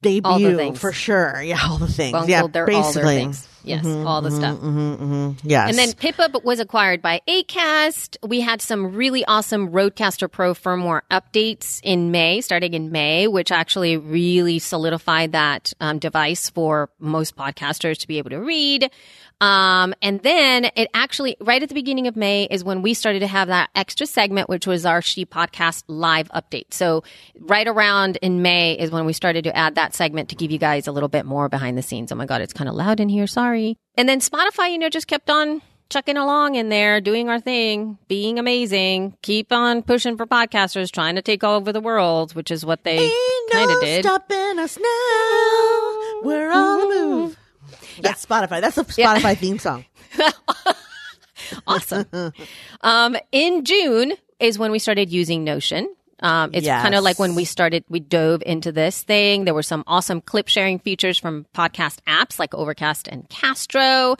All 0.04 0.10
the 0.10 0.20
debut 0.20 0.56
things. 0.56 0.78
for 0.80 0.92
sure. 0.92 1.40
Yeah, 1.42 1.58
all 1.68 1.78
the 1.78 1.88
things. 1.88 2.12
bungled 2.12 2.30
yeah, 2.30 2.46
their, 2.46 2.66
basically. 2.66 2.82
all 2.82 2.92
their 2.92 3.04
things 3.04 3.48
yes 3.66 3.84
all 3.84 4.22
the 4.22 4.30
stuff 4.30 4.58
hmm 4.58 4.94
hmm 4.94 5.30
Yes. 5.42 5.68
And 5.68 5.78
then 5.78 5.92
Pippa 5.92 6.40
was 6.44 6.60
acquired 6.60 7.02
by 7.02 7.20
Acast. 7.28 8.16
We 8.26 8.40
had 8.40 8.60
some 8.62 8.94
really 8.94 9.24
awesome 9.24 9.70
RODEcaster 9.70 10.30
Pro 10.30 10.54
firmware 10.54 11.02
updates 11.10 11.80
in 11.82 12.10
May, 12.10 12.40
starting 12.40 12.74
in 12.74 12.90
May, 12.90 13.28
which 13.28 13.52
actually 13.52 13.96
really 13.96 14.58
solidified 14.58 15.32
that 15.32 15.72
um, 15.80 15.98
device 15.98 16.50
for 16.50 16.88
most 16.98 17.36
podcasters 17.36 17.98
to 17.98 18.08
be 18.08 18.18
able 18.18 18.30
to 18.30 18.38
read. 18.40 18.90
Um, 19.40 19.94
and 20.00 20.20
then 20.22 20.70
it 20.76 20.88
actually, 20.94 21.36
right 21.40 21.62
at 21.62 21.68
the 21.68 21.74
beginning 21.74 22.06
of 22.06 22.16
May, 22.16 22.44
is 22.44 22.64
when 22.64 22.80
we 22.80 22.94
started 22.94 23.20
to 23.20 23.26
have 23.26 23.48
that 23.48 23.68
extra 23.74 24.06
segment, 24.06 24.48
which 24.48 24.66
was 24.66 24.86
our 24.86 25.02
She 25.02 25.26
Podcast 25.26 25.84
live 25.88 26.28
update. 26.30 26.72
So 26.72 27.04
right 27.38 27.68
around 27.68 28.16
in 28.22 28.40
May 28.40 28.78
is 28.78 28.90
when 28.90 29.04
we 29.04 29.12
started 29.12 29.44
to 29.44 29.54
add 29.54 29.74
that 29.74 29.94
segment 29.94 30.30
to 30.30 30.36
give 30.36 30.50
you 30.50 30.58
guys 30.58 30.86
a 30.86 30.92
little 30.92 31.10
bit 31.10 31.26
more 31.26 31.48
behind 31.50 31.76
the 31.76 31.82
scenes. 31.82 32.10
Oh 32.10 32.14
my 32.14 32.24
God, 32.26 32.40
it's 32.40 32.54
kind 32.54 32.68
of 32.68 32.74
loud 32.74 32.98
in 32.98 33.08
here. 33.10 33.26
Sorry. 33.26 33.55
And 33.96 34.08
then 34.08 34.20
Spotify, 34.20 34.70
you 34.70 34.78
know, 34.78 34.88
just 34.88 35.06
kept 35.06 35.30
on 35.30 35.62
chucking 35.88 36.16
along 36.16 36.56
in 36.56 36.68
there, 36.68 37.00
doing 37.00 37.28
our 37.28 37.40
thing, 37.40 37.98
being 38.08 38.38
amazing, 38.38 39.16
keep 39.22 39.52
on 39.52 39.82
pushing 39.82 40.16
for 40.16 40.26
podcasters, 40.26 40.90
trying 40.90 41.14
to 41.14 41.22
take 41.22 41.44
over 41.44 41.72
the 41.72 41.80
world, 41.80 42.34
which 42.34 42.50
is 42.50 42.64
what 42.64 42.84
they 42.84 42.98
kind 43.52 43.70
no 43.70 43.76
of 43.76 43.80
did. 43.82 44.04
stopping 44.04 44.58
us 44.58 44.76
now. 44.76 46.22
We're 46.22 46.50
on 46.52 46.80
the 46.80 46.86
move. 46.86 47.38
That's 48.00 48.24
Spotify. 48.24 48.60
That's 48.60 48.76
the 48.76 48.82
Spotify 48.84 49.36
theme 49.36 49.58
song. 49.58 49.84
awesome. 51.66 52.06
um, 52.80 53.16
in 53.32 53.64
June 53.64 54.14
is 54.40 54.58
when 54.58 54.70
we 54.70 54.78
started 54.78 55.10
using 55.10 55.44
Notion. 55.44 55.94
Um, 56.20 56.50
it's 56.54 56.64
Yes. 56.64 56.82
kind 56.82 56.94
of 56.94 57.04
like 57.04 57.18
when 57.18 57.34
we 57.34 57.44
started, 57.44 57.84
we 57.88 58.00
dove 58.00 58.42
into 58.46 58.72
this 58.72 59.02
thing. 59.02 59.44
There 59.44 59.54
were 59.54 59.62
some 59.62 59.84
awesome 59.86 60.20
clip 60.20 60.48
sharing 60.48 60.78
features 60.78 61.18
from 61.18 61.46
podcast 61.54 61.98
apps 62.08 62.38
like 62.38 62.54
Overcast 62.54 63.08
and 63.08 63.28
Castro. 63.28 64.16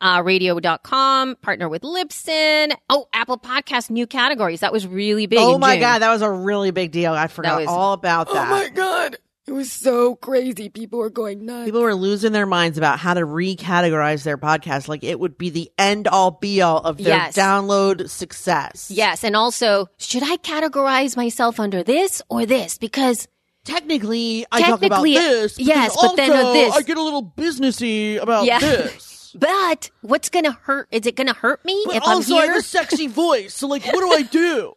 Uh, 0.00 0.20
radio.com, 0.24 1.36
partner 1.36 1.68
with 1.68 1.82
Libsyn. 1.82 2.74
Oh, 2.90 3.06
Apple 3.12 3.38
Podcast 3.38 3.88
new 3.88 4.06
categories. 4.06 4.58
That 4.60 4.72
was 4.72 4.84
really 4.86 5.26
big. 5.26 5.38
oh 5.38 5.54
in 5.54 5.60
my 5.60 5.74
June. 5.74 5.80
god, 5.80 5.98
that 6.00 6.10
was 6.10 6.22
a 6.22 6.30
really 6.30 6.72
big 6.72 6.90
deal. 6.90 7.12
I 7.12 7.28
forgot 7.28 7.60
was- 7.60 7.68
all 7.68 7.92
about 7.92 8.32
that. 8.32 8.48
Oh 8.48 8.50
my 8.50 8.68
God. 8.70 9.16
It 9.46 9.50
was 9.52 9.72
so 9.72 10.14
crazy. 10.14 10.68
People 10.68 11.00
were 11.00 11.10
going 11.10 11.44
nuts. 11.44 11.66
People 11.66 11.82
were 11.82 11.96
losing 11.96 12.30
their 12.32 12.46
minds 12.46 12.78
about 12.78 13.00
how 13.00 13.14
to 13.14 13.22
recategorize 13.22 14.22
their 14.22 14.38
podcast. 14.38 14.86
Like 14.86 15.02
it 15.02 15.18
would 15.18 15.36
be 15.36 15.50
the 15.50 15.70
end 15.76 16.06
all 16.06 16.30
be 16.30 16.62
all 16.62 16.78
of 16.78 16.96
their 16.98 17.08
Yes. 17.08 17.36
download 17.36 18.08
success. 18.08 18.88
Yes. 18.88 19.24
And 19.24 19.34
also, 19.34 19.88
should 19.98 20.22
I 20.22 20.36
categorize 20.36 21.16
myself 21.16 21.58
under 21.58 21.82
this 21.82 22.22
or 22.28 22.46
this? 22.46 22.78
Because 22.78 23.26
Technically, 23.64 24.44
I 24.50 24.60
talk 24.62 24.82
about 24.82 25.04
this. 25.04 25.56
yes, 25.58 25.96
but 26.00 26.16
then 26.16 26.32
also 26.32 26.52
this. 26.52 26.74
I 26.74 26.82
get 26.82 26.96
a 26.96 27.02
little 27.02 27.22
businessy 27.24 28.20
about 28.20 28.44
Yeah. 28.44 28.58
this. 28.58 29.08
But 29.38 29.88
what's 30.02 30.28
going 30.28 30.44
to 30.44 30.52
hurt? 30.52 30.88
Is 30.90 31.06
it 31.06 31.16
going 31.16 31.28
to 31.28 31.32
hurt 31.32 31.64
me 31.64 31.80
But 31.86 31.96
if 31.96 32.02
also, 32.06 32.34
I'm 32.36 32.42
I 32.42 32.46
have 32.48 32.56
a 32.56 32.62
sexy 32.62 33.06
voice. 33.24 33.54
So, 33.54 33.66
like, 33.66 33.82
what 33.86 34.00
do 34.00 34.12
I 34.12 34.22
do? 34.22 34.74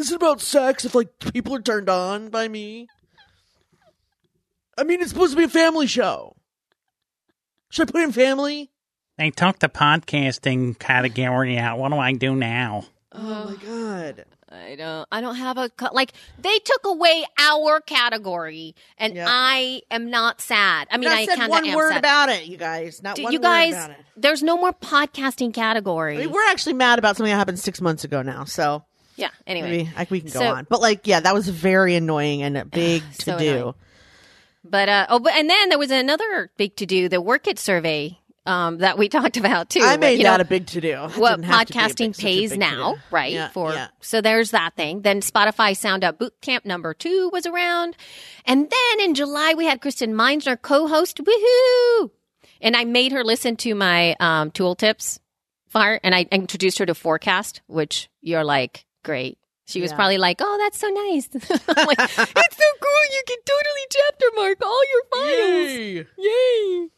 Is 0.00 0.10
it 0.10 0.16
about 0.16 0.40
sex 0.40 0.84
if, 0.84 0.94
like, 0.94 1.18
people 1.32 1.54
are 1.54 1.60
turned 1.62 1.88
on 1.90 2.30
by 2.30 2.48
me? 2.48 2.88
I 4.78 4.84
mean, 4.84 5.00
it's 5.02 5.10
supposed 5.10 5.32
to 5.32 5.36
be 5.36 5.44
a 5.44 5.48
family 5.48 5.86
show. 5.86 6.36
Should 7.68 7.88
I 7.88 7.92
put 7.92 8.02
in 8.02 8.12
family? 8.12 8.70
They 9.18 9.30
took 9.30 9.58
the 9.58 9.68
podcasting 9.68 10.78
category 10.78 11.58
out. 11.58 11.78
What 11.78 11.90
do 11.90 11.98
I 11.98 12.12
do 12.14 12.34
now? 12.34 12.84
Oh, 13.12 13.18
oh 13.20 13.50
my 13.50 13.56
god. 13.62 14.24
I 14.52 14.74
don't. 14.74 15.06
I 15.12 15.20
don't 15.20 15.36
have 15.36 15.58
a 15.58 15.68
co- 15.68 15.92
like. 15.92 16.12
They 16.40 16.58
took 16.64 16.84
away 16.86 17.24
our 17.38 17.80
category, 17.80 18.74
and 18.98 19.14
Yeah. 19.14 19.26
I 19.28 19.82
am 19.92 20.10
not 20.10 20.40
sad. 20.40 20.88
I 20.90 20.96
mean, 20.96 21.08
Not 21.08 21.18
I 21.18 21.26
said 21.26 21.36
kind 21.38 21.42
of 21.44 21.50
one 21.50 21.66
am 21.68 21.76
word 21.76 21.90
sad. 21.92 21.98
about 21.98 22.28
it, 22.30 22.46
you 22.46 22.56
guys. 22.56 23.00
Not 23.00 23.14
Dude, 23.14 23.24
one 23.24 23.32
you 23.34 23.38
word 23.38 23.44
guys, 23.44 23.74
about 23.74 23.90
it. 23.90 23.96
there's 24.16 24.42
no 24.42 24.56
more 24.56 24.72
podcasting 24.72 25.54
category. 25.54 26.16
I 26.16 26.20
mean, 26.22 26.32
we're 26.32 26.48
actually 26.50 26.72
mad 26.72 26.98
about 26.98 27.16
something 27.16 27.30
that 27.30 27.36
happened 27.38 27.60
six 27.60 27.80
months 27.80 28.02
ago 28.02 28.22
now. 28.22 28.42
So 28.44 28.82
yeah. 29.20 29.30
Anyway, 29.46 29.70
maybe 29.70 29.90
I, 29.96 30.06
we 30.10 30.20
can 30.20 30.30
go 30.30 30.40
So- 30.40 30.54
on. 30.54 30.66
But 30.68 30.80
like, 30.80 31.06
yeah, 31.06 31.20
that 31.20 31.34
was 31.34 31.48
very 31.48 31.94
annoying 31.94 32.42
and 32.42 32.56
a 32.56 32.64
big 32.64 33.02
to 33.18 33.22
So 33.22 33.38
do. 33.38 33.50
annoying. 33.56 33.74
but 34.64 34.88
uh 34.88 35.06
oh, 35.10 35.18
but 35.20 35.32
and 35.34 35.48
then 35.48 35.68
there 35.68 35.78
was 35.78 35.90
another 35.90 36.50
big 36.56 36.76
to 36.76 36.86
do, 36.86 37.08
the 37.08 37.20
Work 37.20 37.46
It 37.46 37.58
survey 37.58 38.18
um 38.46 38.78
that 38.78 38.96
we 38.98 39.08
talked 39.18 39.36
about 39.36 39.68
too. 39.70 39.80
I 39.80 39.94
but, 39.96 40.00
made 40.00 40.18
you 40.18 40.24
that 40.24 40.38
know, 40.38 40.42
a 40.42 40.44
big 40.44 40.66
to 40.68 40.80
do. 40.80 40.96
what 41.16 41.40
podcasting 41.42 42.18
pays 42.18 42.56
now, 42.56 42.96
right? 43.10 43.32
Yeah, 43.32 43.48
for 43.50 43.72
yeah. 43.74 43.88
so 44.00 44.20
there's 44.20 44.50
that 44.52 44.74
thing. 44.76 45.02
Then 45.02 45.20
Spotify 45.20 45.76
Sound 45.76 46.04
Up 46.04 46.18
Boot 46.18 46.34
Camp 46.40 46.64
number 46.64 46.94
two 46.94 47.28
was 47.32 47.44
around, 47.46 47.96
and 48.46 48.68
then 48.70 49.00
in 49.04 49.14
July 49.14 49.54
we 49.56 49.66
had 49.66 49.80
Kristen 49.82 50.16
Meinzer 50.16 50.56
co-host. 50.56 51.18
Woohoo! 51.22 52.10
And 52.62 52.76
I 52.76 52.84
made 52.84 53.12
her 53.12 53.24
listen 53.24 53.56
to 53.56 53.74
my 53.74 54.14
um, 54.20 54.50
tool 54.50 54.74
tips 54.74 55.18
fire, 55.68 56.00
and 56.02 56.14
I 56.14 56.26
introduced 56.30 56.78
her 56.78 56.86
to 56.86 56.94
Forecast, 56.94 57.62
which 57.68 58.10
you're 58.20 58.44
like 58.44 58.84
great. 59.02 59.38
She 59.66 59.80
was 59.80 59.90
Yeah. 59.92 59.96
probably 59.96 60.18
like, 60.18 60.38
"Oh, 60.40 60.58
that's 60.60 60.78
so 60.78 60.88
nice." 60.88 61.28
I'm 61.68 61.86
like, 61.86 61.98
"It's 62.00 62.16
so 62.16 62.70
cool! 62.82 63.04
You 63.12 63.22
can 63.26 63.38
totally 63.46 63.86
chapter 63.90 64.26
mark 64.36 64.58
all 64.64 64.82
your 64.90 65.04
files." 65.12 65.70
Yay! 65.70 66.06
Yay! 66.18 66.88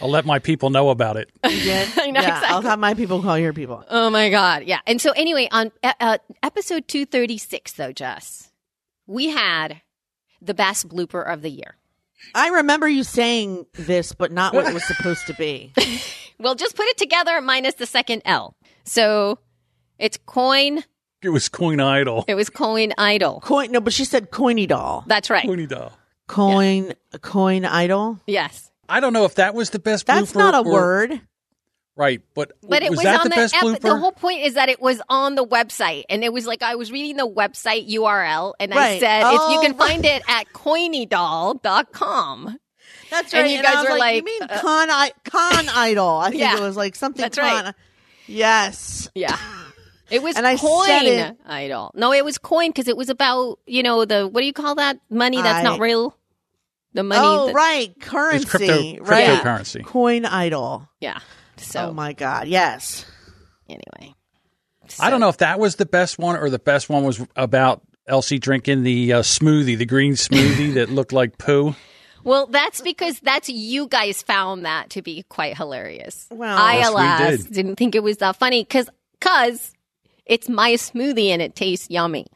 I'll 0.00 0.08
let 0.08 0.24
my 0.24 0.38
people 0.38 0.70
know 0.70 0.88
about 0.90 1.16
it. 1.16 1.30
I 1.44 1.48
know 1.50 1.54
yeah, 1.54 1.82
exactly. 1.82 2.48
I'll 2.48 2.62
have 2.62 2.78
my 2.78 2.94
people 2.94 3.22
call 3.22 3.38
your 3.38 3.52
people. 3.52 3.84
Oh 3.90 4.08
my 4.10 4.30
god, 4.30 4.64
yeah. 4.64 4.80
And 4.86 5.00
so 5.00 5.10
anyway, 5.12 5.48
on 5.52 5.70
uh, 5.82 5.92
uh, 6.00 6.18
episode 6.42 6.88
236 6.88 7.72
though, 7.72 7.92
Jess, 7.92 8.50
we 9.06 9.28
had 9.28 9.82
the 10.40 10.54
best 10.54 10.88
blooper 10.88 11.24
of 11.30 11.42
the 11.42 11.50
year. 11.50 11.76
I 12.34 12.48
remember 12.48 12.88
you 12.88 13.02
saying 13.04 13.66
this, 13.74 14.12
but 14.12 14.32
not 14.32 14.54
what 14.54 14.66
it 14.66 14.72
was 14.74 14.84
supposed 14.84 15.26
to 15.26 15.34
be. 15.34 15.72
We'll 16.38 16.54
just 16.54 16.76
put 16.76 16.86
it 16.86 16.96
together 16.96 17.40
minus 17.40 17.74
the 17.74 17.86
second 17.86 18.22
L. 18.24 18.56
So 18.84 19.38
it's 19.98 20.18
coin, 20.24 20.84
It 21.22 21.28
was 21.30 21.48
Coin 21.48 21.80
Idol. 21.80 22.24
it 22.28 22.34
was 22.34 22.50
coin 22.50 22.92
idol. 22.98 23.40
Coin, 23.40 23.70
no, 23.70 23.80
but 23.80 23.92
she 23.92 24.04
said 24.04 24.30
coiny 24.30 24.66
doll. 24.66 25.04
That's 25.06 25.30
right. 25.30 25.44
Coiny 25.48 25.68
doll. 25.68 25.92
Coin, 26.26 26.92
coin 27.20 27.64
idol. 27.64 28.20
Yes. 28.26 28.70
I 28.88 29.00
don't 29.00 29.12
know 29.12 29.24
if 29.24 29.36
that 29.36 29.54
was 29.54 29.70
the 29.70 29.78
best 29.78 30.06
That's 30.06 30.32
blooper 30.32 30.36
not 30.36 30.54
a 30.54 30.68
or- 30.68 30.72
word. 30.72 31.20
Right, 31.94 32.22
but, 32.34 32.52
But 32.66 32.82
it 32.82 32.88
was, 32.88 32.96
was, 32.96 33.04
that 33.04 33.16
on 33.20 33.24
the, 33.24 33.28
the, 33.28 33.34
best 33.36 33.54
ep- 33.54 33.62
blooper? 33.64 33.80
the 33.80 33.96
whole 33.98 34.12
point 34.12 34.40
is 34.40 34.54
that 34.54 34.70
it 34.70 34.80
was 34.80 35.02
on 35.10 35.34
the 35.34 35.44
website 35.44 36.04
and 36.08 36.24
it 36.24 36.32
was 36.32 36.46
like 36.46 36.62
I 36.62 36.74
was 36.74 36.90
reading 36.90 37.18
the 37.18 37.28
website 37.28 37.86
URL 37.90 38.54
and 38.58 38.72
I 38.72 38.76
Right. 38.76 39.00
said 39.00 39.18
if 39.26 39.32
you 39.34 39.58
Oh, 39.58 39.60
can 39.62 39.74
find 39.74 40.02
it 40.06 40.22
at 40.26 40.50
coinydoll.com. 40.54 42.58
That's 43.10 43.34
right. 43.34 43.40
And 43.40 43.44
right. 43.44 43.52
you 43.52 43.58
I 43.58 43.62
guys 43.62 43.74
was 43.76 43.84
were 43.84 43.90
you 43.92 43.98
like, 43.98 44.24
mean 44.24 44.42
uh, 44.42 44.58
con, 44.58 44.90
I, 44.90 45.12
con 45.24 45.68
idol? 45.68 46.16
I 46.16 46.30
think 46.30 46.40
Yeah, 46.40 46.56
it 46.56 46.60
was 46.62 46.78
like 46.78 46.94
something 46.96 47.20
that's 47.20 47.36
con. 47.36 47.64
right. 47.66 47.74
Yes. 48.26 49.10
Yeah. 49.14 49.36
It 50.12 50.22
was 50.22 50.36
And 50.36 50.46
I 50.46 50.56
coin 50.56 50.86
said 50.86 51.02
it- 51.04 51.36
idol. 51.46 51.90
No, 51.94 52.12
it 52.12 52.24
was 52.24 52.38
coin 52.38 52.68
because 52.68 52.86
it 52.88 52.96
was 52.96 53.08
about, 53.08 53.58
you 53.66 53.82
know, 53.82 54.04
the, 54.04 54.28
what 54.28 54.40
do 54.40 54.46
you 54.46 54.52
call 54.52 54.74
that? 54.76 54.98
Money 55.10 55.40
that's 55.40 55.60
I- 55.60 55.62
not 55.62 55.80
real. 55.80 56.16
The 56.94 57.02
money. 57.02 57.20
oh, 57.24 57.46
that- 57.46 57.54
right. 57.54 58.00
Currency. 58.00 58.46
crypto- 58.46 59.04
right. 59.04 59.40
cryptocurrency. 59.40 59.84
Coin 59.84 60.26
idol. 60.26 60.88
Yeah. 61.00 61.18
So, 61.56 61.88
oh 61.88 61.92
my 61.92 62.12
God. 62.12 62.48
Yes. 62.48 63.04
anyway. 63.68 64.14
I 65.00 65.08
don't 65.08 65.20
know 65.20 65.30
if 65.30 65.38
that 65.38 65.58
was 65.58 65.76
the 65.76 65.86
best 65.86 66.18
one 66.18 66.36
or 66.36 66.50
the 66.50 66.58
best 66.58 66.90
one 66.90 67.02
was 67.04 67.24
about 67.34 67.80
Elsie 68.06 68.38
drinking 68.38 68.82
the 68.82 69.14
uh, 69.14 69.22
smoothie, 69.22 69.78
the 69.78 69.86
green 69.86 70.12
smoothie 70.14 70.74
that 70.74 70.90
looked 70.90 71.12
like 71.14 71.38
poo. 71.38 71.74
Well, 72.24 72.46
that's 72.46 72.82
because 72.82 73.18
that's 73.20 73.48
you 73.48 73.88
guys 73.88 74.20
found 74.20 74.66
that 74.66 74.90
to 74.90 75.00
be 75.02 75.22
quite 75.30 75.56
hilarious. 75.56 76.26
Well- 76.30 76.58
I, 76.58 76.74
Yes, 76.78 76.88
we 76.88 76.94
alas, 76.94 77.44
did. 77.44 77.52
didn't 77.54 77.76
think 77.76 77.94
it 77.94 78.02
was 78.02 78.18
that 78.18 78.36
funny 78.36 78.62
because, 78.64 78.90
because 79.18 79.72
it's 80.26 80.48
my 80.48 80.72
smoothie 80.72 81.28
and 81.28 81.40
it 81.42 81.54
tastes 81.54 81.90
yummy. 81.90 82.26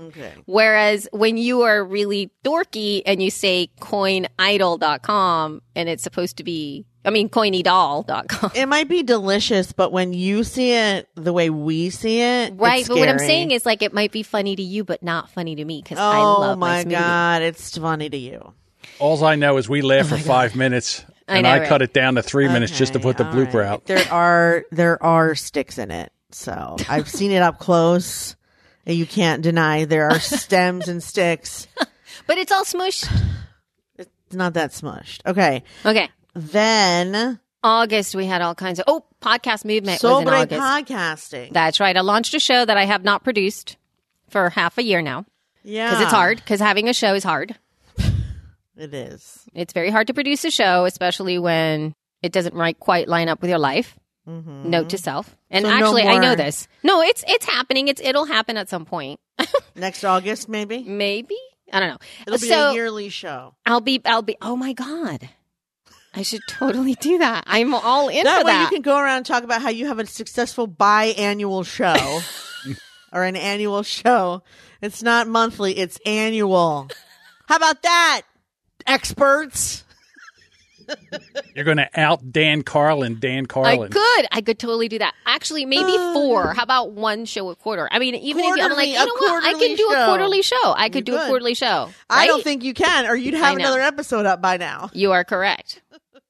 Okay. 0.00 0.32
Whereas 0.46 1.06
when 1.12 1.36
you 1.36 1.62
are 1.62 1.84
really 1.84 2.30
dorky 2.44 3.02
and 3.04 3.22
you 3.22 3.30
say 3.30 3.68
coinidol.com 3.80 5.62
and 5.74 5.88
it's 5.88 6.02
supposed 6.02 6.36
to 6.38 6.44
be, 6.44 6.86
I 7.04 7.10
mean, 7.10 7.28
coinydoll.com. 7.28 8.52
It 8.54 8.66
might 8.66 8.88
be 8.88 9.02
delicious, 9.02 9.72
but 9.72 9.92
when 9.92 10.12
you 10.12 10.44
see 10.44 10.72
it 10.72 11.08
the 11.14 11.32
way 11.32 11.50
we 11.50 11.90
see 11.90 12.20
it, 12.22 12.54
Right. 12.56 12.80
it's 12.80 12.88
But 12.88 12.98
what 12.98 13.08
I'm 13.08 13.18
saying 13.18 13.50
is 13.50 13.66
like 13.66 13.82
it 13.82 13.92
might 13.92 14.12
be 14.12 14.22
funny 14.22 14.56
to 14.56 14.62
you, 14.62 14.84
but 14.84 15.02
not 15.02 15.30
funny 15.30 15.56
to 15.56 15.64
me 15.64 15.82
because 15.82 15.98
oh 15.98 16.02
I 16.02 16.18
love 16.46 16.58
my, 16.58 16.68
my 16.78 16.84
smoothie. 16.84 16.90
God, 16.90 17.42
it's 17.42 17.76
funny 17.76 18.08
to 18.08 18.16
you. 18.16 18.54
All 18.98 19.22
I 19.24 19.34
know 19.36 19.56
is 19.58 19.68
we 19.68 19.82
laughed 19.82 20.12
oh 20.12 20.16
for 20.16 20.22
five 20.22 20.56
minutes, 20.56 21.04
I 21.28 21.36
and 21.36 21.44
know, 21.44 21.50
I 21.50 21.58
right? 21.60 21.68
cut 21.68 21.82
it 21.82 21.92
down 21.92 22.14
to 22.16 22.22
three 22.22 22.48
minutes 22.48 22.76
just 22.76 22.92
to 22.94 23.00
put 23.00 23.16
the 23.16 23.26
all 23.26 23.32
blooper 23.32 23.54
right. 23.60 23.66
out. 23.68 23.84
There 23.86 24.10
are 24.12 24.64
there 24.70 25.02
are 25.02 25.34
sticks 25.34 25.78
in 25.78 25.90
it, 25.90 26.12
so 26.34 26.76
I've 26.88 27.08
seen 27.08 27.30
it 27.30 27.42
up 27.42 27.58
close. 27.58 28.36
And 28.84 28.96
you 28.96 29.06
can't 29.06 29.42
deny 29.42 29.84
there 29.84 30.10
are 30.10 30.18
stems 30.18 30.88
and 30.88 31.02
sticks. 31.02 31.68
But 32.26 32.38
it's 32.38 32.52
all 32.52 32.64
smushed. 32.64 33.10
It's 33.98 34.10
not 34.32 34.54
that 34.54 34.70
smushed. 34.70 35.20
Okay, 35.26 35.64
Okay. 35.84 36.08
then 36.34 37.40
August, 37.64 38.14
we 38.14 38.26
had 38.26 38.42
all 38.42 38.54
kinds 38.54 38.78
of, 38.78 38.84
oh, 38.86 39.04
podcast 39.20 39.64
movement 39.64 40.02
was 40.02 40.10
in 40.20 40.26
sobre 40.26 40.34
August. 40.36 40.60
podcasting. 40.60 41.52
That's 41.52 41.80
right. 41.80 41.96
I 41.96 42.00
launched 42.00 42.34
a 42.34 42.38
show 42.40 42.64
that 42.64 42.76
I 42.76 42.84
have 42.84 43.02
not 43.02 43.24
produced 43.24 43.76
for 44.28 44.50
half 44.50 44.78
a 44.78 44.82
year 44.82 45.00
now 45.02 45.24
yeah, 45.64 45.90
because 45.90 46.02
it's 46.02 46.12
hard 46.12 46.36
because 46.38 46.60
having 46.60 46.88
a 46.88 46.92
show 46.92 47.14
is 47.14 47.24
hard. 47.24 47.56
It 48.76 48.94
is. 48.94 49.44
It's 49.54 49.72
very 49.72 49.90
hard 49.90 50.06
to 50.08 50.14
produce 50.14 50.44
a 50.44 50.50
show, 50.50 50.84
especially 50.86 51.38
when 51.38 51.94
it 52.22 52.32
doesn't 52.32 52.54
right 52.54 52.78
quite 52.78 53.06
line 53.08 53.28
up 53.28 53.40
with 53.40 53.50
your 53.50 53.58
life. 53.58 53.98
Note 54.26 54.90
to 54.90 54.98
self. 54.98 55.34
And 55.50 55.64
Mm-hmm. 55.64 55.72
So 55.74 55.78
no 55.80 55.86
actually, 55.86 56.02
I 56.04 56.18
know 56.18 56.34
this. 56.36 56.68
No, 56.82 57.02
it's 57.02 57.24
it's 57.26 57.44
happening. 57.46 57.88
It's 57.88 58.00
it'll 58.00 58.26
happen 58.26 58.56
at 58.56 58.68
some 58.68 58.84
point. 58.84 59.18
Next 59.74 60.04
August, 60.04 60.48
maybe 60.48 60.82
Maybe 60.84 61.36
I 61.72 61.80
don't 61.80 61.88
know. 61.88 61.98
it'll 62.26 62.38
be 62.38 62.48
so 62.48 62.70
a 62.70 62.74
yearly 62.74 63.08
show. 63.08 63.54
I'll 63.66 63.80
be 63.80 64.00
I'll 64.04 64.22
be. 64.22 64.36
Oh 64.40 64.54
my 64.56 64.74
god, 64.74 65.28
I 66.14 66.22
should 66.22 66.42
totally 66.48 66.94
do 66.94 67.18
that. 67.18 67.44
I'm 67.46 67.74
all 67.74 68.08
in 68.08 68.24
That 68.24 68.44
way 68.44 68.52
that. 68.52 68.62
you 68.70 68.76
can 68.76 68.82
go 68.82 68.96
around 68.98 69.16
and 69.18 69.26
talk 69.26 69.42
about 69.42 69.62
how 69.62 69.70
you 69.70 69.86
have 69.86 69.98
a 69.98 70.06
successful 70.06 70.68
biannual 70.68 71.64
show 71.66 72.20
or 73.12 73.24
an 73.24 73.34
annual 73.36 73.82
show. 73.82 74.42
It's 74.80 75.02
not 75.02 75.26
monthly, 75.26 75.76
it's 75.78 75.98
annual. 76.06 76.88
How 77.48 77.56
about 77.56 77.82
that, 77.82 78.22
experts? 78.86 79.84
You're 81.54 81.64
going 81.64 81.76
to 81.78 81.88
out 81.98 82.32
Dan 82.32 82.62
Carlin, 82.62 83.18
Dan 83.20 83.46
Carlin. 83.46 83.72
I 83.72 83.76
Carlin. 83.76 83.92
could. 83.92 84.26
I 84.32 84.40
could 84.40 84.58
totally 84.58 84.88
do 84.88 84.98
that. 84.98 85.14
Actually, 85.26 85.66
maybe 85.66 85.92
Uh, 85.96 86.12
four. 86.14 86.54
How 86.54 86.62
about 86.62 86.92
one 86.92 87.24
show 87.24 87.50
a 87.50 87.56
quarter? 87.56 87.88
I 87.90 87.98
mean, 87.98 88.14
even 88.14 88.44
if 88.44 88.56
you, 88.56 88.62
I'm 88.62 88.72
like, 88.72 88.88
you 88.88 88.94
know 88.94 89.04
what? 89.04 89.44
I 89.44 89.52
quarterly 89.52 89.68
could 89.68 89.76
do 89.76 89.88
show. 89.90 90.02
a 90.02 90.06
quarterly 90.06 90.42
show. 90.42 90.74
I 90.76 90.88
could 90.88 91.08
You 91.08 91.14
do 91.14 91.20
a 91.20 91.26
quarterly 91.26 91.54
show. 91.54 91.90
I 92.08 92.26
don't 92.26 92.42
think 92.42 92.64
you 92.64 92.74
can, 92.74 93.06
or 93.06 93.14
you'd 93.14 93.34
have 93.34 93.56
another 93.56 93.80
episode 93.80 94.26
up 94.26 94.40
by 94.40 94.56
now. 94.56 94.90
You 94.92 95.12
are 95.12 95.24
correct. 95.24 95.82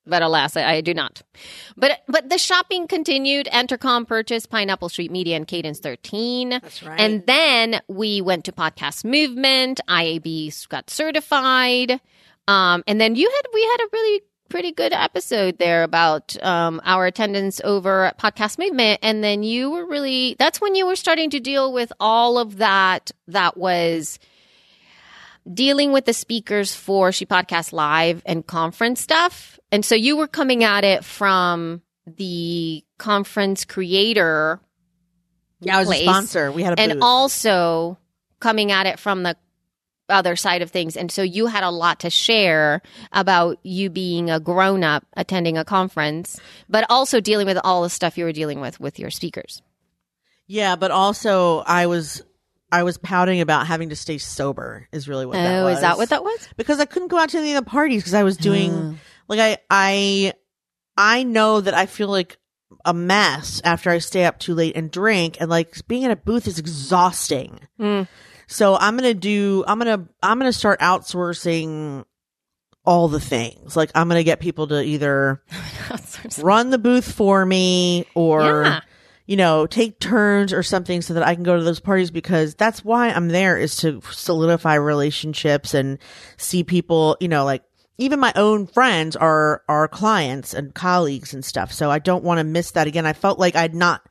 But 0.04 0.20
alas, 0.22 0.56
I, 0.56 0.64
I 0.64 0.80
do 0.80 0.94
not. 0.94 1.22
But 1.76 2.02
but 2.08 2.28
the 2.28 2.36
shopping 2.36 2.88
continued. 2.88 3.46
Entercom 3.52 4.04
purchased 4.04 4.50
Pineapple 4.50 4.88
Street 4.88 5.12
Media 5.12 5.36
and 5.36 5.46
Cadence 5.46 5.78
13. 5.78 6.48
That's 6.50 6.82
right. 6.82 6.98
And 7.00 7.24
then 7.24 7.80
we 7.86 8.20
went 8.20 8.46
to 8.46 8.52
Podcast 8.52 9.04
Movement. 9.04 9.80
IAB 9.88 10.68
got 10.68 10.90
certified. 10.90 12.00
Um, 12.48 12.82
and 12.88 13.00
then 13.00 13.14
you 13.14 13.30
had 13.30 13.42
we 13.54 13.62
had 13.62 13.80
a 13.80 13.88
really 13.92 14.22
pretty 14.52 14.70
good 14.70 14.92
episode 14.92 15.56
there 15.56 15.82
about 15.82 16.36
um, 16.44 16.78
our 16.84 17.06
attendance 17.06 17.58
over 17.64 18.04
at 18.04 18.18
Podcast 18.18 18.58
Movement. 18.58 19.00
And 19.02 19.24
then 19.24 19.42
you 19.42 19.70
were 19.70 19.86
really 19.86 20.36
that's 20.38 20.60
when 20.60 20.74
you 20.74 20.84
were 20.86 20.94
starting 20.94 21.30
to 21.30 21.40
deal 21.40 21.72
with 21.72 21.90
all 21.98 22.38
of 22.38 22.58
that 22.58 23.10
that 23.28 23.56
was 23.56 24.18
dealing 25.52 25.90
with 25.90 26.04
the 26.04 26.12
speakers 26.12 26.74
for 26.74 27.12
She 27.12 27.24
Podcast 27.24 27.72
Live 27.72 28.22
and 28.26 28.46
conference 28.46 29.00
stuff. 29.00 29.58
And 29.72 29.86
so 29.86 29.94
you 29.94 30.18
were 30.18 30.28
coming 30.28 30.64
at 30.64 30.84
it 30.84 31.02
from 31.02 31.80
the 32.06 32.84
conference 32.98 33.64
creator 33.64 34.60
Yeah, 35.60 35.78
I 35.78 35.80
was 35.80 35.90
a 35.92 36.02
sponsor. 36.02 36.52
We 36.52 36.62
had 36.62 36.78
a 36.78 36.80
and 36.82 36.92
booth. 36.92 37.02
also 37.02 37.96
coming 38.38 38.70
at 38.70 38.86
it 38.86 38.98
from 38.98 39.22
the 39.22 39.34
other 40.12 40.36
side 40.36 40.62
of 40.62 40.70
things. 40.70 40.96
And 40.96 41.10
so 41.10 41.22
you 41.22 41.46
had 41.46 41.64
a 41.64 41.70
lot 41.70 42.00
to 42.00 42.10
share 42.10 42.82
about 43.12 43.58
you 43.62 43.90
being 43.90 44.30
a 44.30 44.38
grown 44.38 44.84
up 44.84 45.04
attending 45.16 45.58
a 45.58 45.64
conference, 45.64 46.38
but 46.68 46.84
also 46.90 47.20
dealing 47.20 47.46
with 47.46 47.58
all 47.64 47.82
the 47.82 47.90
stuff 47.90 48.16
you 48.18 48.24
were 48.24 48.32
dealing 48.32 48.60
with 48.60 48.78
with 48.78 48.98
your 48.98 49.10
speakers. 49.10 49.62
yeah, 50.46 50.76
but 50.76 50.90
also 50.90 51.58
I 51.60 51.86
was 51.86 52.22
I 52.70 52.84
was 52.84 52.96
pouting 52.98 53.40
about 53.40 53.66
having 53.66 53.88
to 53.90 53.96
stay 53.96 54.18
sober. 54.18 54.88
Is 54.92 55.08
really 55.08 55.26
what 55.26 55.34
that 55.34 55.60
oh, 55.60 55.64
was. 55.64 55.76
is 55.76 55.80
that 55.82 55.96
what 55.96 56.08
that 56.10 56.22
was? 56.22 56.48
because 56.56 56.78
I 56.80 56.84
couldn't 56.84 57.08
go 57.08 57.18
out 57.18 57.30
to 57.30 57.38
any 57.38 57.54
of 57.54 57.64
the 57.64 57.70
parties 57.70 58.02
because 58.02 58.14
I 58.14 58.22
was 58.22 58.36
doing 58.36 58.72
Oh. 58.72 58.94
like 59.28 59.40
I 59.40 59.58
I 59.70 60.32
I 60.96 61.22
know 61.22 61.60
that 61.60 61.74
I 61.74 61.86
feel 61.86 62.08
like 62.08 62.36
a 62.84 62.92
mess 62.94 63.60
after 63.64 63.90
I 63.90 63.98
stay 63.98 64.24
up 64.24 64.38
too 64.38 64.54
late 64.54 64.74
and 64.76 64.90
drink 64.90 65.36
and 65.40 65.48
like 65.50 65.74
being 65.86 66.02
in 66.02 66.10
a 66.10 66.16
booth 66.16 66.46
is 66.48 66.58
exhausting. 66.58 67.60
Mm. 67.78 68.08
So 68.52 68.76
I'm 68.76 68.96
going 68.96 69.10
to 69.12 69.18
do 69.18 69.64
I'm 69.66 69.78
going 69.78 69.98
to 70.04 70.08
I'm 70.22 70.38
going 70.38 70.50
to 70.50 70.56
start 70.58 70.80
outsourcing 70.80 72.04
all 72.84 73.08
the 73.08 73.20
things. 73.20 73.76
Like 73.76 73.90
I'm 73.94 74.08
going 74.08 74.18
to 74.18 74.24
get 74.24 74.40
people 74.40 74.66
to 74.68 74.82
either 74.82 75.42
run 76.42 76.70
the 76.70 76.78
booth 76.78 77.10
for 77.10 77.44
me 77.46 78.06
or 78.14 78.42
Yeah. 78.64 78.80
you 79.26 79.36
know, 79.36 79.66
take 79.66 79.98
turns 80.00 80.52
or 80.52 80.62
something 80.62 81.00
so 81.00 81.14
that 81.14 81.22
I 81.26 81.34
can 81.34 81.44
go 81.44 81.56
to 81.56 81.62
those 81.62 81.80
parties 81.80 82.10
because 82.10 82.54
that's 82.54 82.84
why 82.84 83.08
I'm 83.10 83.28
there 83.28 83.56
is 83.56 83.76
to 83.78 84.00
solidify 84.10 84.74
relationships 84.74 85.74
and 85.74 85.98
see 86.36 86.64
people, 86.64 87.16
you 87.20 87.28
know, 87.28 87.44
like 87.44 87.62
even 87.98 88.18
my 88.18 88.32
own 88.36 88.66
friends 88.66 89.16
are 89.16 89.62
are 89.68 89.86
clients 89.86 90.54
and 90.54 90.74
colleagues 90.74 91.34
and 91.34 91.44
stuff. 91.44 91.72
So 91.72 91.90
I 91.90 92.00
don't 92.00 92.24
want 92.24 92.38
to 92.38 92.44
miss 92.44 92.72
that 92.72 92.86
again. 92.86 93.06
I 93.06 93.12
felt 93.12 93.38
like 93.38 93.54
I'd 93.54 93.74
not 93.74 94.02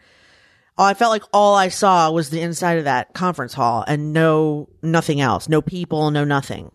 Oh, 0.82 0.84
I 0.84 0.96
felt 0.96 1.12
like 1.12 1.26
all 1.32 1.54
I 1.54 1.68
saw 1.68 2.10
was 2.10 2.32
the 2.32 2.42
inside 2.42 2.80
of 2.80 2.86
that 2.86 3.14
conference 3.14 3.54
hall 3.54 3.84
and 3.88 4.14
no 4.14 4.68
nothing 4.82 5.22
else. 5.22 5.48
No 5.48 5.62
people, 5.62 6.10
no 6.10 6.24
nothing. 6.24 6.72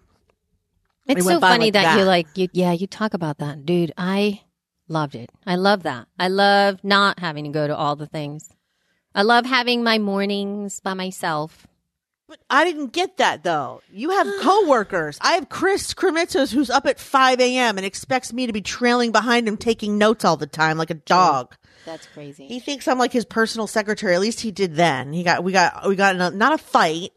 It's 1.08 1.24
went 1.24 1.36
so 1.36 1.40
funny 1.40 1.66
like 1.66 1.72
that, 1.72 1.98
you 1.98 2.04
like 2.04 2.28
you 2.36 2.48
yeah, 2.52 2.70
you 2.70 2.86
talk 2.86 3.14
about 3.14 3.38
that. 3.38 3.66
Dude, 3.66 3.90
I 3.98 4.42
loved 4.86 5.16
it. 5.16 5.30
I 5.44 5.56
love 5.56 5.82
that. 5.82 6.06
I 6.20 6.28
love 6.28 6.84
not 6.84 7.18
having 7.18 7.46
to 7.46 7.50
go 7.50 7.66
to 7.66 7.76
all 7.76 7.96
the 7.96 8.06
things. 8.06 8.48
I 9.12 9.22
love 9.22 9.44
having 9.44 9.82
my 9.82 9.98
mornings 9.98 10.78
by 10.78 10.94
myself. 10.94 11.66
But 12.28 12.38
I 12.48 12.64
didn't 12.64 12.92
get 12.92 13.16
that 13.16 13.42
though. 13.42 13.82
You 13.90 14.10
have 14.10 14.28
coworkers. 14.40 15.18
I 15.20 15.32
have 15.32 15.48
Chris 15.48 15.94
Krimitsos 15.94 16.52
who's 16.52 16.70
up 16.70 16.86
at 16.86 17.00
5 17.00 17.40
a.m. 17.40 17.76
and 17.76 17.84
expects 17.84 18.32
me 18.32 18.46
to 18.46 18.52
be 18.52 18.62
trailing 18.62 19.10
behind 19.10 19.48
him 19.48 19.56
taking 19.56 19.98
notes 19.98 20.24
all 20.24 20.36
the 20.36 20.46
time 20.46 20.78
like 20.78 20.90
a 20.90 20.94
dog. 20.94 21.56
That's 21.86 22.06
crazy. 22.08 22.48
He 22.48 22.58
thinks 22.60 22.88
I'm 22.88 22.98
like 22.98 23.12
his 23.12 23.24
personal 23.24 23.66
secretary. 23.66 24.14
At 24.14 24.20
least 24.20 24.40
he 24.40 24.50
did 24.50 24.74
then. 24.74 25.12
He 25.12 25.22
got, 25.22 25.44
we 25.44 25.52
got, 25.52 25.88
we 25.88 25.94
got 25.96 26.14
in 26.16 26.20
a, 26.20 26.30
not 26.30 26.52
a 26.52 26.58
fight, 26.58 27.12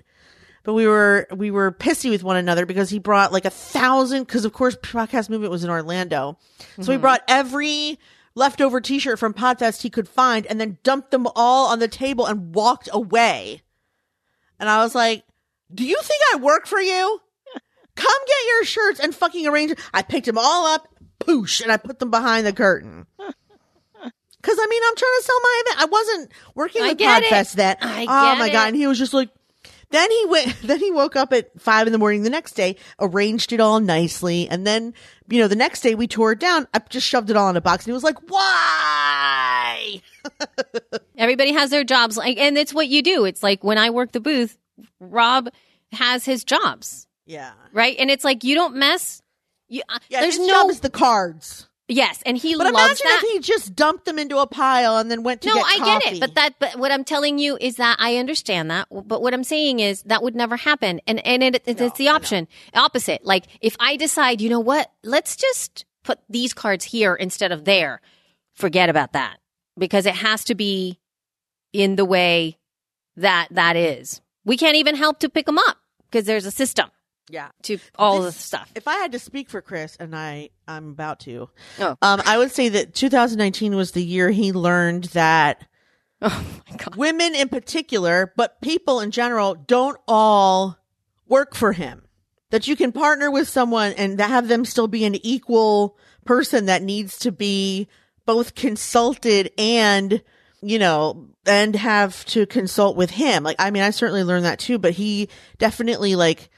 but 0.64 0.74
we 0.74 0.88
were, 0.88 1.28
we 1.36 1.50
were 1.50 1.72
pissy 1.72 2.12
with 2.12 2.24
one 2.24 2.38
another 2.38 2.66
because 2.68 2.90
he 2.90 3.00
brought 3.00 3.34
like 3.34 3.46
a 3.46 3.50
thousand, 3.50 4.26
cause 4.28 4.46
of 4.46 4.54
course 4.54 4.76
podcast 4.76 5.30
movement 5.30 5.52
was 5.52 5.64
in 5.64 5.72
Orlando. 5.72 6.38
So 6.60 6.84
he 6.84 6.92
mm-hmm. 6.94 7.02
brought 7.02 7.24
every 7.28 8.00
leftover 8.36 8.80
t-shirt 8.80 9.18
from 9.18 9.34
Podfest 9.34 9.82
he 9.82 9.90
could 9.90 10.08
find 10.08 10.46
and 10.46 10.62
then 10.62 10.78
dumped 10.84 11.12
them 11.12 11.28
all 11.36 11.68
on 11.70 11.80
the 11.80 11.88
table 11.88 12.28
and 12.28 12.54
walked 12.54 12.88
away. 12.94 13.64
And 14.60 14.70
I 14.70 14.84
was 14.84 14.94
like, 14.94 15.24
do 15.74 15.84
you 15.84 15.98
think 16.02 16.22
I 16.34 16.38
work 16.38 16.68
for 16.68 16.80
you? 16.80 17.22
Come 17.96 18.22
get 18.28 18.48
your 18.48 18.66
shirts 18.66 19.00
and 19.00 19.16
fucking 19.16 19.48
arrange 19.48 19.72
it. 19.72 19.80
I 19.94 20.04
picked 20.04 20.28
them 20.28 20.38
all 20.38 20.68
up, 20.68 20.88
poosh, 21.20 21.62
and 21.62 21.72
I 21.72 21.78
put 21.78 22.00
them 22.00 22.12
behind 22.12 22.46
the 22.46 22.54
curtain. 22.54 23.08
Cause 24.42 24.56
I 24.58 24.68
mean, 24.68 24.82
I'm 24.86 24.96
trying 24.96 25.12
to 25.20 25.24
sell 25.24 25.40
my 25.42 25.64
event. 25.66 25.82
I 25.82 25.86
wasn't 25.86 26.32
working 26.56 26.82
with. 26.84 26.98
Podfest 26.98 27.54
then. 27.54 27.76
I 27.82 28.04
oh 28.04 28.40
my 28.40 28.48
it. 28.48 28.52
god! 28.52 28.68
And 28.70 28.76
he 28.76 28.88
was 28.88 28.98
just 28.98 29.14
like, 29.14 29.30
then 29.92 30.10
he 30.12 30.26
went, 30.28 30.56
then 30.64 30.80
he 30.80 30.92
woke 30.92 31.16
up 31.16 31.34
at 31.34 31.60
five 31.60 31.88
in 31.88 31.94
the 31.94 32.00
morning 32.00 32.24
the 32.24 32.30
next 32.30 32.54
day, 32.54 32.78
arranged 33.00 33.52
it 33.54 33.60
all 33.60 33.80
nicely, 33.80 34.48
and 34.48 34.66
then 34.66 34.94
you 35.28 35.40
know 35.40 35.48
the 35.48 35.56
next 35.56 35.82
day 35.82 35.96
we 35.96 36.08
tore 36.08 36.34
it 36.34 36.40
down. 36.40 36.68
I 36.74 36.80
just 36.90 37.08
shoved 37.08 37.30
it 37.30 37.36
all 37.36 37.50
in 37.50 37.58
a 37.58 37.62
box, 37.62 37.86
and 37.86 37.92
he 37.92 37.94
was 37.94 38.04
like, 38.04 38.20
"Why?" 38.30 40.02
Everybody 41.18 41.54
has 41.54 41.70
their 41.70 41.84
jobs 41.84 42.18
like 42.18 42.38
and 42.38 42.58
it's 42.58 42.74
what 42.74 42.88
you 42.88 43.02
do. 43.02 43.26
It's 43.26 43.44
like 43.44 43.64
when 43.64 43.78
I 43.78 43.90
work 43.90 44.12
the 44.12 44.20
booth, 44.20 44.58
Rob 45.00 45.50
has 45.92 46.24
his 46.24 46.44
jobs, 46.44 47.08
Yeah, 47.26 47.52
right? 47.74 47.96
And 47.98 48.12
it's 48.12 48.24
like 48.24 48.44
you 48.44 48.56
don't 48.56 48.76
mess 48.76 49.22
you, 49.70 49.84
uh, 49.88 50.00
yeah. 50.10 50.22
there's 50.22 50.38
his 50.38 50.48
no 50.48 50.54
job 50.54 50.70
is 50.72 50.80
the 50.82 50.90
cards. 50.90 51.69
Yes, 51.90 52.22
and 52.26 52.38
he 52.38 52.56
But 52.56 52.66
loves 52.74 53.02
imagine 53.02 53.06
that. 53.06 53.22
if 53.24 53.32
he 53.32 53.40
just 53.40 53.76
dumped 53.76 54.06
them 54.06 54.18
into 54.18 54.38
a 54.38 54.48
pile 54.48 54.98
and 54.98 55.12
then 55.12 55.24
went 55.24 55.42
to 55.42 55.50
no, 55.50 55.56
get 55.56 55.66
I 55.66 55.78
coffee. 55.78 56.06
get 56.06 56.14
it, 56.14 56.20
but 56.22 56.36
that, 56.36 56.56
but 56.60 56.78
what 56.80 56.92
I'm 56.92 57.04
telling 57.04 57.38
you 57.40 57.58
is 57.60 57.76
that 57.76 57.98
I 58.00 58.16
understand 58.18 58.72
that. 58.72 58.88
But 58.92 59.22
what 59.22 59.34
I'm 59.34 59.44
saying 59.44 59.80
is 59.82 60.04
that 60.04 60.24
would 60.24 60.36
never 60.36 60.56
happen, 60.56 61.02
and 61.08 61.26
and 61.26 61.44
it, 61.44 61.56
it, 61.66 61.82
it's 61.82 61.98
the 61.98 62.08
option 62.10 62.48
opposite. 62.74 63.26
Like 63.26 63.46
if 63.62 63.76
I 63.80 63.98
decide, 63.98 64.40
you 64.42 64.50
know 64.50 64.60
what, 64.62 64.92
let's 65.04 65.36
just 65.36 65.86
put 66.04 66.20
these 66.30 66.54
cards 66.54 66.86
here 66.86 67.16
instead 67.16 67.52
of 67.52 67.66
there. 67.66 68.02
Forget 68.54 68.90
about 68.90 69.14
that 69.14 69.38
because 69.78 70.06
it 70.06 70.16
has 70.16 70.44
to 70.46 70.56
be 70.56 71.00
in 71.74 71.96
the 71.96 72.06
way 72.06 72.58
that 73.16 73.48
that 73.52 73.76
is. 73.76 74.22
We 74.46 74.58
can't 74.58 74.76
even 74.78 74.96
help 74.96 75.20
to 75.20 75.30
pick 75.30 75.46
them 75.46 75.58
up 75.58 75.78
because 76.10 76.26
there's 76.26 76.46
a 76.46 76.52
system 76.52 76.90
yeah. 77.30 77.50
to 77.64 77.78
all 77.96 78.22
This- 78.22 78.36
the 78.36 78.42
stuff. 78.42 78.72
If 78.76 78.88
I 78.88 78.96
had 78.98 79.12
to 79.14 79.20
speak 79.20 79.50
for 79.50 79.62
Chris, 79.62 79.96
and 80.00 80.16
I 80.16 80.50
I'm 80.68 80.90
about 80.90 81.22
to, 81.22 81.50
Oh. 81.80 81.96
um, 82.02 82.22
I 82.26 82.38
would 82.38 82.52
say 82.52 82.70
that 82.70 82.94
2019 82.94 83.76
was 83.76 83.92
the 83.92 84.04
year 84.04 84.30
he 84.32 84.52
learned 84.52 85.06
that 85.06 85.66
Oh 86.22 86.46
my 86.70 86.76
god! 86.78 86.96
women 86.96 87.34
in 87.36 87.48
particular, 87.50 88.34
but 88.36 88.60
people 88.62 89.00
in 89.00 89.12
general, 89.12 89.56
don't 89.56 89.98
all 90.08 90.78
work 91.28 91.56
for 91.56 91.72
him. 91.74 92.04
That 92.52 92.68
you 92.68 92.76
can 92.76 92.92
partner 92.92 93.30
with 93.32 93.48
someone 93.48 93.94
and 93.94 94.20
have 94.20 94.48
them 94.48 94.66
still 94.66 94.88
be 94.88 95.06
an 95.06 95.16
equal 95.26 95.98
person 96.26 96.66
that 96.66 96.82
needs 96.84 97.18
to 97.20 97.32
be 97.32 97.88
both 98.26 98.56
consulted 98.56 99.52
and, 99.58 100.22
you 100.62 100.78
know, 100.80 101.28
and 101.46 101.76
have 101.76 102.26
to 102.26 102.46
consult 102.48 102.98
with 102.98 103.12
him. 103.12 103.44
Like, 103.44 103.56
I 103.60 103.70
mean, 103.72 103.84
I 103.84 103.92
certainly 103.92 104.24
learned 104.24 104.46
that 104.46 104.60
too, 104.60 104.78
but 104.80 104.94
he 104.94 105.30
definitely 105.60 106.16
like 106.16 106.50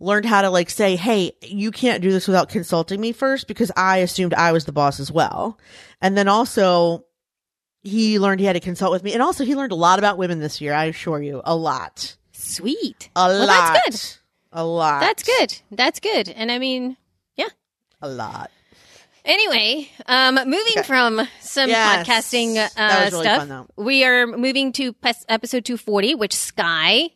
learned 0.00 0.26
how 0.26 0.42
to 0.42 0.50
like 0.50 0.70
say, 0.70 0.96
Hey, 0.96 1.32
you 1.42 1.70
can't 1.70 2.02
do 2.02 2.10
this 2.10 2.26
without 2.28 2.48
consulting 2.48 3.00
me 3.00 3.12
first 3.12 3.48
because 3.48 3.70
I 3.76 3.98
assumed 3.98 4.34
I 4.34 4.52
was 4.52 4.64
the 4.64 4.72
boss 4.72 5.00
as 5.00 5.10
well. 5.10 5.58
And 6.00 6.16
then 6.16 6.28
also 6.28 7.04
he 7.82 8.18
learned 8.18 8.40
he 8.40 8.46
had 8.46 8.52
to 8.54 8.60
consult 8.60 8.92
with 8.92 9.02
me. 9.02 9.12
And 9.12 9.22
also 9.22 9.44
he 9.44 9.54
learned 9.54 9.72
a 9.72 9.76
lot 9.76 9.98
about 9.98 10.18
women 10.18 10.40
this 10.40 10.60
year. 10.60 10.74
I 10.74 10.84
assure 10.86 11.22
you, 11.22 11.40
a 11.44 11.54
lot, 11.56 12.16
Sweet. 12.32 13.10
a 13.16 13.26
well, 13.28 13.46
lot, 13.46 13.74
that's 13.84 14.14
good. 14.16 14.20
a 14.52 14.64
lot. 14.64 15.00
That's 15.00 15.22
good. 15.22 15.58
That's 15.70 16.00
good. 16.00 16.28
And 16.28 16.50
I 16.52 16.58
mean, 16.58 16.96
yeah. 17.36 17.48
A 18.02 18.08
lot. 18.08 18.50
Anyway, 19.24 19.90
um, 20.06 20.36
moving 20.36 20.72
Okay. 20.78 20.82
from 20.84 21.28
some 21.40 21.68
Yes. 21.68 22.06
podcasting 22.08 22.56
uh, 22.56 23.10
really 23.10 23.24
stuff, 23.24 23.46
fun, 23.48 23.66
we 23.76 24.04
are 24.04 24.26
moving 24.26 24.72
to 24.72 24.92
pes- 24.94 25.26
episode 25.28 25.64
240, 25.66 26.14
which 26.14 26.32
Sky, 26.34 27.10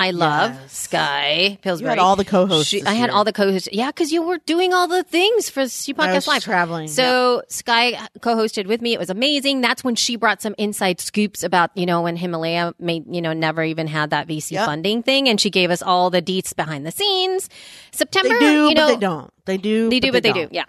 I 0.00 0.10
love 0.12 0.52
Yes. 0.52 0.72
Sky 0.76 1.58
Pillsbury. 1.62 1.86
You 1.86 1.90
had 1.90 1.98
all 1.98 2.16
the 2.16 2.24
co-hosts. 2.24 2.68
She- 2.70 2.82
I 2.84 2.94
had 2.94 3.06
year. 3.10 3.14
all 3.16 3.24
the 3.24 3.32
co-hosts. 3.32 3.68
Yeah, 3.70 3.88
because 3.88 4.10
you 4.10 4.22
were 4.22 4.38
doing 4.46 4.72
all 4.72 4.88
the 4.88 5.02
things 5.02 5.50
for 5.50 5.68
She 5.68 5.92
I 5.92 5.94
Podcast 5.94 6.14
was 6.14 6.26
Live. 6.26 6.42
traveling. 6.44 6.88
So 6.88 7.42
Sky 7.48 7.98
co-hosted 8.20 8.66
with 8.66 8.80
me. 8.80 8.94
It 8.94 8.98
was 8.98 9.10
amazing. 9.10 9.60
That's 9.60 9.84
when 9.84 9.94
she 9.94 10.16
brought 10.16 10.40
some 10.42 10.54
inside 10.58 11.00
scoops 11.00 11.42
about, 11.42 11.70
you 11.76 11.86
know, 11.86 12.02
when 12.02 12.16
Himalaya 12.16 12.74
made, 12.78 13.04
you 13.14 13.20
know, 13.22 13.32
never 13.34 13.62
even 13.62 13.86
had 13.86 14.10
that 14.10 14.26
VC 14.26 14.52
Yep. 14.52 14.66
funding 14.66 15.02
thing. 15.02 15.28
And 15.28 15.40
she 15.40 15.50
gave 15.50 15.70
us 15.70 15.82
all 15.82 16.10
the 16.10 16.22
deets 16.22 16.56
behind 16.56 16.86
the 16.86 16.90
scenes. 16.92 17.48
September, 17.92 18.30
they 18.30 18.38
do, 18.38 18.68
you 18.68 18.74
know, 18.74 18.86
but 18.86 18.94
they 18.94 19.00
don't. 19.00 19.32
They 19.44 19.56
do. 19.58 19.90
they 19.90 20.00
do, 20.00 20.12
but 20.12 20.22
they, 20.22 20.32
do. 20.32 20.40
don't. 20.42 20.52
Yeah. 20.54 20.64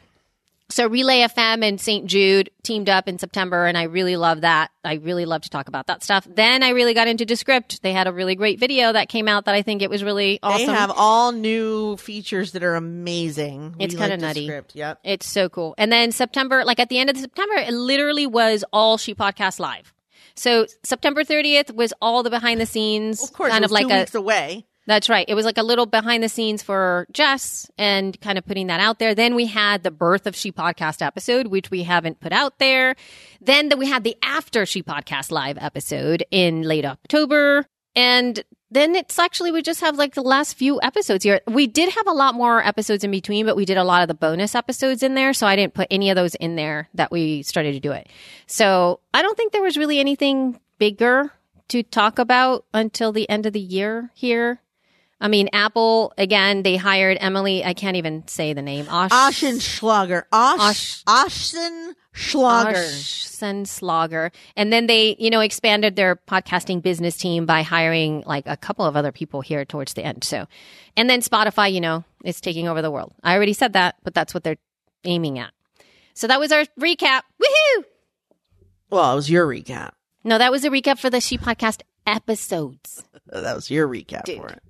So 0.71 0.87
Relay 0.87 1.19
FM 1.27 1.63
and 1.63 1.79
St. 1.79 2.05
Jude 2.05 2.49
teamed 2.63 2.89
up 2.89 3.07
in 3.07 3.19
September, 3.19 3.65
and 3.65 3.77
I 3.77 3.83
really 3.83 4.15
love 4.15 4.41
that. 4.41 4.71
I 4.83 4.95
really 4.95 5.25
love 5.25 5.41
to 5.41 5.49
talk 5.49 5.67
about 5.67 5.87
that 5.87 6.03
stuff. 6.03 6.25
Then 6.29 6.63
I 6.63 6.69
really 6.69 6.93
got 6.93 7.07
into 7.07 7.25
Descript. 7.25 7.81
They 7.81 7.93
had 7.93 8.07
a 8.07 8.13
really 8.13 8.35
great 8.35 8.59
video 8.59 8.91
that 8.93 9.09
came 9.09 9.27
out 9.27 9.45
that 9.45 9.55
I 9.55 9.61
think 9.61 9.81
it 9.81 9.89
was 9.89 10.03
really 10.03 10.39
awesome. 10.41 10.67
They 10.67 10.73
have 10.73 10.91
all 10.95 11.33
new 11.33 11.97
features 11.97 12.53
that 12.53 12.63
are 12.63 12.75
amazing. 12.75 13.75
It's 13.79 13.93
kinda 13.93 14.11
like 14.11 14.21
nutty. 14.21 14.47
Script. 14.47 14.75
Yep. 14.75 14.99
It's 15.03 15.27
so 15.27 15.49
cool. 15.49 15.75
And 15.77 15.91
then 15.91 16.11
September, 16.11 16.63
like 16.63 16.79
at 16.79 16.89
the 16.89 16.99
end 16.99 17.09
of 17.09 17.17
September, 17.17 17.55
it 17.55 17.73
literally 17.73 18.25
was 18.25 18.63
all 18.71 18.97
She 18.97 19.13
Podcast 19.13 19.59
Live. 19.59 19.93
So 20.35 20.65
September 20.83 21.23
30th 21.23 21.75
was 21.75 21.93
all 22.01 22.23
the 22.23 22.29
behind 22.29 22.61
the 22.61 22.65
scenes, 22.65 23.23
Of 23.23 23.33
course, 23.33 23.51
kind 23.51 23.65
of 23.65 23.71
like 23.71 23.87
two 23.87 23.93
a 23.93 23.99
weeks 23.99 24.15
away. 24.15 24.65
That's 24.87 25.09
right. 25.09 25.25
It 25.27 25.35
was 25.35 25.45
like 25.45 25.59
a 25.59 25.63
little 25.63 25.85
behind 25.85 26.23
the 26.23 26.29
scenes 26.29 26.63
for 26.63 27.07
Jess 27.11 27.69
and 27.77 28.19
kind 28.19 28.37
of 28.37 28.45
putting 28.45 28.67
that 28.67 28.79
out 28.79 28.99
there. 28.99 29.13
Then 29.13 29.35
we 29.35 29.45
had 29.45 29.83
the 29.83 29.91
birth 29.91 30.25
of 30.25 30.35
She 30.35 30.51
Podcast 30.51 31.05
episode, 31.05 31.47
which 31.47 31.69
we 31.69 31.83
haven't 31.83 32.19
put 32.19 32.31
out 32.31 32.57
there. 32.57 32.95
Then 33.39 33.69
the, 33.69 33.77
we 33.77 33.87
had 33.87 34.03
the 34.03 34.17
after 34.23 34.65
She 34.65 34.81
Podcast 34.81 35.31
live 35.31 35.57
episode 35.59 36.25
in 36.31 36.63
late 36.63 36.85
October. 36.85 37.67
And 37.95 38.43
then 38.71 38.95
it's 38.95 39.19
actually, 39.19 39.51
we 39.51 39.61
just 39.61 39.81
have 39.81 39.97
like 39.97 40.15
the 40.15 40.23
last 40.23 40.55
few 40.55 40.81
episodes 40.81 41.25
here. 41.25 41.41
We 41.45 41.67
did 41.67 41.93
have 41.93 42.07
a 42.07 42.13
lot 42.13 42.33
more 42.33 42.65
episodes 42.65 43.03
in 43.03 43.11
between, 43.11 43.45
but 43.45 43.55
we 43.55 43.65
did 43.65 43.77
a 43.77 43.83
lot 43.83 44.01
of 44.01 44.07
the 44.07 44.13
bonus 44.13 44.55
episodes 44.55 45.03
in 45.03 45.13
there. 45.13 45.33
So 45.33 45.45
I 45.45 45.55
didn't 45.55 45.73
put 45.73 45.89
any 45.91 46.09
of 46.09 46.15
those 46.15 46.35
in 46.35 46.55
there 46.55 46.89
that 46.95 47.11
we 47.11 47.43
started 47.43 47.73
to 47.73 47.79
do 47.79 47.91
it. 47.91 48.07
So 48.47 48.99
I 49.13 49.21
don't 49.21 49.37
think 49.37 49.51
there 49.51 49.61
was 49.61 49.77
really 49.77 49.99
anything 49.99 50.59
bigger 50.79 51.31
to 51.67 51.83
talk 51.83 52.17
about 52.17 52.65
until 52.73 53.11
the 53.11 53.29
end 53.29 53.45
of 53.45 53.53
the 53.53 53.59
year 53.59 54.09
here. 54.15 54.59
I 55.21 55.27
mean, 55.27 55.49
Apple 55.53 56.13
again. 56.17 56.63
They 56.63 56.75
hired 56.75 57.17
Emily. 57.21 57.63
I 57.63 57.73
can't 57.73 57.95
even 57.95 58.27
say 58.27 58.53
the 58.53 58.61
name. 58.61 58.87
Osh, 58.89 59.11
Ashen 59.11 59.59
Schlager. 59.59 60.27
Osh, 60.31 60.59
Osh- 60.59 61.03
Ashen 61.53 61.95
Schlager. 62.11 62.73
Oshsen 62.73 63.67
Slogger. 63.67 64.31
And 64.55 64.73
then 64.73 64.87
they, 64.87 65.15
you 65.19 65.29
know, 65.29 65.39
expanded 65.39 65.95
their 65.95 66.15
podcasting 66.15 66.81
business 66.81 67.17
team 67.17 67.45
by 67.45 67.61
hiring 67.61 68.23
like 68.25 68.45
a 68.47 68.57
couple 68.57 68.85
of 68.85 68.95
other 68.95 69.11
people 69.11 69.41
here 69.41 69.63
towards 69.63 69.93
the 69.93 70.03
end. 70.03 70.23
So, 70.23 70.47
and 70.97 71.09
then 71.09 71.21
Spotify, 71.21 71.71
you 71.71 71.81
know, 71.81 72.03
is 72.25 72.41
taking 72.41 72.67
over 72.67 72.81
the 72.81 72.91
world. 72.91 73.13
I 73.23 73.35
already 73.35 73.53
said 73.53 73.73
that, 73.73 73.95
but 74.03 74.13
that's 74.13 74.33
what 74.33 74.43
they're 74.43 74.57
aiming 75.03 75.39
at. 75.39 75.51
So 76.13 76.27
that 76.27 76.39
was 76.39 76.51
our 76.51 76.65
recap. 76.79 77.21
Woohoo! 77.41 77.83
Well, 78.89 79.13
it 79.13 79.15
was 79.15 79.29
your 79.29 79.47
recap. 79.47 79.91
No, 80.23 80.37
that 80.37 80.51
was 80.51 80.65
a 80.65 80.69
recap 80.69 80.99
for 80.99 81.09
the 81.09 81.21
She 81.21 81.37
Podcast 81.37 81.81
episodes. 82.05 83.03
That 83.27 83.55
was 83.55 83.71
your 83.71 83.87
recap 83.87 84.25
Dude. 84.25 84.39
for 84.41 84.49
it. 84.49 84.61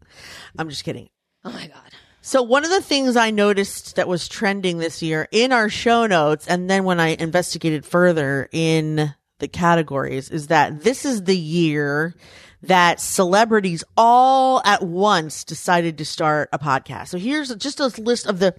I'm 0.60 0.70
just 0.70 0.84
kidding. 0.84 1.10
Oh 1.44 1.52
my 1.52 1.66
God. 1.66 1.92
So 2.22 2.44
one 2.44 2.64
of 2.64 2.70
the 2.70 2.82
things 2.82 3.16
I 3.16 3.32
noticed 3.32 3.96
that 3.96 4.08
was 4.08 4.28
trending 4.28 4.78
this 4.78 5.02
year 5.02 5.28
in 5.32 5.52
our 5.52 5.68
show 5.68 6.06
notes, 6.06 6.48
and 6.48 6.70
then 6.70 6.84
when 6.84 7.00
I 7.00 7.16
investigated 7.16 7.84
further 7.84 8.48
in 8.52 9.16
the 9.40 9.48
categories, 9.48 10.30
is 10.30 10.48
that 10.48 10.84
this 10.84 11.06
is 11.06 11.24
the 11.24 11.36
year 11.36 12.14
that 12.62 13.00
celebrities 13.00 13.84
all 13.98 14.62
at 14.64 14.84
once 14.84 15.44
decided 15.44 15.98
to 15.98 16.06
start 16.06 16.50
a 16.54 16.60
podcast. 16.60 17.08
So 17.08 17.18
here's 17.18 17.56
just 17.56 17.80
a 17.80 17.88
list 18.00 18.28
of 18.28 18.38
the, 18.38 18.54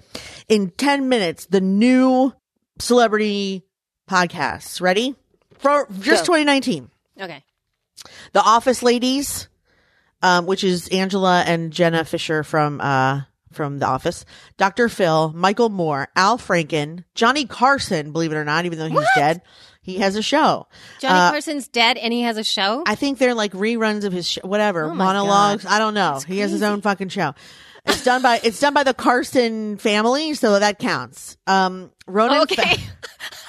in 0.49 0.71
10 0.71 1.09
minutes, 1.09 1.47
the 1.47 1.61
new 1.61 2.33
celebrity 2.81 3.63
podcasts. 4.11 4.81
Ready? 4.81 5.15
For 5.59 5.87
just 6.01 6.27
Go. 6.27 6.35
2019. 6.35 6.91
Okay. 7.21 7.45
The 8.33 8.41
Office 8.43 8.83
Ladies, 8.83 9.49
um, 10.23 10.47
which 10.47 10.65
is 10.65 10.89
Angela 10.89 11.43
and 11.47 11.73
Jenna 11.73 12.05
Fischer 12.05 12.43
from 12.43 12.81
uh, 12.81 13.23
from 13.53 13.79
The 13.79 13.87
Office. 13.87 14.25
Dr. 14.57 14.89
Phil, 14.89 15.33
Michael 15.35 15.69
Moore, 15.69 16.09
Al 16.17 16.39
Franken, 16.39 17.05
Johnny 17.15 17.45
Carson. 17.47 18.13
Believe 18.13 18.33
it 18.33 18.37
or 18.37 18.45
not, 18.45 18.65
even 18.65 18.79
though 18.79 18.89
he's 18.89 19.07
dead, 19.15 19.43
he 19.83 19.99
has 19.99 20.17
a 20.17 20.23
show. 20.23 20.67
Johnny 21.01 21.19
Uh, 21.19 21.31
Carson's 21.33 21.69
dead 21.69 21.99
and 21.99 22.13
he 22.13 22.23
has 22.23 22.39
a 22.39 22.45
show. 22.45 22.83
I 22.87 22.95
think 22.95 23.19
they're 23.19 23.35
like 23.35 23.53
reruns 23.53 24.05
of 24.05 24.13
his 24.13 24.27
sh- 24.29 24.39
whatever 24.43 24.85
Oh 24.85 24.95
monologues. 24.95 25.65
God. 25.65 25.73
I 25.73 25.79
don't 25.79 25.95
know. 25.95 26.13
That's 26.13 26.25
He 26.25 26.39
has 26.39 26.51
his 26.51 26.63
own 26.63 26.81
fucking 26.81 27.09
show. 27.11 27.35
It's 27.85 28.05
done 28.05 28.23
by 28.23 28.41
it's 28.45 28.61
done 28.61 28.75
by 28.75 28.85
the 28.85 28.95
Carson 28.95 29.77
family, 29.77 30.35
so 30.35 30.57
that 30.59 30.79
counts. 30.79 31.37
Um, 31.49 31.91
Ronan 32.07 32.43
okay. 32.43 32.77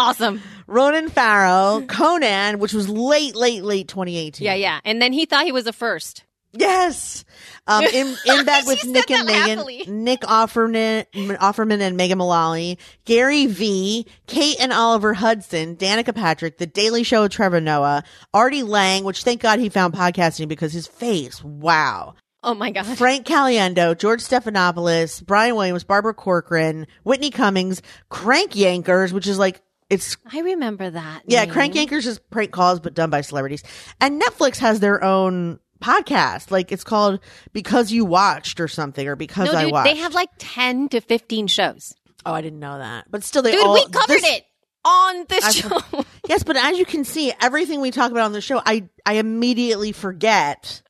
awesome. 0.00 0.42
Ronan 0.66 1.08
Farrow, 1.08 1.84
Conan, 1.86 2.58
which 2.58 2.72
was 2.72 2.88
late, 2.88 3.34
late, 3.36 3.62
late 3.62 3.88
2018. 3.88 4.44
Yeah, 4.44 4.54
yeah. 4.54 4.80
And 4.84 5.00
then 5.00 5.12
he 5.12 5.26
thought 5.26 5.44
he 5.44 5.52
was 5.52 5.66
a 5.66 5.72
first. 5.72 6.24
Yes. 6.52 7.24
Um, 7.66 7.84
in, 7.84 8.16
in 8.26 8.44
bed 8.44 8.64
with 8.66 8.84
Nick 8.84 9.10
and 9.10 9.26
Megan, 9.26 9.58
happily. 9.58 9.84
Nick 9.86 10.22
Offerman, 10.22 11.06
Offerman 11.14 11.80
and 11.80 11.96
Megan 11.96 12.18
Mullally, 12.18 12.78
Gary 13.04 13.46
V, 13.46 14.06
Kate 14.26 14.56
and 14.60 14.72
Oliver 14.72 15.14
Hudson, 15.14 15.76
Danica 15.76 16.14
Patrick, 16.14 16.58
The 16.58 16.66
Daily 16.66 17.04
Show 17.04 17.22
with 17.22 17.32
Trevor 17.32 17.60
Noah, 17.60 18.02
Artie 18.34 18.64
Lange, 18.64 19.04
which 19.04 19.22
thank 19.22 19.40
God 19.40 19.60
he 19.60 19.68
found 19.68 19.94
podcasting 19.94 20.48
because 20.48 20.72
his 20.72 20.86
face, 20.86 21.42
wow. 21.44 22.14
Oh 22.42 22.54
my 22.54 22.70
God. 22.70 22.86
Frank 22.86 23.26
Caliendo, 23.26 23.96
George 23.96 24.20
Stephanopoulos, 24.20 25.24
Brian 25.24 25.54
Williams, 25.54 25.84
Barbara 25.84 26.14
Corcoran, 26.14 26.86
Whitney 27.04 27.30
Cummings, 27.30 27.82
Crank 28.08 28.52
Yankers, 28.52 29.12
which 29.12 29.26
is 29.26 29.38
like, 29.38 29.60
it's 29.90 30.16
I 30.32 30.40
remember 30.40 30.88
that. 30.88 31.22
yeah, 31.26 31.44
name. 31.44 31.52
Crank 31.52 31.74
Yankers 31.74 32.06
is 32.06 32.18
prank 32.30 32.52
calls, 32.52 32.80
but 32.80 32.94
done 32.94 33.10
by 33.10 33.20
celebrities. 33.20 33.62
And 34.00 34.20
Netflix 34.22 34.58
has 34.58 34.80
their 34.80 35.02
own 35.04 35.58
podcast. 35.82 36.50
Like 36.50 36.72
it's 36.72 36.84
called 36.84 37.20
Because 37.52 37.90
You 37.92 38.04
Watched 38.04 38.60
or 38.60 38.68
something, 38.68 39.06
or 39.06 39.16
Because 39.16 39.52
No, 39.52 39.58
I 39.58 39.62
dude, 39.64 39.72
Watched. 39.72 39.90
they 39.94 40.00
have 40.00 40.14
like 40.14 40.30
10 40.38 40.88
to 40.90 41.00
15 41.00 41.46
shows. 41.48 41.94
oh, 42.24 42.32
I 42.32 42.40
didn't 42.40 42.60
know 42.60 42.78
that. 42.78 43.06
But 43.10 43.24
still, 43.24 43.42
they 43.42 43.52
Dude, 43.52 43.64
all. 43.66 43.74
we 43.74 43.84
covered 43.88 44.08
this- 44.14 44.24
it 44.24 44.44
on 44.84 45.26
this 45.28 45.44
I- 45.44 45.50
show. 45.50 46.04
Yes, 46.28 46.44
but 46.44 46.56
as 46.56 46.78
you 46.78 46.84
can 46.84 47.02
see, 47.04 47.32
everything 47.40 47.80
we 47.80 47.90
talk 47.90 48.12
about 48.12 48.24
on 48.26 48.32
the 48.32 48.40
show, 48.40 48.62
I 48.64 48.88
I 49.04 49.14
immediately 49.14 49.90
forget, 49.90 50.80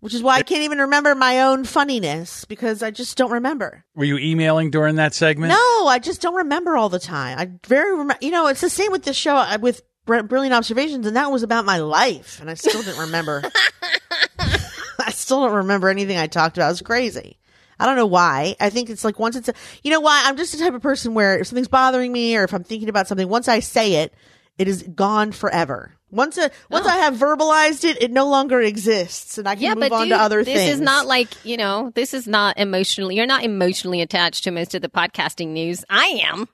which 0.00 0.14
is 0.14 0.22
why 0.22 0.36
I 0.36 0.42
can't 0.42 0.62
even 0.62 0.78
remember 0.78 1.14
my 1.14 1.42
own 1.42 1.64
funniness 1.64 2.44
because 2.44 2.82
I 2.82 2.90
just 2.90 3.16
don't 3.16 3.30
remember. 3.30 3.84
Were 3.94 4.04
you 4.04 4.18
emailing 4.18 4.70
during 4.70 4.96
that 4.96 5.14
segment? 5.14 5.50
No, 5.50 5.86
I 5.86 5.98
just 5.98 6.20
don't 6.20 6.34
remember 6.34 6.76
all 6.76 6.88
the 6.88 6.98
time. 6.98 7.38
I 7.38 7.50
very, 7.66 7.96
rem- 7.96 8.18
you 8.20 8.30
know, 8.30 8.48
it's 8.48 8.60
the 8.60 8.70
same 8.70 8.92
with 8.92 9.04
this 9.04 9.16
show 9.16 9.36
uh, 9.36 9.58
with 9.60 9.82
Brilliant 10.06 10.54
Observations, 10.54 11.06
and 11.06 11.16
that 11.16 11.30
was 11.30 11.42
about 11.42 11.64
my 11.64 11.78
life, 11.78 12.40
and 12.40 12.50
I 12.50 12.54
still 12.54 12.82
didn't 12.82 13.00
remember. 13.00 13.42
I 14.38 15.12
still 15.12 15.42
don't 15.42 15.54
remember 15.56 15.88
anything 15.88 16.16
I 16.16 16.26
talked 16.26 16.58
about. 16.58 16.72
It's 16.72 16.82
crazy. 16.82 17.38
I 17.78 17.86
don't 17.86 17.96
know 17.96 18.06
why. 18.06 18.56
I 18.60 18.68
think 18.70 18.90
it's 18.90 19.04
like 19.04 19.18
once 19.18 19.36
it's, 19.36 19.48
a, 19.48 19.54
you 19.82 19.90
know 19.90 20.00
why? 20.00 20.22
I'm 20.24 20.36
just 20.36 20.52
the 20.52 20.58
type 20.58 20.74
of 20.74 20.82
person 20.82 21.14
where 21.14 21.38
if 21.38 21.46
something's 21.46 21.68
bothering 21.68 22.12
me 22.12 22.36
or 22.36 22.44
if 22.44 22.52
I'm 22.52 22.64
thinking 22.64 22.88
about 22.88 23.06
something, 23.06 23.26
once 23.28 23.48
I 23.48 23.60
say 23.60 24.02
it, 24.02 24.12
it 24.58 24.68
is 24.68 24.82
gone 24.82 25.32
forever. 25.32 25.94
Once 26.10 26.36
a, 26.38 26.50
once 26.70 26.86
oh. 26.86 26.90
I 26.90 26.96
have 26.98 27.14
verbalized 27.14 27.84
it, 27.84 28.02
it 28.02 28.10
no 28.10 28.28
longer 28.28 28.60
exists, 28.60 29.38
and 29.38 29.48
I 29.48 29.54
can 29.54 29.64
Oh. 29.64 29.68
yeah, 29.68 29.74
move 29.74 29.92
on 29.92 30.02
dude, 30.08 30.16
to 30.16 30.20
other 30.20 30.38
this 30.44 30.54
things. 30.54 30.60
This 30.70 30.74
is 30.74 30.80
not 30.80 31.06
like, 31.06 31.28
you 31.44 31.56
know, 31.56 31.92
this 31.94 32.12
is 32.14 32.26
not 32.26 32.58
emotionally, 32.58 33.14
you're 33.16 33.26
not 33.26 33.44
emotionally 33.44 34.00
attached 34.00 34.44
to 34.44 34.50
most 34.50 34.74
of 34.74 34.82
the 34.82 34.88
podcasting 34.88 35.48
news. 35.48 35.84
I 35.88 36.20
am. 36.24 36.48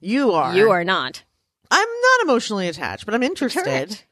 you 0.00 0.32
are. 0.32 0.54
You 0.54 0.70
are 0.70 0.84
not. 0.84 1.22
I'm 1.70 1.88
not 1.88 2.24
emotionally 2.24 2.68
attached, 2.68 3.04
but 3.06 3.14
I'm 3.14 3.22
interested. 3.22 3.62
Correct. 3.64 4.04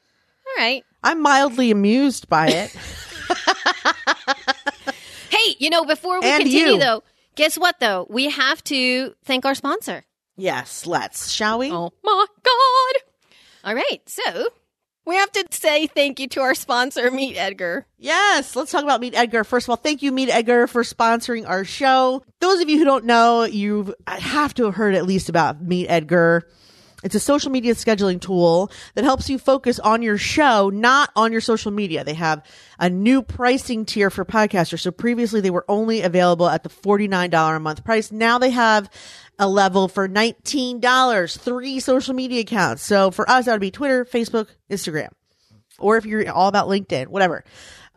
All 0.47 0.63
right. 0.65 0.85
I'm 1.03 1.21
mildly 1.23 1.71
amused 1.71 2.29
by 2.29 2.49
it. 2.49 2.77
Hey, 5.29 5.57
you 5.59 5.71
know, 5.71 5.85
before 5.85 6.21
we 6.21 6.27
And 6.29 6.43
continue 6.45 6.75
you. 6.75 6.79
though, 6.79 7.03
guess 7.35 7.59
what 7.59 7.79
though? 7.81 8.07
We 8.09 8.31
have 8.31 8.63
to 8.65 9.15
thank 9.25 9.45
our 9.45 9.55
sponsor. 9.55 10.05
yes, 10.37 10.87
let's, 10.87 11.31
shall 11.31 11.59
we? 11.59 11.71
Oh 11.71 11.93
my 12.05 12.27
God. 12.43 13.03
All 13.65 13.75
right. 13.75 14.01
So 14.07 14.49
we 15.07 15.15
have 15.15 15.31
to 15.33 15.45
say 15.51 15.87
thank 15.87 16.19
you 16.19 16.27
to 16.29 16.41
our 16.41 16.55
sponsor, 16.55 17.11
Meet 17.11 17.37
Edgar. 17.37 17.87
Yes, 17.97 18.57
let's 18.57 18.73
talk 18.73 18.83
about 18.83 19.01
Meet 19.01 19.15
Edgar. 19.15 19.45
First 19.45 19.67
of 19.67 19.71
all, 19.71 19.77
thank 19.77 20.03
you, 20.03 20.11
Meet 20.11 20.31
Edgar, 20.31 20.67
for 20.67 20.83
sponsoring 20.83 21.49
our 21.49 21.65
show. 21.65 22.25
Those 22.41 22.61
of 22.61 22.69
you 22.69 22.79
who 22.79 22.85
don't 22.85 23.05
know, 23.05 23.45
you 23.45 23.95
have 24.07 24.53
to 24.55 24.65
have 24.65 24.75
heard 24.75 24.95
at 24.95 25.07
least 25.07 25.29
about 25.29 25.63
Meet 25.63 25.89
Edgar. 25.89 26.49
It's 27.05 27.15
a 27.15 27.21
social 27.21 27.53
media 27.53 27.75
scheduling 27.75 28.21
tool 28.21 28.71
that 28.95 29.05
helps 29.05 29.31
you 29.31 29.39
focus 29.39 29.79
on 29.79 30.03
your 30.03 30.19
show, 30.19 30.71
not 30.71 31.11
on 31.15 31.31
your 31.31 31.41
social 31.41 31.71
media. 31.71 32.03
They 32.03 32.15
have 32.15 32.45
a 32.81 32.91
new 32.91 33.23
pricing 33.23 33.85
tier 33.85 34.11
for 34.11 34.25
podcasters. 34.25 34.81
So 34.81 34.91
previously 34.91 35.41
they 35.41 35.51
were 35.51 35.67
only 35.69 36.01
available 36.01 36.49
at 36.49 36.65
the 36.65 36.69
$49 36.69 37.57
a 37.57 37.61
month 37.61 37.85
price. 37.85 38.11
Now 38.11 38.39
they 38.39 38.51
have 38.51 38.91
a 39.39 39.49
level 39.49 39.89
for 39.89 40.09
$19, 40.09 41.39
three 41.39 41.81
social 41.81 42.15
media 42.15 42.41
accounts. 42.41 42.83
So 42.83 43.11
for 43.11 43.29
us, 43.29 43.45
that 43.45 43.53
would 43.53 43.61
be 43.61 43.71
Twitter, 43.71 44.05
Facebook, 44.05 44.49
Instagram 44.71 45.09
or 45.79 45.97
if 45.97 46.07
you're 46.07 46.31
all 46.31 46.49
about 46.49 46.69
LinkedIn, 46.69 47.09
whatever. 47.09 47.45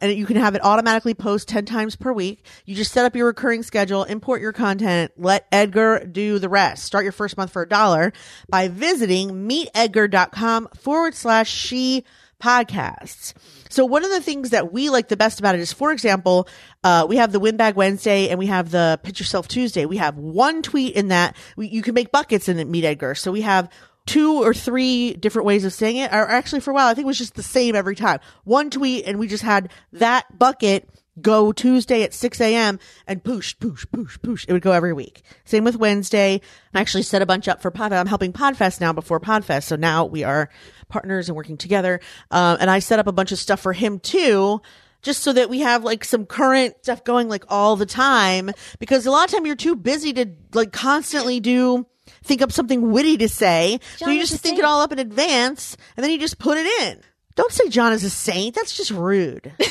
And 0.01 0.13
you 0.13 0.25
can 0.25 0.37
have 0.37 0.55
it 0.55 0.63
automatically 0.63 1.13
post 1.13 1.49
10 1.49 1.65
times 1.65 1.97
per 1.97 2.13
week. 2.13 2.45
You 2.65 2.73
just 2.73 2.93
set 2.93 3.05
up 3.05 3.17
your 3.17 3.27
recurring 3.27 3.63
schedule, 3.63 4.05
import 4.05 4.41
your 4.41 4.53
content, 4.53 5.11
let 5.17 5.45
Edgar 5.51 6.05
do 6.05 6.39
the 6.39 6.47
rest. 6.47 6.85
Start 6.85 7.03
your 7.03 7.11
first 7.11 7.35
month 7.35 7.51
for 7.51 7.63
a 7.63 7.67
dollar 7.67 8.13
by 8.47 8.69
visiting 8.69 9.47
meetedgar.com 9.49 10.69
forward 10.75 11.15
slash 11.15 11.49
she 11.49 12.05
podcasts. 12.41 13.33
So 13.69 13.85
one 13.85 14.03
of 14.03 14.09
the 14.09 14.21
things 14.21 14.49
that 14.49 14.73
we 14.73 14.89
like 14.89 15.07
the 15.07 15.17
best 15.17 15.39
about 15.39 15.55
it 15.55 15.61
is, 15.61 15.71
for 15.71 15.91
example, 15.91 16.47
uh, 16.83 17.05
we 17.07 17.17
have 17.17 17.31
the 17.31 17.39
Win 17.39 17.55
Bag 17.55 17.75
Wednesday 17.75 18.29
and 18.29 18.39
we 18.39 18.47
have 18.47 18.71
the 18.71 18.99
Pitch 19.03 19.19
Yourself 19.19 19.47
Tuesday. 19.47 19.85
We 19.85 19.97
have 19.97 20.17
one 20.17 20.61
tweet 20.61 20.95
in 20.95 21.09
that 21.09 21.37
we, 21.55 21.67
you 21.67 21.81
can 21.81 21.93
make 21.93 22.11
buckets 22.11 22.49
in 22.49 22.59
it, 22.59 22.67
Meet 22.67 22.83
Edgar. 22.83 23.15
So 23.15 23.31
we 23.31 23.41
have 23.41 23.69
two 24.07 24.43
or 24.43 24.55
three 24.55 25.13
different 25.13 25.45
ways 25.45 25.65
of 25.65 25.73
saying 25.73 25.97
it. 25.97 26.11
Or 26.11 26.27
actually, 26.27 26.61
for 26.61 26.71
a 26.71 26.73
while, 26.73 26.87
I 26.87 26.95
think 26.95 27.05
it 27.05 27.07
was 27.07 27.19
just 27.19 27.35
the 27.35 27.43
same 27.43 27.75
every 27.75 27.95
time. 27.95 28.19
One 28.43 28.71
tweet, 28.71 29.05
and 29.05 29.19
we 29.19 29.27
just 29.27 29.43
had 29.43 29.71
that 29.93 30.37
bucket 30.37 30.89
go 31.21 31.51
Tuesday 31.51 32.03
at 32.03 32.13
6 32.13 32.41
a.m. 32.41 32.79
and 33.07 33.23
push, 33.23 33.57
push, 33.59 33.85
push, 33.91 34.17
push. 34.21 34.45
It 34.47 34.53
would 34.53 34.61
go 34.61 34.71
every 34.71 34.93
week. 34.93 35.23
Same 35.45 35.63
with 35.63 35.77
Wednesday. 35.77 36.41
I 36.73 36.79
actually 36.79 37.03
set 37.03 37.21
a 37.21 37.25
bunch 37.25 37.47
up 37.47 37.61
for 37.61 37.71
Podfest. 37.71 37.99
I'm 37.99 38.07
helping 38.07 38.33
Podfest 38.33 38.81
now 38.81 38.93
before 38.93 39.19
Podfest. 39.19 39.63
So 39.63 39.75
now 39.75 40.05
we 40.05 40.23
are 40.23 40.49
partners 40.87 41.29
and 41.29 41.35
working 41.35 41.57
together. 41.57 41.99
Um, 42.31 42.57
and 42.59 42.69
I 42.69 42.79
set 42.79 42.99
up 42.99 43.07
a 43.07 43.11
bunch 43.11 43.31
of 43.31 43.39
stuff 43.39 43.59
for 43.59 43.73
him 43.73 43.99
too. 43.99 44.61
Just 45.01 45.23
so 45.23 45.31
that 45.31 45.49
we 45.49 45.61
have 45.61 45.85
like 45.85 46.03
some 46.03 46.25
current 46.25 46.75
stuff 46.81 47.05
going 47.05 47.29
like 47.29 47.45
all 47.47 47.77
the 47.77 47.85
time 47.85 48.51
because 48.79 49.05
a 49.05 49.11
lot 49.11 49.29
of 49.29 49.33
time 49.33 49.45
you're 49.45 49.55
too 49.55 49.77
busy 49.77 50.11
to 50.11 50.25
like 50.53 50.73
constantly 50.73 51.39
do 51.39 51.87
think 52.23 52.41
up 52.41 52.51
something 52.51 52.91
witty 52.91 53.15
to 53.17 53.29
say. 53.29 53.79
so 53.95 54.09
you 54.09 54.19
just 54.19 54.41
think 54.41 54.59
it 54.59 54.65
all 54.65 54.81
up 54.81 54.91
in 54.91 54.99
advance 54.99 55.77
and 55.95 56.03
then 56.03 56.11
you 56.11 56.19
just 56.19 56.37
put 56.37 56.57
it 56.57 56.65
in. 56.83 57.01
Don't 57.35 57.51
say 57.53 57.69
John 57.69 57.93
is 57.93 58.03
a 58.03 58.09
saint. 58.09 58.55
That's 58.55 58.75
just 58.75 58.91
rude. 58.91 59.53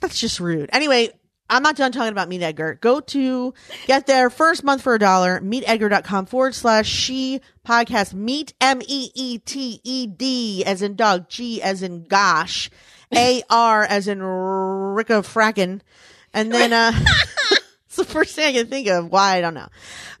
That's 0.00 0.18
just 0.18 0.40
rude. 0.40 0.70
Anyway, 0.72 1.10
I'm 1.48 1.62
not 1.62 1.76
done 1.76 1.92
talking 1.92 2.12
about 2.12 2.28
Meet 2.28 2.42
Edgar. 2.42 2.74
Go 2.80 3.00
to 3.00 3.54
get 3.86 4.06
their 4.06 4.30
first 4.30 4.64
month 4.64 4.82
for 4.82 4.94
a 4.94 4.98
dollar, 4.98 5.40
meetedgar.com 5.40 6.26
forward 6.26 6.54
slash 6.54 6.88
she 6.88 7.40
podcast. 7.64 8.14
Meet 8.14 8.54
M 8.60 8.82
E 8.82 9.10
E 9.14 9.38
T 9.38 9.80
E 9.84 10.06
D 10.06 10.64
as 10.64 10.82
in 10.82 10.96
dog, 10.96 11.28
G 11.28 11.62
as 11.62 11.82
in 11.82 12.04
gosh, 12.04 12.68
A 13.14 13.42
R 13.48 13.84
as 13.84 14.08
in 14.08 14.18
Ricka 14.18 15.22
Fracken. 15.22 15.80
And 16.32 16.52
then, 16.52 16.72
uh, 16.72 16.92
it's 17.86 17.96
the 17.96 18.04
first 18.04 18.34
thing 18.34 18.46
I 18.46 18.52
can 18.52 18.66
think 18.66 18.88
of. 18.88 19.10
Why? 19.10 19.36
I 19.36 19.40
don't 19.40 19.54
know. 19.54 19.68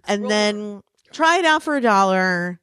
And 0.06 0.30
then 0.30 0.82
try 1.12 1.38
it 1.38 1.44
out 1.44 1.62
for 1.62 1.76
a 1.76 1.80
dollar. 1.80 2.60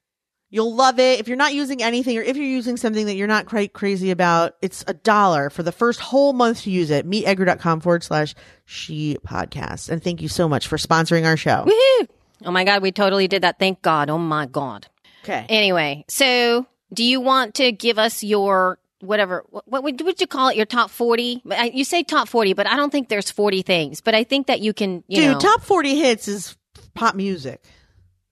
You'll 0.54 0.76
love 0.76 1.00
it. 1.00 1.20
If 1.20 1.28
you're 1.28 1.36
not 1.36 1.56
using 1.56 1.82
anything 1.82 2.16
or 2.16 2.22
if 2.22 2.38
you're 2.38 2.46
using 2.46 2.78
something 2.78 3.08
that 3.08 3.16
you're 3.16 3.26
not 3.26 3.48
quite 3.48 3.74
crazy 3.74 4.12
about, 4.12 4.56
it's 4.62 4.84
a 4.88 4.94
dollar 4.94 5.50
for 5.50 5.64
the 5.64 5.72
first 5.72 6.00
whole 6.00 6.32
month 6.32 6.62
to 6.62 6.70
use 6.70 6.92
it. 6.92 7.10
Meetedgar.com 7.10 7.80
forward 7.80 8.04
slash 8.04 8.36
she 8.64 9.18
podcast. 9.26 9.90
And 9.90 10.04
thank 10.04 10.22
you 10.22 10.28
so 10.28 10.48
much 10.48 10.68
for 10.68 10.78
sponsoring 10.78 11.26
our 11.26 11.38
show. 11.38 11.66
Woohoo! 11.66 12.08
Oh 12.46 12.52
my 12.52 12.66
God, 12.66 12.84
we 12.84 12.92
totally 12.92 13.28
did 13.28 13.42
that. 13.42 13.58
Thank 13.58 13.82
God. 13.82 14.12
Oh 14.12 14.20
my 14.20 14.46
God. 14.46 14.86
Okay. 15.24 15.44
Anyway, 15.50 16.06
so 16.08 16.68
do 16.94 17.04
you 17.04 17.20
want 17.20 17.56
to 17.56 17.72
give 17.72 17.98
us 17.98 18.24
your 18.24 18.78
whatever? 19.00 19.44
What, 19.50 19.84
would 19.84 20.02
would 20.02 20.22
you 20.22 20.28
call 20.28 20.50
it? 20.50 20.56
Your 20.56 20.68
top 20.68 20.92
forty? 20.92 21.42
You 21.74 21.84
say 21.84 22.04
top 22.04 22.28
forty, 22.28 22.54
but 22.54 22.68
I 22.68 22.76
don't 22.76 22.92
think 22.92 23.10
there's 23.10 23.32
forty 23.32 23.64
things. 23.64 24.02
But 24.02 24.14
I 24.14 24.24
think 24.24 24.46
that 24.46 24.60
you 24.60 24.72
can. 24.72 25.04
You 25.08 25.22
Dude, 25.22 25.32
know, 25.32 25.40
top 25.40 25.64
40 25.64 25.96
hits 25.96 26.28
is 26.28 26.56
pop 26.94 27.16
music. 27.16 27.64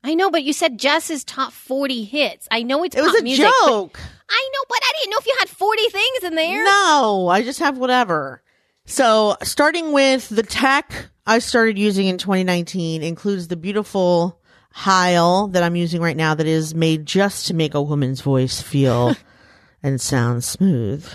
I 0.04 0.16
know, 0.16 0.32
but 0.32 0.44
you 0.44 0.54
said 0.54 0.80
Jess's 0.80 1.24
top 1.24 1.54
forty 1.54 2.04
hits. 2.04 2.48
I 2.52 2.64
know 2.64 2.84
it's 2.84 2.96
It 2.96 3.02
was 3.02 3.16
a 3.16 3.24
music, 3.24 3.46
joke. 3.46 4.00
I 4.30 4.50
know, 4.54 4.66
but 4.68 4.80
I 4.82 4.92
didn't 5.00 5.12
know 5.12 5.18
if 5.20 5.28
you 5.28 5.36
had 5.40 5.50
forty 5.50 5.88
things 5.90 6.24
in 6.24 6.36
there. 6.36 6.64
No, 6.66 7.28
I 7.28 7.44
just 7.44 7.60
have 7.60 7.78
whatever. 7.78 8.42
So, 8.86 9.38
starting 9.44 9.94
with 9.94 10.28
the 10.30 10.44
tech 10.44 11.10
I 11.26 11.40
started 11.40 11.78
using 11.78 12.08
in 12.08 12.18
2019 12.18 13.04
includes 13.04 13.48
the 13.48 13.56
beautiful 13.56 14.40
Heil 14.72 15.48
that 15.50 15.64
I'm 15.64 15.76
using 15.76 16.02
right 16.02 16.18
now 16.18 16.34
that 16.34 16.48
is 16.48 16.74
made 16.74 17.06
just 17.06 17.48
to 17.48 17.54
make 17.54 17.74
a 17.74 17.82
woman's 17.82 18.22
voice 18.22 18.62
feel 18.62 19.16
and 19.84 20.02
sound 20.02 20.44
smooth. 20.44 21.08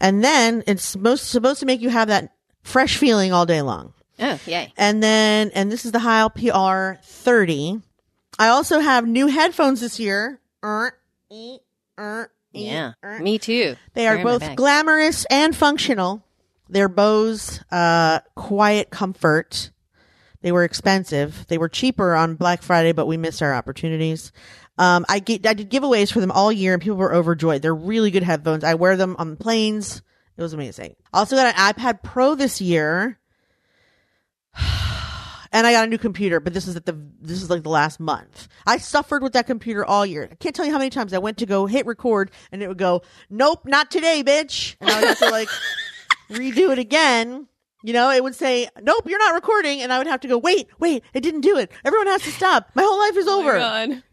And 0.00 0.24
then 0.24 0.62
it's 0.66 0.96
most 0.96 1.30
supposed 1.30 1.60
to 1.60 1.66
make 1.66 1.80
you 1.80 1.90
have 1.90 2.08
that 2.08 2.32
fresh 2.62 2.96
feeling 2.96 3.32
all 3.32 3.44
day 3.44 3.60
long. 3.60 3.92
Oh, 4.18 4.38
yay! 4.46 4.72
And 4.76 5.02
then, 5.02 5.50
and 5.54 5.70
this 5.70 5.84
is 5.84 5.92
the 5.92 5.98
Heil 5.98 6.30
PR 6.30 7.00
30. 7.02 7.82
I 8.38 8.48
also 8.48 8.80
have 8.80 9.06
new 9.06 9.26
headphones 9.26 9.80
this 9.80 10.00
year. 10.00 10.40
Er, 10.64 10.96
er, 11.98 12.30
Yeah, 12.52 12.92
er. 13.04 13.20
me 13.20 13.38
too. 13.38 13.76
They 13.94 14.06
are 14.06 14.16
They're 14.16 14.18
in 14.20 14.24
my 14.24 14.38
both 14.38 14.56
glamorous 14.56 15.24
and 15.26 15.54
functional. 15.54 16.24
They're 16.68 16.88
Bose 16.88 17.60
uh, 17.70 18.20
Quiet 18.34 18.90
Comfort. 18.90 19.70
They 20.40 20.52
were 20.52 20.64
expensive. 20.64 21.46
They 21.48 21.58
were 21.58 21.68
cheaper 21.68 22.14
on 22.14 22.34
Black 22.34 22.62
Friday, 22.62 22.92
but 22.92 23.06
we 23.06 23.16
missed 23.16 23.42
our 23.42 23.54
opportunities. 23.54 24.32
Um, 24.78 25.04
I 25.08 25.18
get, 25.18 25.46
I 25.46 25.54
did 25.54 25.70
giveaways 25.70 26.12
for 26.12 26.20
them 26.20 26.32
all 26.32 26.50
year, 26.50 26.72
and 26.72 26.82
people 26.82 26.96
were 26.96 27.14
overjoyed. 27.14 27.62
They're 27.62 27.74
really 27.74 28.10
good 28.10 28.22
headphones. 28.22 28.64
I 28.64 28.74
wear 28.74 28.96
them 28.96 29.16
on 29.18 29.36
planes. 29.36 30.02
It 30.36 30.42
was 30.42 30.54
amazing. 30.54 30.96
Also 31.12 31.36
got 31.36 31.54
an 31.54 31.74
iPad 31.74 32.02
Pro 32.02 32.34
this 32.34 32.60
year, 32.60 33.18
and 35.52 35.66
I 35.66 35.72
got 35.72 35.84
a 35.84 35.86
new 35.86 35.98
computer. 35.98 36.40
But 36.40 36.54
this 36.54 36.66
is 36.66 36.76
at 36.76 36.86
the 36.86 36.98
this 37.20 37.42
is 37.42 37.50
like 37.50 37.62
the 37.62 37.68
last 37.68 38.00
month. 38.00 38.48
I 38.66 38.78
suffered 38.78 39.22
with 39.22 39.34
that 39.34 39.46
computer 39.46 39.84
all 39.84 40.04
year. 40.04 40.28
I 40.30 40.34
can't 40.34 40.54
tell 40.54 40.64
you 40.64 40.72
how 40.72 40.78
many 40.78 40.90
times 40.90 41.12
I 41.12 41.18
went 41.18 41.38
to 41.38 41.46
go 41.46 41.66
hit 41.66 41.86
record, 41.86 42.30
and 42.50 42.62
it 42.62 42.68
would 42.68 42.78
go, 42.78 43.02
"Nope, 43.30 43.66
not 43.66 43.90
today, 43.90 44.22
bitch," 44.24 44.76
and 44.80 44.90
I 44.90 45.00
would 45.00 45.08
have 45.08 45.18
to 45.18 45.30
like 45.30 45.48
redo 46.30 46.72
it 46.72 46.78
again. 46.78 47.46
You 47.84 47.92
know, 47.92 48.10
it 48.10 48.22
would 48.22 48.36
say, 48.36 48.68
"Nope, 48.80 49.08
you're 49.08 49.18
not 49.18 49.34
recording," 49.34 49.82
and 49.82 49.92
I 49.92 49.98
would 49.98 50.06
have 50.06 50.20
to 50.20 50.28
go, 50.28 50.38
"Wait, 50.38 50.68
wait, 50.78 51.02
it 51.14 51.20
didn't 51.20 51.40
do 51.40 51.56
it. 51.58 51.70
Everyone 51.84 52.06
has 52.06 52.22
to 52.22 52.30
stop. 52.30 52.70
My 52.74 52.82
whole 52.82 52.98
life 52.98 53.16
is 53.16 53.26
Oh 53.28 53.40
over." 53.40 53.58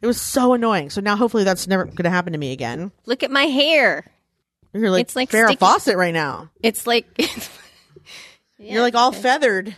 It 0.01 0.07
was 0.07 0.19
so 0.19 0.53
annoying. 0.53 0.89
So 0.89 1.01
now, 1.01 1.15
hopefully, 1.15 1.43
that's 1.43 1.67
never 1.67 1.85
going 1.85 2.03
to 2.03 2.09
happen 2.09 2.33
to 2.33 2.39
me 2.39 2.51
again. 2.51 2.91
Look 3.05 3.21
at 3.23 3.29
my 3.31 3.43
hair. 3.43 4.05
You're 4.73 4.91
like, 4.91 5.01
It's 5.01 5.15
like 5.15 5.31
Farrah 5.31 5.47
sticky. 5.47 5.59
Fawcett 5.59 5.97
right 5.97 6.13
now. 6.13 6.49
It's 6.61 6.85
like 6.85 7.07
You're 8.59 8.81
like 8.81 8.95
all 8.95 9.11
feathered. 9.11 9.75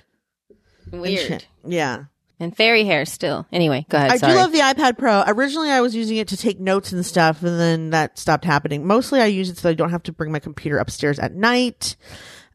And 0.92 1.02
weird. 1.02 1.46
Yeah. 1.66 2.06
and 2.40 2.56
fairy 2.56 2.86
hair 2.86 3.06
still. 3.06 3.46
Anyway, 3.52 3.86
go 3.90 3.98
ahead. 3.98 4.12
I 4.12 4.18
sorry. 4.18 4.34
do 4.34 4.40
love 4.40 4.52
the 4.52 4.60
iPad 4.60 4.98
Pro. 4.98 5.24
Originally, 5.28 5.70
I 5.70 5.82
was 5.82 5.96
using 5.96 6.18
it 6.18 6.28
to 6.30 6.38
take 6.38 6.60
notes 6.60 6.92
and 6.92 7.06
stuff, 7.06 7.44
and 7.44 7.60
then 7.60 7.90
that 7.92 8.18
stopped 8.18 8.46
happening. 8.46 8.86
Mostly, 8.88 9.20
I 9.22 9.26
use 9.28 9.50
it 9.50 9.58
so 9.58 9.70
I 9.70 9.74
don't 9.74 9.92
have 9.92 10.04
to 10.04 10.12
bring 10.12 10.32
my 10.32 10.40
computer 10.40 10.78
upstairs 10.78 11.20
at 11.20 11.34
night, 11.34 11.96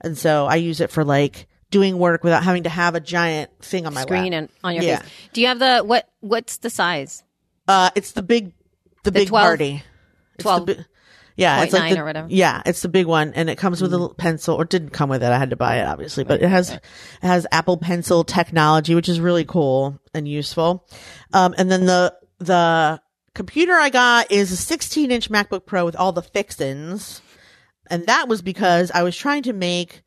and 0.00 0.16
so 0.18 0.46
I 0.46 0.56
use 0.56 0.80
it 0.80 0.90
for 0.90 1.04
like 1.04 1.46
doing 1.70 1.98
work 1.98 2.22
without 2.24 2.42
having 2.44 2.62
to 2.64 2.68
have 2.68 2.94
a 2.94 3.00
giant 3.00 3.50
thing 3.60 3.86
on 3.86 3.94
my 3.94 4.02
screen 4.02 4.32
lap. 4.32 4.32
and 4.32 4.48
on 4.64 4.74
your 4.74 4.84
Yeah. 4.84 4.98
face. 5.00 5.10
Do 5.32 5.40
you 5.40 5.46
have 5.48 5.58
the 5.58 5.78
what? 5.84 6.08
What's 6.20 6.58
the 6.58 6.70
size? 6.70 7.22
Uh, 7.68 7.90
it's 7.96 8.12
the 8.12 8.22
big, 8.22 8.52
the, 9.02 9.10
big 9.12 9.28
12 9.28 9.44
party. 9.44 9.82
It's 10.34 10.36
the 10.36 10.42
12 10.42 10.66
bi- 10.66 10.84
yeah, 11.36 11.62
it's 11.62 11.72
like 11.72 11.92
0.9 11.92 11.94
the, 11.94 12.00
or 12.00 12.04
whatever. 12.04 12.28
Yeah, 12.30 12.62
it's 12.64 12.82
the 12.82 12.88
big 12.88 13.06
one, 13.06 13.34
and 13.34 13.50
it 13.50 13.56
comes 13.56 13.82
with 13.82 13.92
a 13.92 13.98
little 13.98 14.14
pencil, 14.14 14.56
or 14.56 14.64
didn't 14.64 14.90
come 14.90 15.10
with 15.10 15.22
it. 15.22 15.30
I 15.30 15.38
had 15.38 15.50
to 15.50 15.56
buy 15.56 15.80
it, 15.80 15.86
obviously, 15.86 16.24
but 16.24 16.42
it 16.42 16.48
has 16.48 16.70
it 16.70 16.82
has 17.20 17.46
Apple 17.52 17.76
Pencil 17.76 18.24
technology, 18.24 18.94
which 18.94 19.08
is 19.08 19.20
really 19.20 19.44
cool 19.44 20.00
and 20.14 20.26
useful. 20.26 20.88
Um, 21.34 21.54
and 21.58 21.70
then 21.70 21.84
the 21.84 22.14
the 22.38 23.00
computer 23.34 23.74
I 23.74 23.90
got 23.90 24.32
is 24.32 24.50
a 24.50 24.56
16 24.56 25.10
inch 25.10 25.30
MacBook 25.30 25.66
Pro 25.66 25.84
with 25.84 25.96
all 25.96 26.12
the 26.12 26.22
fixins, 26.22 27.20
and 27.90 28.06
that 28.06 28.28
was 28.28 28.40
because 28.40 28.90
I 28.90 29.02
was 29.02 29.16
trying 29.16 29.42
to 29.44 29.52
make 29.52 30.02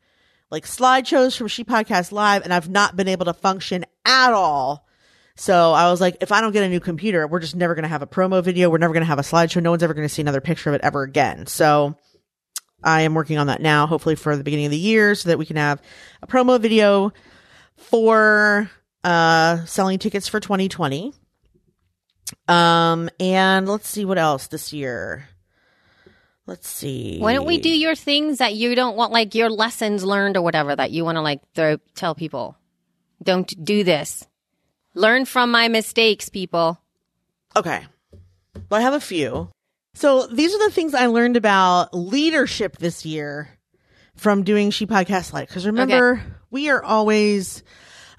like 0.50 0.66
slideshows 0.66 1.36
from 1.36 1.46
She 1.46 1.62
Podcast 1.62 2.10
Live, 2.10 2.42
and 2.42 2.52
I've 2.52 2.68
not 2.68 2.96
been 2.96 3.08
able 3.08 3.26
to 3.26 3.34
function 3.34 3.86
at 4.04 4.32
all. 4.32 4.86
So 5.40 5.72
I 5.72 5.90
was 5.90 6.02
like, 6.02 6.18
if 6.20 6.32
I 6.32 6.42
don't 6.42 6.52
get 6.52 6.64
a 6.64 6.68
new 6.68 6.80
computer, 6.80 7.26
we're 7.26 7.40
just 7.40 7.56
never 7.56 7.74
going 7.74 7.84
to 7.84 7.88
have 7.88 8.02
a 8.02 8.06
promo 8.06 8.44
video. 8.44 8.68
We're 8.68 8.76
never 8.76 8.92
going 8.92 9.04
to 9.04 9.06
have 9.06 9.18
a 9.18 9.22
slideshow. 9.22 9.62
No 9.62 9.70
one's 9.70 9.82
ever 9.82 9.94
going 9.94 10.06
to 10.06 10.12
see 10.12 10.20
another 10.20 10.42
picture 10.42 10.68
of 10.68 10.74
it 10.74 10.82
ever 10.82 11.02
again. 11.02 11.46
So 11.46 11.96
I 12.84 13.02
am 13.02 13.14
working 13.14 13.38
on 13.38 13.46
that 13.46 13.62
now, 13.62 13.86
hopefully 13.86 14.16
for 14.16 14.36
the 14.36 14.44
beginning 14.44 14.66
of 14.66 14.70
the 14.70 14.76
year 14.76 15.14
so 15.14 15.30
that 15.30 15.38
we 15.38 15.46
can 15.46 15.56
have 15.56 15.80
a 16.20 16.26
promo 16.26 16.60
video 16.60 17.14
for, 17.78 18.70
uh, 19.02 19.64
selling 19.64 19.98
tickets 19.98 20.28
for 20.28 20.40
2020. 20.40 21.14
Um, 22.46 23.08
and 23.18 23.66
let's 23.66 23.88
see 23.88 24.04
what 24.04 24.18
else 24.18 24.48
this 24.48 24.74
year. 24.74 25.26
Let's 26.44 26.68
see. 26.68 27.18
Why 27.18 27.32
don't 27.32 27.46
we 27.46 27.56
do 27.56 27.70
your 27.70 27.94
things 27.94 28.38
that 28.38 28.52
you 28.52 28.74
don't 28.74 28.94
want, 28.94 29.10
like 29.10 29.34
your 29.34 29.48
lessons 29.48 30.04
learned 30.04 30.36
or 30.36 30.42
whatever 30.42 30.76
that 30.76 30.90
you 30.90 31.02
want 31.06 31.16
to 31.16 31.22
like 31.22 31.40
throw 31.54 31.78
tell 31.94 32.14
people? 32.14 32.58
Don't 33.22 33.48
do 33.64 33.84
this. 33.84 34.26
Learn 34.94 35.24
from 35.24 35.50
my 35.50 35.68
mistakes, 35.68 36.28
people. 36.28 36.80
Okay. 37.56 37.84
Well, 38.68 38.80
I 38.80 38.82
have 38.82 38.94
a 38.94 39.00
few. 39.00 39.48
So 39.94 40.26
these 40.26 40.54
are 40.54 40.68
the 40.68 40.74
things 40.74 40.94
I 40.94 41.06
learned 41.06 41.36
about 41.36 41.94
leadership 41.94 42.76
this 42.78 43.04
year 43.04 43.48
from 44.16 44.44
doing 44.44 44.70
She 44.70 44.86
Podcast 44.86 45.32
Live. 45.32 45.48
Because 45.48 45.66
remember, 45.66 46.22
we 46.50 46.70
are 46.70 46.82
always 46.82 47.62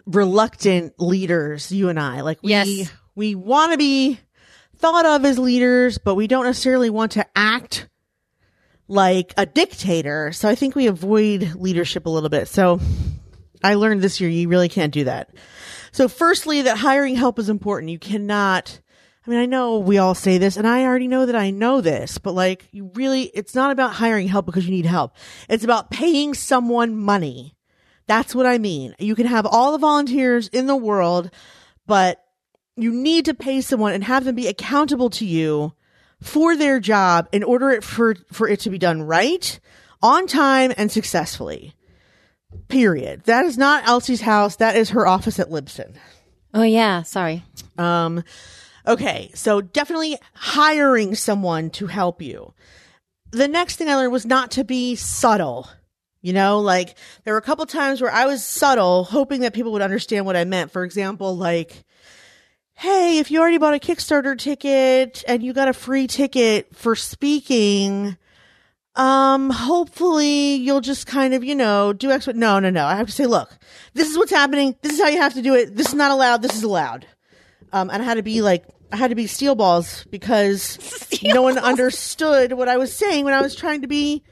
reluctant 0.05 0.93
leaders, 0.99 1.71
you 1.71 1.89
and 1.89 1.99
I. 1.99 2.21
Like 2.21 2.39
we 2.43 2.49
Yes. 2.49 2.91
we 3.15 3.35
want 3.35 3.71
to 3.71 3.77
be 3.77 4.19
thought 4.77 5.05
of 5.05 5.25
as 5.25 5.37
leaders, 5.39 5.97
but 5.97 6.15
we 6.15 6.27
don't 6.27 6.45
necessarily 6.45 6.89
want 6.89 7.13
to 7.13 7.25
act 7.35 7.87
like 8.87 9.33
a 9.37 9.45
dictator. 9.45 10.31
So 10.33 10.49
I 10.49 10.55
think 10.55 10.75
we 10.75 10.87
avoid 10.87 11.53
leadership 11.55 12.05
a 12.05 12.09
little 12.09 12.29
bit. 12.29 12.47
So 12.47 12.79
I 13.63 13.75
learned 13.75 14.01
this 14.01 14.19
year 14.19 14.29
you 14.29 14.49
really 14.49 14.69
can't 14.69 14.93
do 14.93 15.05
that. 15.05 15.29
So 15.91 16.07
firstly, 16.07 16.61
that 16.63 16.77
hiring 16.77 17.15
help 17.15 17.37
is 17.37 17.49
important. 17.49 17.91
You 17.91 17.99
cannot, 17.99 18.79
I 19.25 19.29
mean, 19.29 19.39
I 19.39 19.45
know 19.45 19.79
we 19.79 19.97
all 19.97 20.15
say 20.15 20.37
this 20.37 20.55
and 20.55 20.67
I 20.67 20.85
already 20.85 21.07
know 21.07 21.25
that 21.25 21.35
I 21.35 21.51
know 21.51 21.81
this, 21.81 22.17
but 22.17 22.33
like 22.33 22.67
you 22.71 22.91
really, 22.95 23.23
it's 23.23 23.55
not 23.55 23.71
about 23.71 23.93
hiring 23.93 24.27
help 24.27 24.45
because 24.45 24.65
you 24.65 24.71
need 24.71 24.85
help. 24.85 25.13
It's 25.49 25.63
about 25.63 25.91
paying 25.91 26.33
someone 26.33 26.95
money. 26.95 27.55
That's 28.07 28.33
what 28.33 28.45
I 28.45 28.57
mean. 28.57 28.95
You 28.99 29.15
can 29.15 29.27
have 29.27 29.45
all 29.45 29.71
the 29.71 29.77
volunteers 29.77 30.47
in 30.47 30.67
the 30.67 30.75
world, 30.75 31.29
but 31.85 32.23
you 32.75 32.91
need 32.91 33.25
to 33.25 33.33
pay 33.33 33.61
someone 33.61 33.93
and 33.93 34.03
have 34.03 34.23
them 34.23 34.35
be 34.35 34.47
accountable 34.47 35.09
to 35.11 35.25
you 35.25 35.73
for 36.21 36.55
their 36.55 36.79
job 36.79 37.27
in 37.31 37.43
order 37.43 37.81
for, 37.81 38.15
for 38.31 38.47
it 38.47 38.59
to 38.61 38.69
be 38.69 38.77
done 38.77 39.01
right, 39.01 39.59
on 40.01 40.27
time, 40.27 40.73
and 40.77 40.91
successfully. 40.91 41.73
Period. 42.67 43.23
That 43.25 43.45
is 43.45 43.57
not 43.57 43.87
Elsie's 43.87 44.21
house. 44.21 44.57
That 44.57 44.75
is 44.75 44.91
her 44.91 45.07
office 45.07 45.39
at 45.39 45.49
Libsyn. 45.49 45.95
Oh 46.53 46.63
yeah, 46.63 47.03
sorry. 47.03 47.43
Um, 47.77 48.23
okay. 48.85 49.31
So 49.33 49.61
definitely 49.61 50.17
hiring 50.33 51.15
someone 51.15 51.69
to 51.71 51.87
help 51.87 52.21
you. 52.21 52.53
The 53.31 53.47
next 53.47 53.77
thing 53.77 53.89
I 53.89 53.95
learned 53.95 54.11
was 54.11 54.25
not 54.25 54.51
to 54.51 54.63
be 54.63 54.95
subtle. 54.95 55.69
You 56.21 56.33
know, 56.33 56.59
like 56.59 56.97
there 57.23 57.33
were 57.33 57.39
a 57.39 57.43
couple 57.43 57.65
times 57.65 58.01
where 58.01 58.11
I 58.11 58.25
was 58.25 58.45
subtle, 58.45 59.05
hoping 59.05 59.41
that 59.41 59.53
people 59.53 59.71
would 59.71 59.81
understand 59.81 60.25
what 60.25 60.35
I 60.35 60.43
meant. 60.43 60.71
For 60.71 60.83
example, 60.83 61.35
like, 61.35 61.83
Hey, 62.81 63.19
if 63.19 63.29
you 63.29 63.39
already 63.39 63.59
bought 63.59 63.75
a 63.75 63.79
Kickstarter 63.79 64.35
ticket 64.35 65.23
and 65.27 65.43
you 65.43 65.53
got 65.53 65.67
a 65.67 65.73
free 65.73 66.07
ticket 66.07 66.75
for 66.75 66.95
speaking, 66.95 68.17
um, 68.95 69.49
hopefully 69.49 70.55
you'll 70.55 70.81
just 70.81 71.07
kind 71.07 71.33
of, 71.33 71.43
you 71.43 71.55
know, 71.55 71.93
do 71.93 72.11
extra. 72.11 72.33
No, 72.33 72.59
no, 72.59 72.69
no. 72.69 72.85
I 72.85 72.95
have 72.95 73.07
to 73.07 73.13
say, 73.13 73.25
look, 73.25 73.57
this 73.93 74.09
is 74.09 74.17
what's 74.17 74.31
happening. 74.31 74.75
This 74.81 74.93
is 74.93 75.01
how 75.01 75.07
you 75.07 75.21
have 75.21 75.33
to 75.35 75.41
do 75.41 75.55
it. 75.55 75.75
This 75.75 75.87
is 75.87 75.93
not 75.93 76.11
allowed. 76.11 76.41
This 76.41 76.55
is 76.55 76.63
allowed. 76.63 77.05
Um, 77.71 77.89
and 77.89 78.01
I 78.01 78.05
had 78.05 78.15
to 78.15 78.23
be 78.23 78.41
like, 78.41 78.65
I 78.91 78.97
had 78.97 79.09
to 79.09 79.15
be 79.15 79.27
steel 79.27 79.55
balls 79.55 80.05
because 80.09 80.77
no 81.23 81.41
one 81.41 81.57
understood 81.57 82.53
what 82.53 82.67
I 82.67 82.77
was 82.77 82.93
saying 82.93 83.23
when 83.23 83.33
I 83.33 83.41
was 83.41 83.55
trying 83.55 83.81
to 83.81 83.87
be, 83.87 84.23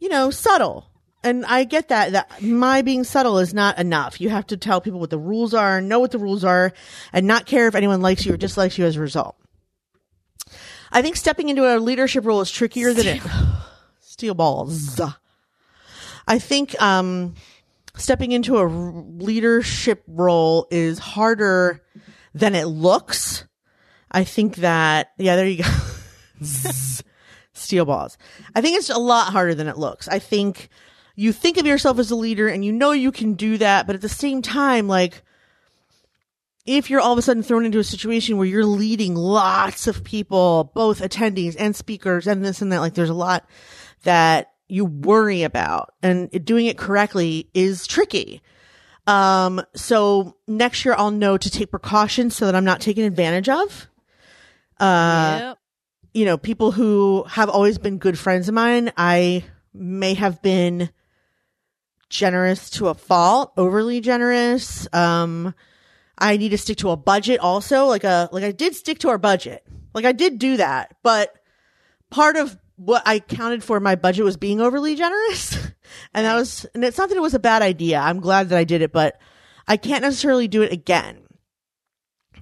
you 0.00 0.08
know, 0.08 0.30
subtle. 0.30 0.90
And 1.22 1.46
I 1.46 1.64
get 1.64 1.88
that, 1.88 2.12
that 2.12 2.42
my 2.42 2.82
being 2.82 3.04
subtle 3.04 3.38
is 3.38 3.54
not 3.54 3.78
enough. 3.78 4.20
You 4.20 4.28
have 4.28 4.46
to 4.48 4.56
tell 4.56 4.80
people 4.80 5.00
what 5.00 5.10
the 5.10 5.18
rules 5.18 5.54
are, 5.54 5.80
know 5.80 6.00
what 6.00 6.10
the 6.10 6.18
rules 6.18 6.44
are, 6.44 6.72
and 7.12 7.26
not 7.26 7.46
care 7.46 7.66
if 7.66 7.74
anyone 7.74 8.02
likes 8.02 8.26
you 8.26 8.34
or 8.34 8.36
dislikes 8.36 8.76
you 8.76 8.84
as 8.84 8.96
a 8.96 9.00
result. 9.00 9.36
I 10.92 11.00
think 11.00 11.16
stepping 11.16 11.48
into 11.48 11.62
a 11.64 11.78
leadership 11.78 12.26
role 12.26 12.40
is 12.40 12.50
trickier 12.50 12.92
than 12.92 13.06
it. 13.06 13.22
Steel 14.14 14.34
balls. 14.34 15.00
I 16.28 16.38
think 16.38 16.80
um, 16.80 17.34
stepping 17.96 18.30
into 18.30 18.58
a 18.58 18.64
leadership 18.64 20.04
role 20.06 20.68
is 20.70 21.00
harder 21.00 21.82
than 22.32 22.54
it 22.54 22.66
looks. 22.66 23.44
I 24.12 24.22
think 24.22 24.58
that, 24.58 25.10
yeah, 25.18 25.34
there 25.34 25.48
you 25.48 25.64
go. 25.64 25.70
Steel 27.54 27.86
balls. 27.86 28.16
I 28.54 28.60
think 28.60 28.78
it's 28.78 28.88
a 28.88 28.98
lot 28.98 29.32
harder 29.32 29.56
than 29.56 29.66
it 29.66 29.78
looks. 29.78 30.06
I 30.06 30.20
think 30.20 30.68
you 31.16 31.32
think 31.32 31.56
of 31.56 31.66
yourself 31.66 31.98
as 31.98 32.12
a 32.12 32.16
leader 32.16 32.46
and 32.46 32.64
you 32.64 32.70
know 32.70 32.92
you 32.92 33.10
can 33.10 33.34
do 33.34 33.58
that, 33.58 33.88
but 33.88 33.96
at 33.96 34.00
the 34.00 34.08
same 34.08 34.42
time, 34.42 34.86
like, 34.86 35.24
if 36.66 36.88
you're 36.88 37.00
all 37.00 37.12
of 37.12 37.18
a 37.18 37.22
sudden 37.22 37.42
thrown 37.42 37.66
into 37.66 37.78
a 37.78 37.84
situation 37.84 38.38
where 38.38 38.46
you're 38.46 38.64
leading 38.64 39.14
lots 39.14 39.86
of 39.86 40.02
people, 40.02 40.72
both 40.74 41.00
attendees 41.00 41.56
and 41.58 41.76
speakers 41.76 42.26
and 42.26 42.44
this 42.44 42.62
and 42.62 42.72
that, 42.72 42.80
like 42.80 42.94
there's 42.94 43.10
a 43.10 43.14
lot 43.14 43.46
that 44.04 44.52
you 44.68 44.84
worry 44.84 45.42
about 45.42 45.94
and 46.02 46.30
doing 46.44 46.66
it 46.66 46.78
correctly 46.78 47.50
is 47.54 47.86
tricky. 47.86 48.42
Um, 49.06 49.62
so 49.74 50.36
next 50.46 50.84
year 50.84 50.94
I'll 50.96 51.10
know 51.10 51.36
to 51.36 51.50
take 51.50 51.70
precautions 51.70 52.34
so 52.34 52.46
that 52.46 52.54
I'm 52.54 52.64
not 52.64 52.80
taken 52.80 53.04
advantage 53.04 53.48
of. 53.48 53.88
Uh, 54.80 55.38
yep. 55.40 55.58
you 56.14 56.24
know, 56.24 56.38
people 56.38 56.72
who 56.72 57.24
have 57.28 57.48
always 57.48 57.78
been 57.78 57.98
good 57.98 58.18
friends 58.18 58.48
of 58.48 58.54
mine, 58.54 58.92
I 58.96 59.44
may 59.72 60.14
have 60.14 60.40
been 60.40 60.90
generous 62.08 62.70
to 62.70 62.88
a 62.88 62.94
fault, 62.94 63.52
overly 63.56 64.00
generous. 64.00 64.88
Um, 64.92 65.54
I 66.16 66.36
need 66.36 66.50
to 66.50 66.58
stick 66.58 66.78
to 66.78 66.90
a 66.90 66.96
budget 66.96 67.40
also. 67.40 67.86
Like 67.86 68.04
a, 68.04 68.28
like 68.32 68.44
I 68.44 68.52
did 68.52 68.74
stick 68.74 69.00
to 69.00 69.08
our 69.10 69.18
budget. 69.18 69.66
Like 69.92 70.04
I 70.04 70.12
did 70.12 70.38
do 70.38 70.56
that, 70.56 70.96
but 71.02 71.34
part 72.10 72.36
of 72.36 72.58
what 72.76 73.02
I 73.06 73.20
counted 73.20 73.62
for 73.62 73.78
my 73.80 73.94
budget 73.94 74.24
was 74.24 74.36
being 74.36 74.60
overly 74.60 74.96
generous. 74.96 75.54
and 76.14 76.26
that 76.26 76.34
was, 76.34 76.66
and 76.74 76.84
it's 76.84 76.98
not 76.98 77.08
that 77.08 77.16
it 77.16 77.22
was 77.22 77.34
a 77.34 77.38
bad 77.38 77.62
idea. 77.62 77.98
I'm 77.98 78.20
glad 78.20 78.48
that 78.48 78.58
I 78.58 78.64
did 78.64 78.82
it, 78.82 78.92
but 78.92 79.20
I 79.68 79.76
can't 79.76 80.02
necessarily 80.02 80.48
do 80.48 80.62
it 80.62 80.72
again. 80.72 81.20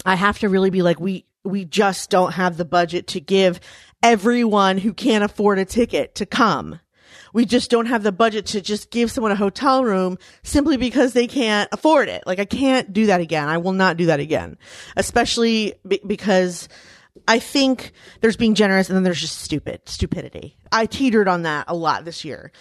I 0.04 0.14
have 0.14 0.38
to 0.40 0.48
really 0.48 0.70
be 0.70 0.82
like, 0.82 1.00
we, 1.00 1.26
we 1.44 1.64
just 1.64 2.10
don't 2.10 2.32
have 2.32 2.56
the 2.56 2.64
budget 2.64 3.08
to 3.08 3.20
give 3.20 3.60
everyone 4.02 4.78
who 4.78 4.92
can't 4.92 5.24
afford 5.24 5.58
a 5.58 5.64
ticket 5.64 6.14
to 6.16 6.26
come. 6.26 6.80
We 7.32 7.46
just 7.46 7.70
don't 7.70 7.86
have 7.86 8.02
the 8.02 8.12
budget 8.12 8.46
to 8.46 8.60
just 8.60 8.90
give 8.90 9.10
someone 9.10 9.32
a 9.32 9.36
hotel 9.36 9.84
room 9.84 10.18
simply 10.42 10.76
because 10.76 11.12
they 11.12 11.26
can't 11.26 11.68
afford 11.72 12.08
it. 12.08 12.24
Like 12.26 12.38
I 12.38 12.44
can't 12.44 12.92
do 12.92 13.06
that 13.06 13.20
again. 13.20 13.48
I 13.48 13.58
will 13.58 13.72
not 13.72 13.96
do 13.96 14.06
that 14.06 14.20
again, 14.20 14.58
especially 14.96 15.74
b- 15.86 16.00
because 16.06 16.68
I 17.28 17.38
think 17.38 17.92
there's 18.20 18.36
being 18.36 18.54
generous 18.54 18.88
and 18.88 18.96
then 18.96 19.02
there's 19.02 19.20
just 19.20 19.38
stupid, 19.38 19.82
stupidity. 19.86 20.56
I 20.70 20.86
teetered 20.86 21.28
on 21.28 21.42
that 21.42 21.66
a 21.68 21.74
lot 21.74 22.04
this 22.04 22.24
year. 22.24 22.52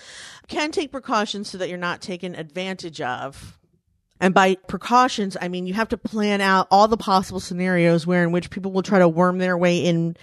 Can 0.47 0.71
take 0.71 0.91
precautions 0.91 1.49
so 1.49 1.57
that 1.57 1.69
you're 1.69 1.77
not 1.77 2.01
taken 2.01 2.35
advantage 2.35 3.01
of. 3.01 3.57
And 4.19 4.33
by 4.33 4.55
precautions, 4.67 5.35
I 5.39 5.47
mean 5.47 5.65
you 5.65 5.73
have 5.73 5.89
to 5.89 5.97
plan 5.97 6.41
out 6.41 6.67
all 6.69 6.87
the 6.87 6.97
possible 6.97 7.39
scenarios 7.39 8.05
where 8.05 8.23
in 8.23 8.31
which 8.31 8.49
people 8.49 8.71
will 8.71 8.83
try 8.83 8.99
to 8.99 9.07
worm 9.09 9.39
their 9.39 9.57
way 9.57 9.79
in, 9.79 10.15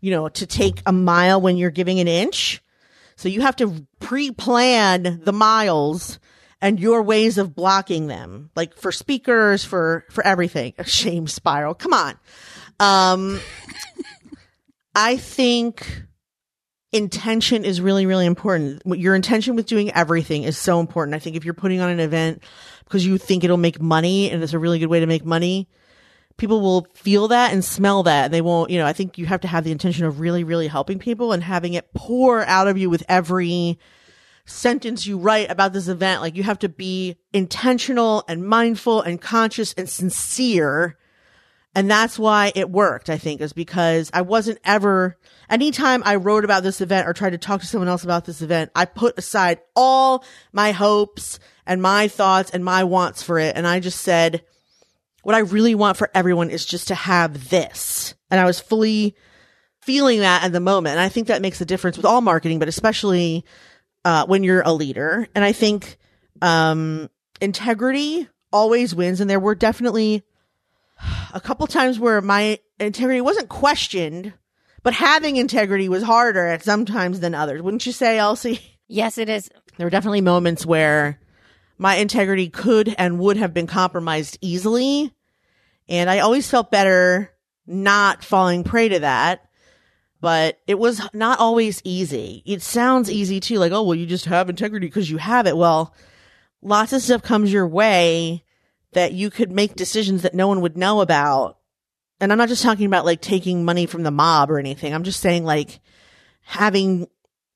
you 0.00 0.10
know, 0.10 0.28
to 0.28 0.46
take 0.46 0.82
a 0.86 0.92
mile 0.92 1.40
when 1.40 1.56
you're 1.56 1.70
giving 1.70 2.00
an 2.00 2.08
inch. 2.08 2.62
So 3.16 3.28
you 3.28 3.42
have 3.42 3.56
to 3.56 3.86
pre-plan 4.00 5.20
the 5.22 5.32
miles 5.32 6.18
and 6.60 6.80
your 6.80 7.02
ways 7.02 7.38
of 7.38 7.54
blocking 7.54 8.06
them, 8.06 8.50
like 8.56 8.76
for 8.76 8.90
speakers, 8.90 9.64
for, 9.64 10.04
for 10.10 10.26
everything. 10.26 10.72
A 10.78 10.84
shame 10.88 11.26
spiral. 11.26 11.74
Come 11.74 11.92
on. 11.92 12.18
Um, 12.80 13.40
I 14.94 15.16
think 15.16 16.04
intention 16.92 17.64
is 17.64 17.80
really, 17.80 18.06
really 18.06 18.26
important. 18.26 18.82
Your 18.86 19.14
intention 19.14 19.56
with 19.56 19.66
doing 19.66 19.90
everything 19.92 20.44
is 20.44 20.56
so 20.56 20.80
important. 20.80 21.14
I 21.14 21.18
think 21.18 21.36
if 21.36 21.44
you're 21.44 21.54
putting 21.54 21.80
on 21.80 21.90
an 21.90 22.00
event 22.00 22.42
because 22.84 23.04
you 23.04 23.18
think 23.18 23.42
it'll 23.42 23.56
make 23.56 23.80
money 23.80 24.30
and 24.30 24.42
it's 24.42 24.52
a 24.52 24.58
really 24.58 24.78
good 24.78 24.88
way 24.88 25.00
to 25.00 25.06
make 25.06 25.24
money, 25.24 25.68
people 26.36 26.60
will 26.60 26.86
feel 26.94 27.28
that 27.28 27.52
and 27.52 27.64
smell 27.64 28.04
that. 28.04 28.30
They 28.30 28.40
won't, 28.40 28.70
you 28.70 28.78
know, 28.78 28.86
I 28.86 28.92
think 28.92 29.18
you 29.18 29.26
have 29.26 29.40
to 29.40 29.48
have 29.48 29.64
the 29.64 29.72
intention 29.72 30.04
of 30.04 30.20
really, 30.20 30.44
really 30.44 30.68
helping 30.68 31.00
people 31.00 31.32
and 31.32 31.42
having 31.42 31.74
it 31.74 31.92
pour 31.94 32.44
out 32.44 32.68
of 32.68 32.78
you 32.78 32.88
with 32.88 33.02
every 33.08 33.78
sentence 34.46 35.06
you 35.06 35.18
write 35.18 35.50
about 35.50 35.72
this 35.72 35.88
event. 35.88 36.20
Like 36.20 36.36
you 36.36 36.44
have 36.44 36.60
to 36.60 36.68
be 36.68 37.16
intentional 37.32 38.24
and 38.28 38.46
mindful 38.46 39.00
and 39.00 39.20
conscious 39.20 39.72
and 39.74 39.88
sincere 39.88 40.96
and 41.74 41.90
that's 41.90 42.18
why 42.18 42.52
it 42.54 42.70
worked, 42.70 43.10
I 43.10 43.18
think, 43.18 43.40
is 43.40 43.52
because 43.52 44.10
I 44.14 44.22
wasn't 44.22 44.58
ever, 44.64 45.16
anytime 45.50 46.02
I 46.04 46.16
wrote 46.16 46.44
about 46.44 46.62
this 46.62 46.80
event 46.80 47.08
or 47.08 47.12
tried 47.12 47.30
to 47.30 47.38
talk 47.38 47.60
to 47.60 47.66
someone 47.66 47.88
else 47.88 48.04
about 48.04 48.24
this 48.24 48.42
event, 48.42 48.70
I 48.76 48.84
put 48.84 49.18
aside 49.18 49.60
all 49.74 50.24
my 50.52 50.70
hopes 50.70 51.40
and 51.66 51.82
my 51.82 52.06
thoughts 52.06 52.50
and 52.50 52.64
my 52.64 52.84
wants 52.84 53.22
for 53.22 53.38
it. 53.40 53.56
And 53.56 53.66
I 53.66 53.80
just 53.80 54.02
said, 54.02 54.44
what 55.24 55.34
I 55.34 55.40
really 55.40 55.74
want 55.74 55.96
for 55.96 56.10
everyone 56.14 56.50
is 56.50 56.64
just 56.64 56.88
to 56.88 56.94
have 56.94 57.50
this. 57.50 58.14
And 58.30 58.38
I 58.38 58.44
was 58.44 58.60
fully 58.60 59.16
feeling 59.82 60.20
that 60.20 60.44
at 60.44 60.52
the 60.52 60.60
moment. 60.60 60.92
And 60.92 61.00
I 61.00 61.08
think 61.08 61.26
that 61.26 61.42
makes 61.42 61.60
a 61.60 61.66
difference 61.66 61.96
with 61.96 62.06
all 62.06 62.20
marketing, 62.20 62.60
but 62.60 62.68
especially, 62.68 63.44
uh, 64.04 64.26
when 64.26 64.44
you're 64.44 64.62
a 64.62 64.72
leader. 64.72 65.26
And 65.34 65.44
I 65.44 65.52
think, 65.52 65.96
um, 66.40 67.10
integrity 67.40 68.28
always 68.52 68.94
wins. 68.94 69.20
And 69.20 69.28
there 69.28 69.40
were 69.40 69.54
definitely, 69.54 70.22
a 71.34 71.40
couple 71.40 71.66
times 71.66 71.98
where 71.98 72.22
my 72.22 72.58
integrity 72.80 73.20
wasn't 73.20 73.48
questioned, 73.48 74.32
but 74.82 74.94
having 74.94 75.36
integrity 75.36 75.88
was 75.88 76.02
harder 76.02 76.46
at 76.46 76.62
sometimes 76.62 77.20
than 77.20 77.34
others. 77.34 77.60
Wouldn't 77.60 77.84
you 77.84 77.92
say, 77.92 78.18
Elsie? 78.18 78.60
Yes, 78.86 79.18
it 79.18 79.28
is. 79.28 79.50
There 79.76 79.86
were 79.86 79.90
definitely 79.90 80.20
moments 80.20 80.64
where 80.64 81.18
my 81.78 81.96
integrity 81.96 82.48
could 82.50 82.94
and 82.96 83.18
would 83.18 83.36
have 83.36 83.52
been 83.52 83.66
compromised 83.66 84.38
easily. 84.40 85.12
And 85.88 86.08
I 86.08 86.20
always 86.20 86.48
felt 86.48 86.70
better 86.70 87.30
not 87.66 88.22
falling 88.22 88.62
prey 88.62 88.90
to 88.90 89.00
that. 89.00 89.40
But 90.20 90.58
it 90.66 90.78
was 90.78 91.02
not 91.12 91.38
always 91.38 91.82
easy. 91.84 92.42
It 92.46 92.62
sounds 92.62 93.10
easy 93.10 93.40
too, 93.40 93.58
like, 93.58 93.72
oh, 93.72 93.82
well, 93.82 93.94
you 93.94 94.06
just 94.06 94.24
have 94.24 94.48
integrity 94.48 94.86
because 94.86 95.10
you 95.10 95.18
have 95.18 95.46
it. 95.46 95.56
Well, 95.56 95.94
lots 96.62 96.94
of 96.94 97.02
stuff 97.02 97.22
comes 97.22 97.52
your 97.52 97.66
way 97.68 98.44
that 98.94 99.12
you 99.12 99.30
could 99.30 99.52
make 99.52 99.74
decisions 99.74 100.22
that 100.22 100.34
no 100.34 100.48
one 100.48 100.60
would 100.60 100.76
know 100.76 101.00
about. 101.00 101.58
And 102.20 102.32
I'm 102.32 102.38
not 102.38 102.48
just 102.48 102.62
talking 102.62 102.86
about 102.86 103.04
like 103.04 103.20
taking 103.20 103.64
money 103.64 103.86
from 103.86 104.02
the 104.02 104.10
mob 104.10 104.50
or 104.50 104.58
anything. 104.58 104.94
I'm 104.94 105.04
just 105.04 105.20
saying 105.20 105.44
like 105.44 105.80
having, 106.42 107.06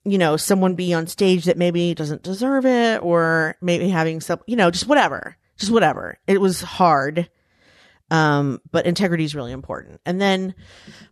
you 0.05 0.19
know, 0.19 0.37
someone 0.37 0.75
be 0.75 0.93
on 0.95 1.07
stage 1.07 1.47
that 1.47 1.57
maybe 1.57 1.95
doesn't 1.95 2.23
deserve 2.23 2.67
it 2.67 3.03
or 3.03 3.57
maybe 3.61 3.89
having 3.89 4.21
some, 4.21 4.41
you 4.47 4.57
know, 4.57 4.71
just 4.71 4.87
whatever, 4.87 5.37
just 5.57 5.73
whatever. 5.73 6.19
It 6.27 6.41
was 6.41 6.61
hard. 6.61 7.31
Um, 8.11 8.61
but 8.71 8.87
integrity 8.87 9.25
is 9.25 9.35
really 9.35 9.53
important. 9.53 10.01
And 10.07 10.21
then 10.21 10.55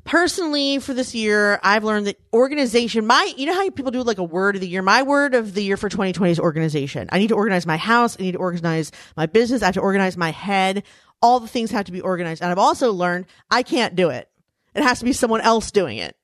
personally 0.05 0.78
for 0.78 0.94
this 0.94 1.14
year, 1.14 1.61
I've 1.62 1.84
learned 1.84 2.07
that 2.07 2.18
organization, 2.32 3.07
my, 3.07 3.32
you 3.36 3.44
know 3.47 3.55
how 3.55 3.68
people 3.70 3.90
do 3.90 4.03
like 4.03 4.18
a 4.18 4.24
word 4.24 4.55
of 4.55 4.62
the 4.62 4.68
year? 4.68 4.80
My 4.80 5.03
word 5.03 5.34
of 5.34 5.53
the 5.53 5.62
year 5.62 5.76
for 5.76 5.90
2020 5.90 6.32
is 6.32 6.40
organization. 6.40 7.09
I 7.12 7.18
need 7.18 7.28
to 7.28 7.34
organize 7.34 7.66
my 7.66 7.76
house. 7.76 8.16
I 8.18 8.22
need 8.22 8.32
to 8.32 8.38
organize 8.38 8.92
my 9.16 9.26
business. 9.26 9.62
I 9.62 9.66
have 9.66 9.74
to 9.74 9.80
organize 9.80 10.16
my 10.16 10.30
head. 10.30 10.84
All 11.20 11.38
the 11.38 11.49
things 11.49 11.70
have 11.70 11.84
to 11.84 11.92
be 11.92 12.01
organized. 12.01 12.42
And 12.42 12.51
I've 12.51 12.59
also 12.59 12.92
learned 12.92 13.26
I 13.51 13.62
can't 13.62 13.94
do 13.94 14.09
it. 14.09 14.30
It 14.74 14.82
has 14.82 15.01
to 15.01 15.05
be 15.05 15.12
someone 15.12 15.42
else 15.42 15.70
doing 15.70 15.99
it 15.99 16.16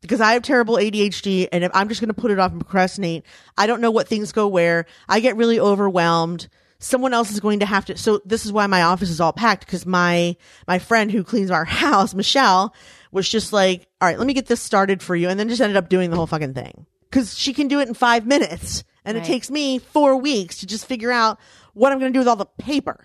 because 0.00 0.20
I 0.20 0.32
have 0.32 0.42
terrible 0.42 0.76
ADHD 0.76 1.48
and 1.52 1.62
if 1.62 1.70
I'm 1.74 1.88
just 1.88 2.00
going 2.00 2.08
to 2.08 2.20
put 2.20 2.30
it 2.30 2.38
off 2.38 2.52
and 2.52 2.60
procrastinate, 2.60 3.24
I 3.56 3.66
don't 3.68 3.80
know 3.80 3.90
what 3.90 4.08
things 4.08 4.32
go 4.32 4.48
where. 4.48 4.86
I 5.08 5.20
get 5.20 5.36
really 5.36 5.60
overwhelmed 5.60 6.48
someone 6.78 7.12
else 7.12 7.30
is 7.30 7.40
going 7.40 7.60
to 7.60 7.66
have 7.66 7.84
to 7.84 7.96
so 7.96 8.20
this 8.24 8.46
is 8.46 8.52
why 8.52 8.66
my 8.66 8.82
office 8.82 9.10
is 9.10 9.20
all 9.20 9.32
packed 9.32 9.66
because 9.66 9.84
my 9.84 10.36
my 10.66 10.78
friend 10.78 11.10
who 11.10 11.24
cleans 11.24 11.50
our 11.50 11.64
house 11.84 12.14
michelle 12.14 12.74
was 13.10 13.28
just 13.28 13.52
like 13.52 13.88
all 14.00 14.08
right 14.08 14.18
let 14.18 14.26
me 14.26 14.34
get 14.34 14.46
this 14.46 14.62
started 14.62 15.02
for 15.02 15.16
you 15.16 15.28
and 15.28 15.38
then 15.40 15.48
just 15.48 15.60
ended 15.60 15.76
up 15.76 15.88
doing 15.88 16.10
the 16.10 16.16
whole 16.16 16.26
fucking 16.26 16.54
thing 16.54 16.86
because 17.10 17.36
she 17.36 17.52
can 17.52 17.66
do 17.68 17.80
it 17.80 17.88
in 17.88 17.94
five 17.94 18.26
minutes 18.26 18.84
and 19.04 19.16
Right. 19.16 19.24
it 19.24 19.26
takes 19.26 19.50
me 19.50 19.78
four 19.78 20.16
weeks 20.16 20.58
to 20.58 20.66
just 20.66 20.86
figure 20.86 21.10
out 21.10 21.38
what 21.74 21.90
i'm 21.92 21.98
going 21.98 22.12
to 22.12 22.16
do 22.16 22.20
with 22.20 22.28
all 22.28 22.36
the 22.36 22.46
paper 22.46 23.04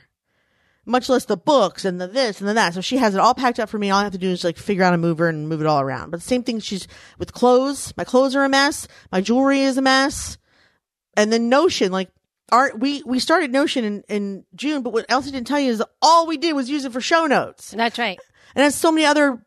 much 0.86 1.08
less 1.08 1.26
the 1.26 1.38
books 1.38 1.86
and 1.86 2.00
the 2.02 2.08
this 2.08 2.42
and 2.42 2.50
the 2.50 2.54
that. 2.56 2.74
So 2.74 2.82
she 2.82 2.98
has 2.98 3.16
it 3.16 3.20
all 3.22 3.34
packed 3.34 3.58
up 3.58 3.70
for 3.70 3.78
me. 3.80 3.90
All 3.90 4.00
I 4.00 4.04
have 4.04 4.12
to 4.12 4.18
do 4.18 4.30
is 4.30 4.44
like 4.44 4.58
figure 4.58 4.84
out 4.84 4.94
a 4.94 4.98
mover 4.98 5.30
and 5.30 5.48
move 5.48 5.62
it 5.62 5.66
all 5.66 5.80
around. 5.80 6.12
But 6.12 6.20
the 6.20 6.26
same 6.28 6.44
thing 6.44 6.60
she's 6.60 6.90
with 7.18 7.32
clothes. 7.32 7.94
My 7.96 8.04
clothes 8.04 8.36
are 8.36 8.44
a 8.44 8.50
mess. 8.50 8.86
My 9.10 9.22
jewelry 9.22 9.62
is 9.62 9.78
a 9.78 9.82
mess. 9.82 10.38
And 11.16 11.32
then 11.32 11.48
Notion, 11.48 11.94
like 11.94 12.10
our, 12.52 12.72
we, 12.76 13.02
we 13.06 13.20
started 13.20 13.52
Notion 13.52 13.84
in, 13.84 14.04
in 14.10 14.46
June, 14.56 14.84
but 14.84 14.94
what 14.94 15.06
Elsie 15.10 15.32
didn't 15.32 15.48
tell 15.48 15.60
you 15.60 15.72
is 15.72 15.84
all 16.02 16.28
we 16.28 16.38
did 16.38 16.54
was 16.54 16.70
use 16.70 16.86
it 16.86 16.92
for 16.92 17.02
show 17.02 17.26
notes 17.26 17.72
That's 17.72 17.98
right. 17.98 18.20
and 18.56 18.64
has 18.64 18.76
so 18.76 18.92
many 18.92 19.06
other 19.06 19.44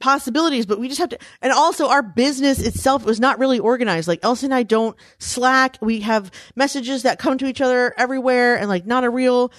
possibilities, 0.00 0.66
but 0.66 0.80
we 0.80 0.88
just 0.88 0.98
have 1.00 1.10
to, 1.10 1.18
and 1.42 1.52
also 1.52 1.88
our 1.88 2.02
business 2.02 2.58
itself 2.58 3.04
was 3.04 3.20
not 3.20 3.38
really 3.38 3.58
organized. 3.58 4.08
Like 4.08 4.20
Elsie 4.22 4.46
and 4.46 4.54
I 4.54 4.62
don't 4.62 4.96
Slack. 5.18 5.76
We 5.80 6.00
have 6.00 6.30
messages 6.56 7.02
that 7.04 7.18
come 7.18 7.38
to 7.38 7.46
each 7.46 7.60
other 7.60 7.94
everywhere 7.96 8.58
and 8.58 8.68
like 8.68 8.86
not 8.86 9.04
a 9.04 9.10
real, 9.10 9.52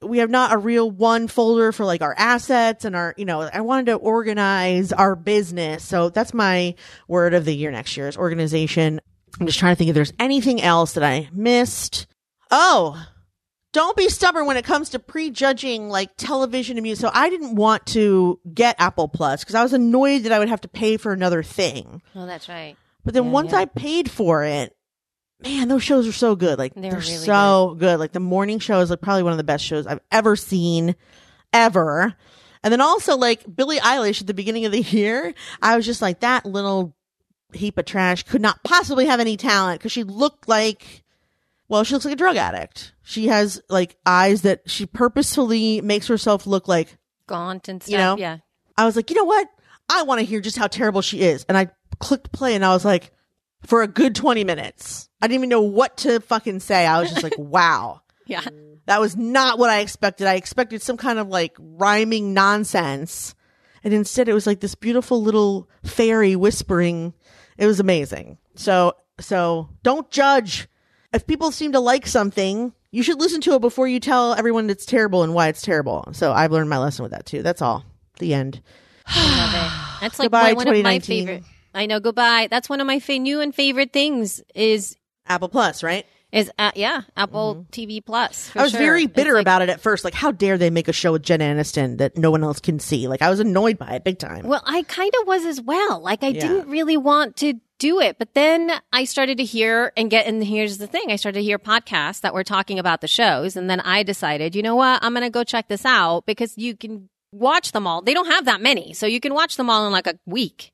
we 0.00 0.18
have 0.18 0.30
not 0.30 0.52
a 0.52 0.58
real 0.58 0.90
one 0.90 1.28
folder 1.28 1.70
for 1.72 1.84
like 1.84 2.02
our 2.02 2.14
assets 2.18 2.84
and 2.84 2.96
our, 2.96 3.14
you 3.16 3.24
know, 3.24 3.42
I 3.42 3.60
wanted 3.60 3.86
to 3.86 3.94
organize 3.94 4.92
our 4.92 5.14
business. 5.14 5.84
So 5.84 6.08
that's 6.08 6.34
my 6.34 6.74
word 7.06 7.34
of 7.34 7.44
the 7.44 7.54
year 7.54 7.70
next 7.70 7.96
year 7.96 8.08
is 8.08 8.16
organization. 8.16 9.00
I'm 9.38 9.46
just 9.46 9.58
trying 9.58 9.74
to 9.74 9.78
think 9.78 9.88
if 9.90 9.94
there's 9.94 10.12
anything 10.18 10.60
else 10.60 10.94
that 10.94 11.04
I 11.04 11.28
missed. 11.32 12.06
Oh, 12.52 13.04
don't 13.72 13.96
be 13.96 14.08
stubborn 14.10 14.46
when 14.46 14.58
it 14.58 14.64
comes 14.64 14.90
to 14.90 14.98
prejudging 14.98 15.88
like 15.88 16.10
television 16.18 16.76
and 16.76 16.82
music. 16.82 17.00
So 17.00 17.10
I 17.12 17.30
didn't 17.30 17.54
want 17.54 17.86
to 17.86 18.38
get 18.52 18.76
Apple 18.78 19.08
Plus 19.08 19.42
because 19.42 19.54
I 19.54 19.62
was 19.62 19.72
annoyed 19.72 20.24
that 20.24 20.32
I 20.32 20.38
would 20.38 20.50
have 20.50 20.60
to 20.60 20.68
pay 20.68 20.98
for 20.98 21.12
another 21.12 21.42
thing. 21.42 22.02
Oh, 22.14 22.26
that's 22.26 22.48
right. 22.48 22.76
But 23.04 23.14
then 23.14 23.24
Yeah, 23.24 23.30
once 23.30 23.52
yeah. 23.52 23.60
I 23.60 23.64
paid 23.64 24.10
for 24.10 24.44
it, 24.44 24.76
man, 25.42 25.68
those 25.68 25.82
shows 25.82 26.06
are 26.06 26.12
so 26.12 26.36
good. 26.36 26.58
Like 26.58 26.74
They're 26.74 26.90
they're, 26.90 27.00
really 27.00 27.16
so 27.16 27.74
good. 27.78 27.98
Like 27.98 28.12
the 28.12 28.20
morning 28.20 28.58
show 28.58 28.80
is 28.80 28.90
like 28.90 29.00
probably 29.00 29.22
one 29.22 29.32
of 29.32 29.38
the 29.38 29.44
best 29.44 29.64
shows 29.64 29.86
I've 29.86 30.00
ever 30.10 30.36
seen, 30.36 30.94
ever. 31.54 32.14
And 32.62 32.70
then 32.70 32.82
also 32.82 33.16
like 33.16 33.44
Billie 33.56 33.78
Eilish 33.80 34.20
at 34.20 34.26
the 34.26 34.34
beginning 34.34 34.66
of 34.66 34.72
the 34.72 34.82
year, 34.82 35.32
I 35.62 35.76
was 35.76 35.86
just 35.86 36.02
like 36.02 36.20
that 36.20 36.44
little 36.44 36.94
heap 37.54 37.78
of 37.78 37.86
trash 37.86 38.22
could 38.22 38.42
not 38.42 38.62
possibly 38.64 39.06
have 39.06 39.20
any 39.20 39.36
talent 39.38 39.80
because 39.80 39.92
she 39.92 40.04
looked 40.04 40.46
like, 40.48 41.02
well, 41.72 41.84
she 41.84 41.94
looks 41.94 42.04
like 42.04 42.12
a 42.12 42.18
drug 42.18 42.36
addict. 42.36 42.92
She 43.02 43.28
has 43.28 43.62
like 43.70 43.96
eyes 44.04 44.42
that 44.42 44.60
she 44.66 44.84
purposefully 44.84 45.80
makes 45.80 46.06
herself 46.06 46.46
look 46.46 46.68
like 46.68 46.98
Gaunt 47.26 47.66
and 47.66 47.82
stuff. 47.82 47.90
You 47.90 47.96
know? 47.96 48.16
Yeah. 48.18 48.38
I 48.76 48.84
was 48.84 48.94
like, 48.94 49.08
you 49.08 49.16
know 49.16 49.24
what? 49.24 49.48
I 49.88 50.02
want 50.02 50.18
to 50.18 50.26
hear 50.26 50.42
just 50.42 50.58
how 50.58 50.66
terrible 50.66 51.00
she 51.00 51.22
is. 51.22 51.46
And 51.48 51.56
I 51.56 51.70
clicked 51.98 52.30
play 52.30 52.54
and 52.54 52.62
I 52.62 52.74
was 52.74 52.84
like, 52.84 53.10
for 53.62 53.80
a 53.80 53.88
good 53.88 54.14
20 54.14 54.44
minutes. 54.44 55.08
I 55.22 55.28
didn't 55.28 55.40
even 55.40 55.48
know 55.48 55.62
what 55.62 55.96
to 55.98 56.20
fucking 56.20 56.60
say. 56.60 56.84
I 56.84 57.00
was 57.00 57.08
just 57.08 57.22
like, 57.22 57.34
wow. 57.38 58.02
Yeah. 58.26 58.42
That 58.84 59.00
was 59.00 59.16
not 59.16 59.58
what 59.58 59.70
I 59.70 59.80
expected. 59.80 60.26
I 60.26 60.34
expected 60.34 60.82
some 60.82 60.98
kind 60.98 61.18
of 61.18 61.28
like 61.28 61.56
rhyming 61.58 62.34
nonsense. 62.34 63.34
And 63.82 63.94
instead 63.94 64.28
it 64.28 64.34
was 64.34 64.46
like 64.46 64.60
this 64.60 64.74
beautiful 64.74 65.22
little 65.22 65.70
fairy 65.84 66.36
whispering. 66.36 67.14
It 67.56 67.64
was 67.64 67.80
amazing. 67.80 68.36
So, 68.56 68.92
so 69.20 69.70
don't 69.82 70.10
judge. 70.10 70.68
If 71.12 71.26
people 71.26 71.50
seem 71.50 71.72
to 71.72 71.80
like 71.80 72.06
something, 72.06 72.72
you 72.90 73.02
should 73.02 73.20
listen 73.20 73.40
to 73.42 73.54
it 73.54 73.60
before 73.60 73.86
you 73.86 74.00
tell 74.00 74.34
everyone 74.34 74.70
it's 74.70 74.86
terrible 74.86 75.22
and 75.22 75.34
why 75.34 75.48
it's 75.48 75.62
terrible. 75.62 76.08
So 76.12 76.32
I've 76.32 76.52
learned 76.52 76.70
my 76.70 76.78
lesson 76.78 77.02
with 77.02 77.12
that 77.12 77.26
too. 77.26 77.42
That's 77.42 77.60
all. 77.62 77.84
The 78.18 78.34
end. 78.34 78.60
That's 80.00 80.18
like 80.18 80.26
Goodbye, 80.26 80.42
my, 80.42 80.52
one 80.54 80.68
of 80.68 80.82
my 80.82 80.98
favorite. 80.98 81.44
I 81.74 81.86
know. 81.86 82.00
Goodbye. 82.00 82.48
That's 82.50 82.68
one 82.68 82.80
of 82.80 82.86
my 82.86 82.98
fa- 82.98 83.18
new 83.18 83.40
and 83.40 83.54
favorite 83.54 83.92
things. 83.92 84.42
Is 84.54 84.96
Apple 85.26 85.48
Plus, 85.48 85.82
right? 85.82 86.06
is 86.32 86.50
uh, 86.58 86.70
yeah 86.74 87.02
Apple 87.14 87.66
TV 87.72 88.02
Plus. 88.04 88.48
Mm-hmm. 88.48 88.58
I 88.58 88.62
was 88.62 88.72
sure. 88.72 88.80
very 88.80 89.06
bitter 89.06 89.34
like- 89.34 89.42
about 89.42 89.60
it 89.62 89.68
at 89.68 89.80
first. 89.80 90.02
Like, 90.02 90.14
how 90.14 90.32
dare 90.32 90.56
they 90.56 90.70
make 90.70 90.88
a 90.88 90.92
show 90.92 91.12
with 91.12 91.22
Jen 91.22 91.40
Aniston 91.40 91.98
that 91.98 92.16
no 92.16 92.30
one 92.30 92.42
else 92.42 92.58
can 92.58 92.78
see? 92.78 93.06
Like, 93.06 93.20
I 93.20 93.28
was 93.28 93.38
annoyed 93.38 93.76
by 93.78 93.90
it 93.92 94.04
big 94.04 94.18
time. 94.18 94.46
Well, 94.46 94.62
I 94.64 94.82
kind 94.84 95.12
of 95.20 95.26
was 95.26 95.44
as 95.44 95.60
well. 95.60 96.00
Like 96.00 96.24
I 96.24 96.28
Yeah. 96.28 96.40
didn't 96.48 96.68
really 96.68 96.96
want 96.96 97.36
to 97.36 97.54
do 97.82 97.98
it, 97.98 98.16
but 98.16 98.32
then 98.34 98.70
I 98.92 99.02
started 99.02 99.38
to 99.38 99.44
hear 99.44 99.92
and 99.96 100.08
get. 100.08 100.26
And 100.26 100.42
here's 100.42 100.78
the 100.78 100.86
thing: 100.86 101.10
I 101.10 101.16
started 101.16 101.40
to 101.40 101.44
hear 101.44 101.58
podcasts 101.58 102.20
that 102.20 102.32
were 102.32 102.44
talking 102.44 102.78
about 102.78 103.00
the 103.00 103.08
shows, 103.08 103.56
and 103.56 103.68
then 103.68 103.80
I 103.80 104.04
decided, 104.04 104.54
you 104.54 104.62
know 104.62 104.76
what, 104.76 105.02
I'm 105.02 105.12
going 105.12 105.24
to 105.24 105.30
go 105.30 105.42
check 105.42 105.66
this 105.66 105.84
out 105.84 106.24
because 106.24 106.56
you 106.56 106.76
can 106.76 107.08
watch 107.32 107.72
them 107.72 107.86
all. 107.88 108.00
They 108.00 108.14
don't 108.14 108.30
have 108.30 108.44
that 108.44 108.60
many, 108.60 108.92
so 108.92 109.06
you 109.06 109.18
can 109.18 109.34
watch 109.34 109.56
them 109.56 109.68
all 109.68 109.84
in 109.86 109.92
like 109.92 110.06
a 110.06 110.18
week. 110.26 110.70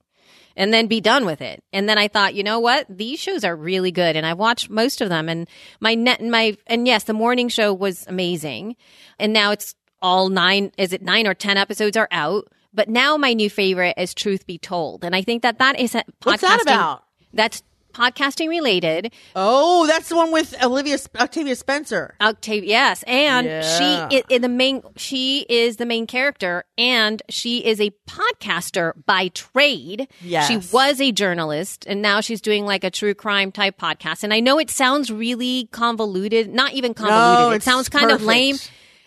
And 0.54 0.74
then 0.74 0.88
be 0.88 1.00
done 1.00 1.24
with 1.24 1.40
it. 1.40 1.62
And 1.72 1.88
then 1.88 1.98
I 1.98 2.08
thought, 2.08 2.34
you 2.34 2.42
know 2.42 2.58
what? 2.58 2.84
These 2.88 3.20
shows 3.20 3.44
are 3.44 3.54
really 3.54 3.92
good. 3.92 4.16
And 4.16 4.26
I 4.26 4.34
watched 4.34 4.68
most 4.68 5.00
of 5.00 5.08
them. 5.08 5.28
And 5.28 5.48
my 5.78 5.94
net, 5.94 6.18
and 6.18 6.32
my, 6.32 6.56
and 6.66 6.84
yes, 6.84 7.04
the 7.04 7.12
morning 7.12 7.48
show 7.48 7.72
was 7.72 8.04
amazing. 8.08 8.74
And 9.20 9.32
now 9.32 9.52
it's 9.52 9.76
all 10.02 10.28
nine, 10.28 10.72
is 10.76 10.92
it 10.92 11.00
nine 11.00 11.28
or 11.28 11.34
10 11.34 11.56
episodes 11.56 11.96
are 11.96 12.08
out? 12.10 12.48
But 12.72 12.88
now 12.88 13.16
my 13.16 13.32
new 13.32 13.50
favorite 13.50 13.94
is 13.96 14.14
Truth 14.14 14.46
Be 14.46 14.58
Told. 14.58 15.04
And 15.04 15.14
I 15.16 15.22
think 15.22 15.42
that 15.42 15.58
that 15.58 15.78
is 15.80 15.94
a 15.94 16.04
What's 16.22 16.42
that 16.42 16.60
about? 16.62 17.04
That's 17.32 17.62
podcasting 17.94 18.48
related. 18.48 19.12
Oh, 19.34 19.86
that's 19.86 20.08
the 20.08 20.14
one 20.16 20.30
with 20.30 20.54
Olivia 20.62 20.98
Octavia 21.18 21.56
Spencer. 21.56 22.14
Octavia, 22.20 22.68
yes, 22.68 23.02
and 23.08 23.46
Yeah. 23.46 24.08
she 24.10 24.16
is 24.18 24.22
in 24.28 24.42
the 24.42 24.48
main. 24.48 24.82
She 24.96 25.40
is 25.48 25.78
the 25.78 25.86
main 25.86 26.06
character, 26.06 26.64
and 26.76 27.20
she 27.28 27.64
is 27.64 27.80
a 27.80 27.90
podcaster 28.08 28.92
by 29.06 29.28
trade. 29.28 30.06
Yes. 30.20 30.46
she 30.46 30.58
was 30.72 31.00
a 31.00 31.10
journalist, 31.10 31.86
and 31.88 32.00
now 32.02 32.20
she's 32.20 32.40
doing 32.40 32.66
like 32.66 32.84
a 32.84 32.90
true 32.90 33.14
crime 33.14 33.50
type 33.50 33.78
podcast. 33.80 34.22
And 34.22 34.32
I 34.32 34.40
know 34.40 34.58
it 34.58 34.70
sounds 34.70 35.10
really 35.10 35.68
convoluted, 35.72 36.52
not 36.52 36.72
even 36.74 36.94
convoluted. 36.94 37.50
No, 37.50 37.50
it 37.52 37.62
sounds 37.62 37.88
kind 37.88 38.10
of 38.10 38.22
lame. 38.22 38.56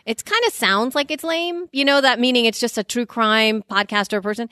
It 0.06 0.24
kind 0.26 0.44
of 0.46 0.54
sounds 0.54 0.96
like 0.96 1.12
it's 1.12 1.24
lame, 1.24 1.68
you 1.72 1.86
know, 1.86 2.02
that 2.02 2.20
meaning 2.20 2.46
it's 2.46 2.60
just 2.60 2.78
a 2.78 2.84
true 2.84 3.06
crime 3.06 3.64
podcaster 3.70 4.22
person. 4.22 4.50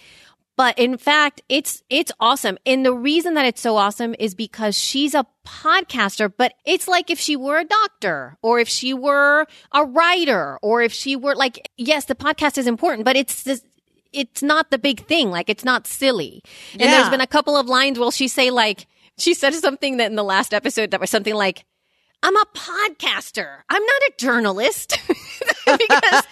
But 0.59 0.77
in 0.77 0.97
fact, 0.97 1.41
it's 1.47 1.83
it's 1.89 2.11
awesome. 2.19 2.57
And 2.65 2.85
the 2.85 2.93
reason 2.93 3.35
that 3.35 3.45
it's 3.45 3.61
so 3.61 3.77
awesome 3.77 4.13
is 4.19 4.35
because 4.35 4.77
she's 4.77 5.13
a 5.13 5.25
podcaster, 5.47 6.29
but 6.35 6.53
it's 6.65 6.85
like 6.85 7.09
if 7.09 7.17
she 7.17 7.37
were 7.37 7.59
a 7.59 7.63
doctor 7.63 8.37
or 8.41 8.59
if 8.59 8.67
she 8.67 8.93
were 8.93 9.47
a 9.71 9.85
writer 9.85 10.59
or 10.61 10.81
if 10.81 10.91
she 10.91 11.15
were 11.15 11.33
like 11.33 11.71
yes, 11.77 12.05
the 12.05 12.15
podcast 12.15 12.57
is 12.57 12.67
important, 12.67 13.05
but 13.05 13.15
it's 13.15 13.43
this 13.43 13.63
it's 14.11 14.43
not 14.43 14.69
the 14.69 14.77
big 14.77 15.05
thing. 15.05 15.31
Like 15.31 15.49
it's 15.49 15.63
not 15.63 15.87
silly. 15.87 16.41
And 16.73 16.81
there's 16.81 17.09
been 17.09 17.21
a 17.21 17.27
couple 17.27 17.55
of 17.55 17.67
lines 17.67 17.97
where 17.97 18.11
she 18.11 18.27
say 18.27 18.51
like 18.51 18.85
she 19.17 19.33
said 19.33 19.53
something 19.53 19.95
that 19.95 20.09
in 20.09 20.15
the 20.15 20.23
last 20.25 20.53
episode 20.53 20.91
that 20.91 20.99
was 20.99 21.09
something 21.09 21.35
like 21.35 21.63
I'm 22.21 22.35
a 22.35 22.45
podcaster. 22.53 23.59
I'm 23.69 23.85
not 23.85 24.01
a 24.09 24.13
journalist. 24.17 24.97
because 25.65 26.23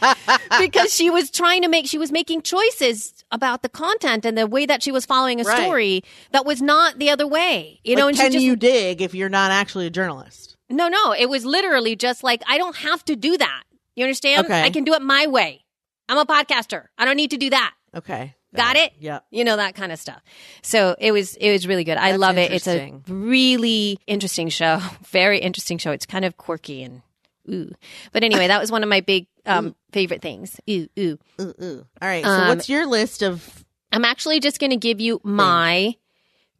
because 0.59 0.93
she 0.93 1.09
was 1.09 1.29
trying 1.31 1.61
to 1.61 1.67
make 1.67 1.87
she 1.87 1.97
was 1.97 2.11
making 2.11 2.41
choices 2.41 3.13
about 3.31 3.61
the 3.61 3.69
content 3.69 4.25
and 4.25 4.37
the 4.37 4.47
way 4.47 4.65
that 4.65 4.81
she 4.83 4.91
was 4.91 5.05
following 5.05 5.41
a 5.41 5.43
Right. 5.43 5.61
story 5.63 6.03
that 6.31 6.45
was 6.45 6.61
not 6.61 6.97
the 6.99 7.09
other 7.09 7.27
way. 7.27 7.79
You 7.83 7.95
know, 7.95 8.07
and 8.07 8.17
can 8.17 8.31
just 8.31 8.43
you 8.43 8.55
dig 8.55 9.01
if 9.01 9.13
you're 9.13 9.29
not 9.29 9.51
actually 9.51 9.85
a 9.87 9.89
journalist? 9.89 10.55
No, 10.69 10.87
no, 10.89 11.13
it 11.13 11.29
was 11.29 11.45
literally 11.45 11.95
just 11.95 12.23
like 12.23 12.41
I 12.47 12.57
don't 12.57 12.75
have 12.77 13.03
to 13.05 13.15
do 13.15 13.37
that. 13.37 13.63
You 13.95 14.03
understand? 14.05 14.45
Okay. 14.45 14.61
I 14.63 14.69
can 14.69 14.83
do 14.83 14.93
it 14.93 15.01
my 15.01 15.27
way. 15.27 15.65
I'm 16.09 16.17
a 16.17 16.25
podcaster. 16.25 16.85
I 16.97 17.05
don't 17.05 17.17
need 17.17 17.31
to 17.31 17.37
do 17.37 17.49
that. 17.49 17.73
Okay. 17.95 18.35
Got 18.55 18.75
it? 18.75 18.93
yeah 18.97 19.19
You 19.29 19.43
know 19.43 19.57
that 19.57 19.75
kind 19.75 19.91
of 19.91 19.99
stuff. 19.99 20.21
So 20.63 20.95
it 20.97 21.11
was 21.11 21.35
it 21.35 21.51
was 21.51 21.67
really 21.67 21.83
good. 21.83 21.97
I 21.97 22.15
love 22.15 22.37
it. 22.37 22.51
It's 22.51 22.67
a 22.67 22.91
really 23.07 23.99
interesting 24.07 24.49
show. 24.49 24.79
Very 25.07 25.39
interesting 25.39 25.77
show. 25.77 25.91
It's 25.91 26.05
kind 26.07 26.25
of 26.25 26.37
quirky 26.37 26.81
and 26.81 27.01
ooh. 27.49 27.71
But 28.11 28.23
anyway, 28.23 28.47
that 28.47 28.59
was 28.59 28.71
one 28.71 28.83
of 28.83 28.89
my 28.89 29.01
big 29.01 29.27
um 29.45 29.75
favorite 29.91 30.21
things. 30.21 30.59
Ooh, 30.69 30.87
ooh. 30.99 31.17
Ooh, 31.41 31.53
ooh. 31.61 31.85
All 32.01 32.07
right. 32.07 32.23
So, 32.23 32.29
Um, 32.31 32.47
what's 32.49 32.69
your 32.69 32.85
list 32.85 33.23
of? 33.23 33.63
I'm 33.91 34.03
actually 34.05 34.39
just 34.39 34.59
going 34.59 34.71
to 34.71 34.75
give 34.77 34.99
you 34.99 35.21
my 35.23 35.95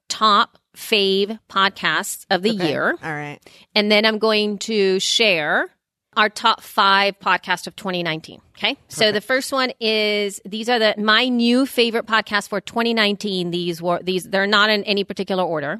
top 0.10 0.58
fave 0.76 1.40
podcasts 1.50 2.26
of 2.30 2.42
the 2.44 2.52
Okay. 2.52 2.70
year. 2.70 2.98
All 3.04 3.14
right. 3.14 3.40
And 3.76 3.92
then 3.92 4.06
I'm 4.06 4.18
going 4.20 4.60
to 4.60 5.00
share 5.00 5.70
our 6.16 6.30
top 6.30 6.62
five 6.62 7.20
podcast 7.20 7.68
of 7.68 7.76
2019. 7.76 8.42
Okay. 8.58 8.78
So 8.88 9.12
the 9.12 9.22
first 9.22 9.52
one 9.52 9.72
is 9.80 10.40
these 10.46 10.68
are 10.70 10.80
the 10.80 10.96
my 10.98 11.28
new 11.30 11.66
favorite 11.66 12.06
podcasts 12.08 12.48
for 12.48 12.60
2019. 12.62 13.52
These 13.52 13.82
were 13.82 14.00
these 14.02 14.24
they're 14.24 14.48
not 14.48 14.70
in 14.70 14.84
any 14.86 15.04
particular 15.04 15.44
order. 15.44 15.80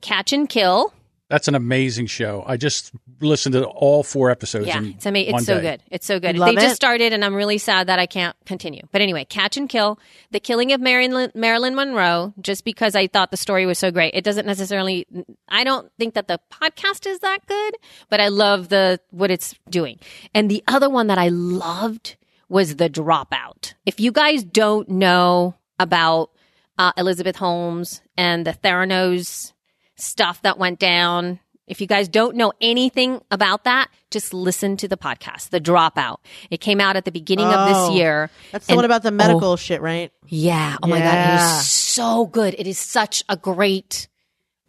Catch 0.00 0.32
and 0.34 0.48
Kill. 0.48 0.92
That's 1.34 1.48
an 1.48 1.56
amazing 1.56 2.06
show. 2.06 2.44
I 2.46 2.56
just 2.56 2.92
listened 3.20 3.54
to 3.54 3.64
all 3.64 4.04
four 4.04 4.30
episodes. 4.30 4.68
Yeah, 4.68 4.78
in 4.78 4.90
it's 4.90 5.04
amazing. 5.04 5.32
one 5.32 5.40
It's 5.40 5.46
so 5.48 5.56
day. 5.56 5.62
good. 5.62 5.82
It's 5.90 6.06
so 6.06 6.20
good. 6.20 6.36
You 6.36 6.40
love 6.40 6.50
They 6.50 6.60
just 6.60 6.74
it? 6.74 6.76
started, 6.76 7.12
and 7.12 7.24
I'm 7.24 7.34
really 7.34 7.58
sad 7.58 7.88
that 7.88 7.98
I 7.98 8.06
can't 8.06 8.36
continue. 8.46 8.82
But 8.92 9.00
anyway, 9.00 9.24
Catch 9.24 9.56
and 9.56 9.68
Kill, 9.68 9.98
The 10.30 10.38
Killing 10.38 10.70
of 10.70 10.80
Marilyn, 10.80 11.32
Marilyn 11.34 11.74
Monroe, 11.74 12.32
just 12.40 12.64
because 12.64 12.94
I 12.94 13.08
thought 13.08 13.32
the 13.32 13.36
story 13.36 13.66
was 13.66 13.80
so 13.80 13.90
great. 13.90 14.14
It 14.14 14.22
doesn't 14.22 14.46
necessarily. 14.46 15.08
I 15.48 15.64
don't 15.64 15.90
think 15.98 16.14
that 16.14 16.28
the 16.28 16.38
podcast 16.52 17.04
is 17.04 17.18
that 17.18 17.44
good, 17.48 17.74
but 18.10 18.20
I 18.20 18.28
love 18.28 18.68
the 18.68 19.00
what 19.10 19.32
it's 19.32 19.56
doing. 19.68 19.98
And 20.36 20.48
the 20.48 20.62
other 20.68 20.88
one 20.88 21.08
that 21.08 21.18
I 21.18 21.30
loved 21.30 22.14
was 22.48 22.76
The 22.76 22.88
Dropout. 22.88 23.74
If 23.84 23.98
you 23.98 24.12
guys 24.12 24.44
don't 24.44 24.88
know 24.88 25.56
about 25.80 26.30
uh, 26.78 26.92
Elizabeth 26.96 27.34
Holmes 27.34 28.02
and 28.16 28.46
the 28.46 28.52
Theranos 28.52 29.52
stuff 29.96 30.42
that 30.42 30.58
went 30.58 30.78
down. 30.78 31.40
If 31.66 31.80
you 31.80 31.86
guys 31.86 32.08
don't 32.08 32.36
know 32.36 32.52
anything 32.60 33.22
about 33.30 33.64
that, 33.64 33.88
just 34.10 34.34
listen 34.34 34.76
to 34.78 34.88
the 34.88 34.98
podcast, 34.98 35.48
The 35.48 35.60
Dropout. 35.62 36.18
It 36.50 36.60
came 36.60 36.78
out 36.78 36.96
at 36.96 37.06
the 37.06 37.10
beginning 37.12 37.46
of 37.46 37.54
Oh, 37.56 37.88
this 37.88 37.96
year. 37.96 38.28
That's 38.52 38.66
the 38.66 38.76
one 38.76 38.84
about 38.84 39.02
the 39.02 39.10
medical 39.10 39.56
shit, 39.56 39.80
right? 39.80 40.12
Yeah. 40.26 40.76
Oh 40.82 40.86
my 40.88 40.98
God. 40.98 41.06
It 41.06 41.08
Yeah. 41.16 41.58
is 41.60 41.66
so 41.70 42.26
good. 42.26 42.54
It 42.58 42.66
is 42.66 42.78
such 42.78 43.22
a 43.30 43.36
great 43.36 44.08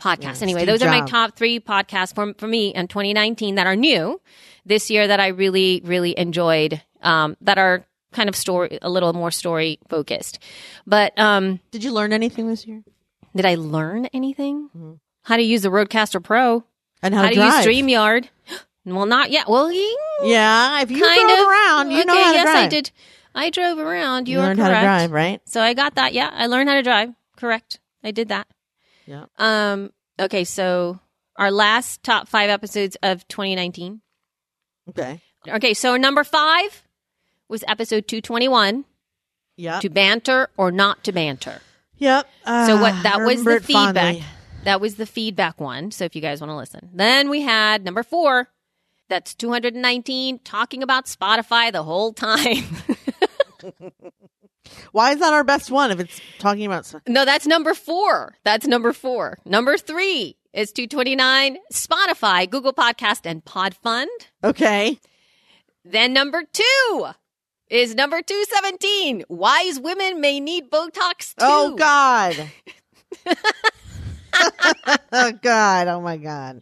podcast. 0.02 0.42
anyway, 0.42 0.62
Steve 0.62 0.68
those 0.68 0.82
are 0.84 0.90
my 0.90 1.06
top 1.06 1.36
three 1.36 1.60
podcasts 1.60 2.16
for, 2.16 2.34
for 2.38 2.48
me 2.48 2.74
in 2.74 2.88
2019 2.88 3.56
that 3.56 3.68
are 3.68 3.76
new 3.76 4.22
this 4.66 4.90
year 4.90 5.08
that 5.08 5.20
I 5.20 5.28
really, 5.28 5.82
really 5.84 6.18
enjoyed, 6.18 6.82
um, 7.02 7.36
that 7.42 7.58
are 7.58 7.86
kind 8.14 8.30
of 8.30 8.36
story, 8.38 8.80
a 8.82 8.90
little 8.90 9.12
more 9.14 9.32
story 9.32 9.80
focused. 9.90 10.40
But, 10.88 11.18
um, 11.20 11.60
Did 11.72 11.84
you 11.84 11.92
learn 11.92 12.14
anything 12.14 12.48
this 12.48 12.66
year? 12.66 12.84
did 13.36 13.46
I 13.46 13.56
learn 13.56 14.06
anything? 14.08 15.00
How 15.26 15.38
to 15.38 15.44
use 15.44 15.62
the 15.64 15.70
RODEcaster 15.70 16.24
Pro? 16.24 16.64
And 17.02 17.14
how, 17.14 17.24
How, 17.24 17.30
to, 17.30 17.36
to 17.36 17.42
use 17.44 17.54
StreamYard? 17.66 18.30
Well, 18.86 19.06
not 19.06 19.32
yet. 19.32 19.48
Well, 19.50 19.72
Yeah, 20.24 20.82
if 20.82 20.92
you 20.92 21.02
kind 21.02 21.20
drove 21.28 21.40
of 21.40 21.48
around, 21.48 21.92
you 21.92 21.98
okay, 21.98 22.06
know 22.06 22.14
how 22.24 22.32
to 22.32 22.38
yes, 22.38 22.44
drive. 22.46 22.64
I 22.66 22.68
did. 22.68 22.92
I 23.34 23.50
drove 23.50 23.80
around. 23.80 24.28
You, 24.28 24.36
You 24.36 24.40
are 24.42 24.46
learned 24.48 24.60
correct. 24.60 24.74
how 24.74 24.80
to 24.80 24.86
drive, 25.08 25.12
right? 25.12 25.42
So 25.46 25.62
I 25.62 25.74
got 25.74 25.96
that. 25.96 26.14
Yeah, 26.14 26.30
I 26.32 26.46
learned 26.48 26.70
how 26.70 26.76
to 26.76 26.84
drive. 26.84 27.10
Correct. 27.36 27.80
I 28.04 28.12
did 28.12 28.30
that. 28.30 28.48
Yeah. 29.08 29.26
Um. 29.38 29.92
Okay. 30.20 30.44
So 30.46 31.00
our 31.36 31.52
last 31.52 32.02
top 32.04 32.28
five 32.28 32.50
episodes 32.50 32.96
of 33.04 33.28
2019. 33.28 34.02
Okay. 34.90 35.20
Okay, 35.48 35.74
so 35.74 35.98
number 35.98 36.24
five 36.24 36.84
was 37.50 37.64
episode 37.68 38.08
221 38.08 38.86
Yeah. 39.58 39.80
to 39.80 39.90
banter 39.90 40.50
or 40.58 40.72
not 40.72 41.04
to 41.04 41.12
banter. 41.12 41.62
Yep. 41.98 42.28
So 42.46 42.80
what 42.82 42.94
Ah, 42.94 43.00
that 43.04 43.22
was 43.22 43.44
the 43.44 43.60
feedback. 43.60 43.96
fondly. 43.96 44.24
That 44.66 44.82
was 44.82 44.96
the 44.96 45.06
feedback 45.06 45.62
one. 45.62 45.92
So 45.92 46.06
if 46.06 46.16
you 46.16 46.22
guys 46.22 46.42
want 46.42 46.52
to 46.52 46.56
listen. 46.56 46.90
Then 46.94 47.30
we 47.30 47.42
had 47.42 47.86
number 47.86 48.04
4. 48.04 48.50
That's 49.08 49.36
219 49.36 50.40
talking 50.40 50.82
about 50.82 51.06
Spotify 51.06 51.72
the 51.72 51.84
whole 51.84 52.12
time. 52.12 52.64
Why 54.92 55.12
is 55.12 55.20
that 55.20 55.34
our 55.34 55.44
best 55.44 55.70
one 55.70 55.92
if 55.92 56.00
it's 56.00 56.20
talking 56.40 56.66
about? 56.66 56.92
no, 57.08 57.26
that's 57.26 57.46
number 57.46 57.76
4. 57.76 58.36
That's 58.44 58.66
number 58.66 58.92
4. 58.94 59.38
Number 59.46 59.78
3 59.78 60.36
is 60.54 60.72
229 60.72 61.58
Spotify, 61.72 62.50
Google 62.50 62.74
Podcast 62.74 63.22
and 63.26 63.46
Podfund. 63.46 64.08
Okay. 64.44 65.00
Then 65.84 66.14
number 66.14 66.44
2 66.52 67.08
is 67.70 67.94
number 67.94 68.24
217 68.24 69.26
Wise 69.30 69.80
women 69.80 70.20
may 70.20 70.40
need 70.40 70.72
Botox 70.72 71.36
oh, 71.40 71.70
too. 71.70 71.74
Oh 71.74 71.76
God. 71.76 72.50
oh 75.12 75.32
God. 75.42 75.88
Oh 75.88 76.02
my 76.02 76.18
God. 76.18 76.62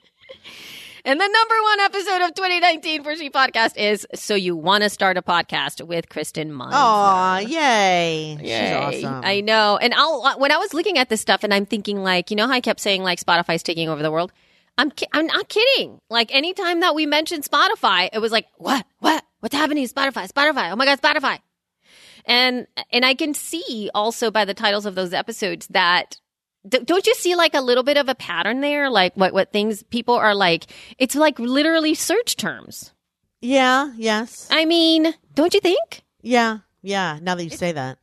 And 1.06 1.20
the 1.20 1.28
number 1.28 1.56
one 1.64 1.80
episode 1.82 2.22
of 2.28 2.34
2019 2.34 3.04
for 3.04 3.14
She 3.18 3.30
Podcast 3.30 3.76
is 3.76 4.08
So 4.16 4.36
You 4.36 4.56
Want 4.56 4.84
to 4.84 4.90
Start 4.90 5.18
a 5.18 5.22
Podcast 5.22 5.86
with 5.86 6.08
Kristen 6.08 6.56
Meinzer. 6.56 6.78
Aw, 6.78 7.40
yay. 7.40 8.38
Yay. 8.42 8.92
She's 8.92 9.04
awesome. 9.06 9.22
I 9.24 9.42
know. 9.42 9.78
And 9.82 9.94
I'll, 9.94 10.22
uh, 10.24 10.38
when 10.38 10.54
I 10.54 10.58
was 10.58 10.74
looking 10.74 10.98
at 10.98 11.10
this 11.10 11.20
stuff 11.20 11.44
and 11.44 11.54
I'm 11.54 11.66
thinking 11.66 12.04
like, 12.04 12.32
you 12.32 12.38
know 12.38 12.48
how 12.48 12.54
I 12.54 12.62
kept 12.62 12.80
saying 12.80 13.04
like 13.04 13.20
Spotify's 13.20 13.64
taking 13.64 13.90
over 13.90 14.02
the 14.02 14.12
world? 14.12 14.32
I'm 14.78 14.92
ki- 14.92 15.08
I'm 15.12 15.28
not 15.28 15.50
kidding. 15.50 16.00
Like 16.10 16.34
anytime 16.34 16.80
that 16.80 16.96
we 16.96 17.06
mentioned 17.06 17.44
Spotify, 17.44 18.10
it 18.14 18.20
was 18.20 18.32
like, 18.32 18.48
what? 18.56 18.86
What? 19.00 19.24
What's 19.42 19.54
happening? 19.56 19.86
Spotify, 19.88 20.32
Spotify. 20.32 20.72
Oh 20.72 20.76
my 20.78 20.86
God, 20.86 21.02
Spotify. 21.02 21.40
And 22.26 22.66
and 22.92 23.06
I 23.06 23.14
can 23.14 23.34
see 23.34 23.90
also 23.94 24.32
by 24.32 24.46
the 24.46 24.54
titles 24.54 24.86
of 24.86 24.96
those 24.96 25.14
episodes 25.14 25.68
that 25.68 26.20
don't 26.68 27.06
you 27.06 27.14
see 27.16 27.36
like 27.36 27.54
a 27.54 27.62
little 27.62 27.84
bit 27.84 27.98
of 27.98 28.08
a 28.10 28.16
pattern 28.16 28.62
there? 28.62 28.90
Like 28.90 29.16
what 29.16 29.34
what 29.34 29.52
things 29.52 29.84
people 29.84 30.16
are 30.16 30.36
like? 30.36 30.66
It's 30.98 31.16
like 31.16 31.40
literally 31.40 31.94
search 31.94 32.36
terms. 32.38 32.94
yeah. 33.42 33.92
Yes. 33.98 34.48
I 34.52 34.66
mean, 34.66 35.14
don't 35.36 35.54
you 35.54 35.60
think? 35.60 36.04
Yeah. 36.22 36.60
Yeah. 36.82 37.20
Now 37.22 37.36
that 37.36 37.44
you 37.44 37.50
say 37.50 37.72
that. 37.74 37.98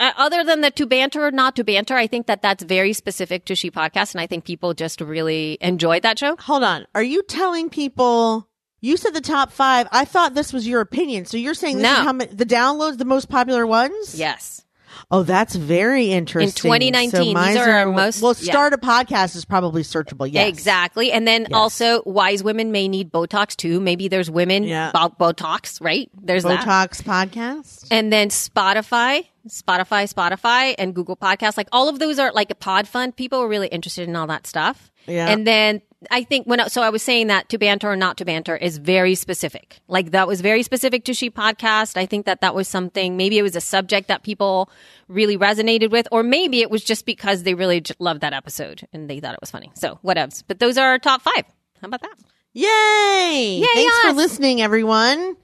Uh, 0.00 0.12
other 0.16 0.44
than 0.44 0.60
the 0.60 0.70
to 0.70 0.86
banter 0.86 1.26
or 1.26 1.32
not 1.32 1.56
to 1.56 1.64
banter, 1.64 1.94
I 1.96 2.06
think 2.06 2.28
that 2.28 2.40
that's 2.40 2.62
very 2.62 2.92
specific 2.92 3.44
to 3.46 3.56
She 3.56 3.68
Podcast, 3.68 4.14
and 4.14 4.20
I 4.20 4.28
think 4.28 4.44
people 4.44 4.72
just 4.72 5.00
really 5.00 5.58
enjoyed 5.60 6.02
that 6.04 6.20
show. 6.20 6.36
Hold 6.36 6.62
on. 6.62 6.86
Are 6.94 7.02
you 7.02 7.24
telling 7.24 7.68
people? 7.68 8.48
You 8.80 8.96
said 8.96 9.12
the 9.12 9.20
top 9.20 9.50
five. 9.50 9.88
I 9.90 10.04
thought 10.04 10.34
this 10.34 10.52
was 10.52 10.68
your 10.68 10.80
opinion. 10.80 11.24
So 11.24 11.36
you're 11.36 11.52
saying 11.54 11.78
this 11.78 11.82
No. 11.82 11.92
is 11.94 11.98
how 12.06 12.12
many, 12.12 12.32
the 12.32 12.46
downloads, 12.46 12.98
the 12.98 13.04
most 13.04 13.28
popular 13.28 13.66
ones? 13.66 14.14
Yes. 14.16 14.64
Oh, 15.10 15.22
that's 15.22 15.54
very 15.54 16.10
interesting. 16.12 16.52
2019, 16.70 17.10
So 17.36 17.42
these 17.44 17.56
are 17.56 17.70
our 17.70 17.86
most- 17.86 18.22
Well, 18.22 18.34
yeah. 18.38 18.52
start 18.52 18.72
a 18.72 18.78
podcast 18.78 19.36
is 19.36 19.44
probably 19.44 19.82
searchable. 19.82 20.28
Yes. 20.30 20.48
Exactly. 20.48 21.12
And 21.12 21.26
then 21.26 21.52
also, 21.52 22.02
wise 22.04 22.42
women 22.42 22.72
may 22.72 22.88
need 22.88 23.10
Botox 23.10 23.56
too. 23.56 23.80
Maybe 23.80 24.08
there's 24.08 24.30
women 24.30 24.64
Yeah. 24.64 24.90
about 24.90 25.18
Botox, 25.18 25.80
right? 25.82 26.10
There's 26.20 26.44
that. 26.44 26.64
Botox 26.66 27.02
podcast. 27.02 27.86
And 27.90 28.12
then 28.12 28.28
Spotify, 28.28 29.24
Spotify, 29.48 30.12
Spotify, 30.12 30.74
and 30.78 30.94
Google 30.94 31.16
Podcasts. 31.16 31.56
Like 31.56 31.68
all 31.72 31.88
of 31.88 31.98
those 31.98 32.18
are 32.18 32.32
like 32.32 32.50
a 32.50 32.54
pod 32.54 32.86
fund. 32.86 33.16
People 33.16 33.40
are 33.40 33.48
really 33.48 33.68
interested 33.68 34.08
in 34.08 34.16
all 34.16 34.26
that 34.26 34.46
stuff. 34.46 34.90
Yeah. 35.06 35.28
And 35.28 35.46
then 35.46 35.80
I 36.10 36.22
think 36.22 36.46
when, 36.46 36.60
I- 36.60 36.68
so 36.68 36.82
I 36.82 36.90
was 36.90 37.02
saying 37.02 37.26
that 37.26 37.48
to 37.48 37.58
banter 37.58 37.90
or 37.90 37.96
not 37.96 38.16
to 38.18 38.24
banter 38.24 38.56
is 38.56 38.78
very 38.78 39.14
specific. 39.16 39.80
Like 39.88 40.12
that 40.12 40.28
was 40.28 40.40
very 40.40 40.62
specific 40.62 41.04
to 41.06 41.14
She 41.14 41.28
Podcast. 41.30 41.96
I 41.96 42.06
think 42.06 42.26
that 42.26 42.40
that 42.40 42.54
was 42.54 42.68
something, 42.68 43.16
maybe 43.16 43.36
it 43.38 43.42
was 43.42 43.56
a 43.56 43.60
subject 43.60 44.06
that 44.08 44.22
people 44.22 44.70
really 45.08 45.36
resonated 45.36 45.90
with, 45.90 46.06
or 46.12 46.22
maybe 46.22 46.60
it 46.60 46.70
was 46.70 46.84
just 46.84 47.04
because 47.04 47.42
they 47.42 47.54
really 47.54 47.80
j- 47.80 47.94
loved 47.98 48.20
that 48.20 48.32
episode 48.32 48.86
and 48.92 49.10
they 49.10 49.18
thought 49.18 49.34
it 49.34 49.40
was 49.40 49.50
funny. 49.50 49.72
So 49.74 49.98
whatevs. 50.04 50.44
But 50.46 50.60
those 50.60 50.78
are 50.78 50.88
our 50.88 50.98
top 51.00 51.22
five. 51.22 51.44
How 51.80 51.88
about 51.88 52.02
that? 52.02 52.14
Yay! 52.52 53.58
Yay, 53.60 53.66
Thanks 53.74 53.98
for 54.00 54.12
listening, 54.12 54.60
everyone. 54.60 55.36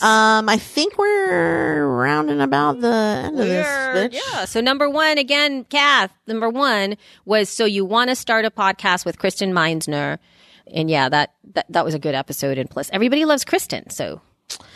Um, 0.00 0.48
I 0.48 0.56
think 0.58 0.98
we're 0.98 1.86
rounding 1.86 2.40
about 2.40 2.80
the 2.80 3.22
end 3.26 3.38
of 3.38 3.46
this. 3.46 3.66
Bitch. 3.66 4.14
Yeah. 4.14 4.44
So 4.46 4.60
number 4.60 4.88
one, 4.90 5.18
again, 5.18 5.64
Kath, 5.64 6.10
number 6.26 6.48
one 6.48 6.96
was 7.24 7.48
so 7.48 7.64
you 7.64 7.84
want 7.84 8.10
to 8.10 8.16
start 8.16 8.44
a 8.44 8.50
podcast 8.50 9.04
with 9.04 9.18
Kristen 9.18 9.52
Meinzer. 9.54 10.18
And 10.72 10.90
yeah, 10.90 11.08
that, 11.08 11.34
that 11.54 11.66
that 11.68 11.84
was 11.84 11.94
a 11.94 11.98
good 11.98 12.14
episode. 12.14 12.58
And 12.58 12.68
plus 12.70 12.90
everybody 12.92 13.24
loves 13.24 13.44
Kristen. 13.44 13.90
So 13.90 14.20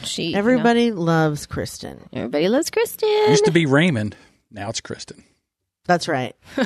she 0.02 0.24
you 0.26 0.32
know, 0.32 0.38
Everybody 0.38 0.92
loves 0.92 1.46
Kristen. 1.46 2.08
everybody 2.12 2.48
loves 2.48 2.70
Kristen. 2.70 3.08
Used 3.28 3.44
to 3.46 3.52
be 3.52 3.66
Raymond. 3.66 4.16
Now 4.50 4.68
it's 4.68 4.80
Kristen. 4.80 5.24
That's 5.86 6.08
right. 6.08 6.34
All 6.56 6.64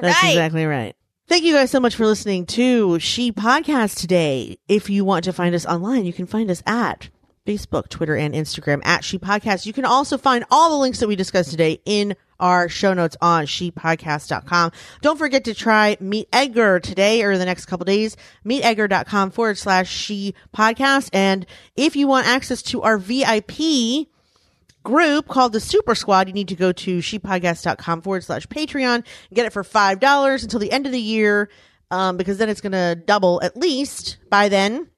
That's 0.00 0.22
right. 0.22 0.30
exactly 0.30 0.64
right. 0.64 0.94
Thank 1.28 1.42
you 1.42 1.54
guys 1.54 1.72
so 1.72 1.80
much 1.80 1.96
for 1.96 2.06
listening 2.06 2.46
to 2.46 3.00
She 3.00 3.32
Podcast 3.32 3.98
today. 3.98 4.58
If 4.68 4.88
you 4.88 5.04
want 5.04 5.24
to 5.24 5.32
find 5.32 5.56
us 5.56 5.66
online, 5.66 6.04
you 6.04 6.12
can 6.12 6.26
find 6.26 6.48
us 6.52 6.62
at 6.66 7.08
Facebook, 7.44 7.88
Twitter, 7.88 8.14
and 8.14 8.32
Instagram 8.32 8.80
at 8.84 9.02
She 9.02 9.18
Podcast. 9.18 9.66
You 9.66 9.72
can 9.72 9.84
also 9.84 10.18
find 10.18 10.44
all 10.52 10.70
the 10.70 10.76
links 10.76 11.00
that 11.00 11.08
we 11.08 11.16
discussed 11.16 11.50
today 11.50 11.80
in 11.84 12.14
our 12.38 12.68
show 12.68 12.94
notes 12.94 13.16
on 13.20 13.46
shepodcast.com. 13.46 14.70
Don't 15.02 15.18
forget 15.18 15.42
to 15.46 15.54
try 15.54 15.96
Meet 15.98 16.28
Edgar 16.32 16.78
today 16.78 17.22
or 17.24 17.36
the 17.36 17.44
next 17.44 17.66
couple 17.66 17.86
days. 17.86 18.16
MeetEdgar.com 18.44 19.32
forward 19.32 19.58
slash 19.58 19.90
She 19.90 20.32
Podcast. 20.54 21.10
And 21.12 21.44
if 21.74 21.96
you 21.96 22.06
want 22.06 22.28
access 22.28 22.62
to 22.62 22.82
our 22.82 22.98
VIP 22.98 24.06
group 24.86 25.26
called 25.26 25.52
the 25.52 25.60
Super 25.60 25.96
Squad, 25.96 26.28
you 26.28 26.32
need 26.32 26.48
to 26.48 26.54
go 26.54 26.70
to 26.70 26.98
shepodcast.com 26.98 28.02
forward 28.02 28.22
slash 28.22 28.46
Patreon 28.46 28.94
and 28.94 29.04
get 29.34 29.44
it 29.44 29.52
for 29.52 29.64
$5 29.64 30.42
until 30.42 30.60
the 30.60 30.70
end 30.70 30.86
of 30.86 30.92
the 30.92 31.00
year, 31.00 31.50
um, 31.90 32.16
because 32.16 32.38
then 32.38 32.48
it's 32.48 32.60
going 32.60 32.72
to 32.72 32.94
double 33.04 33.40
at 33.42 33.56
least 33.56 34.18
by 34.30 34.48
then. 34.48 34.88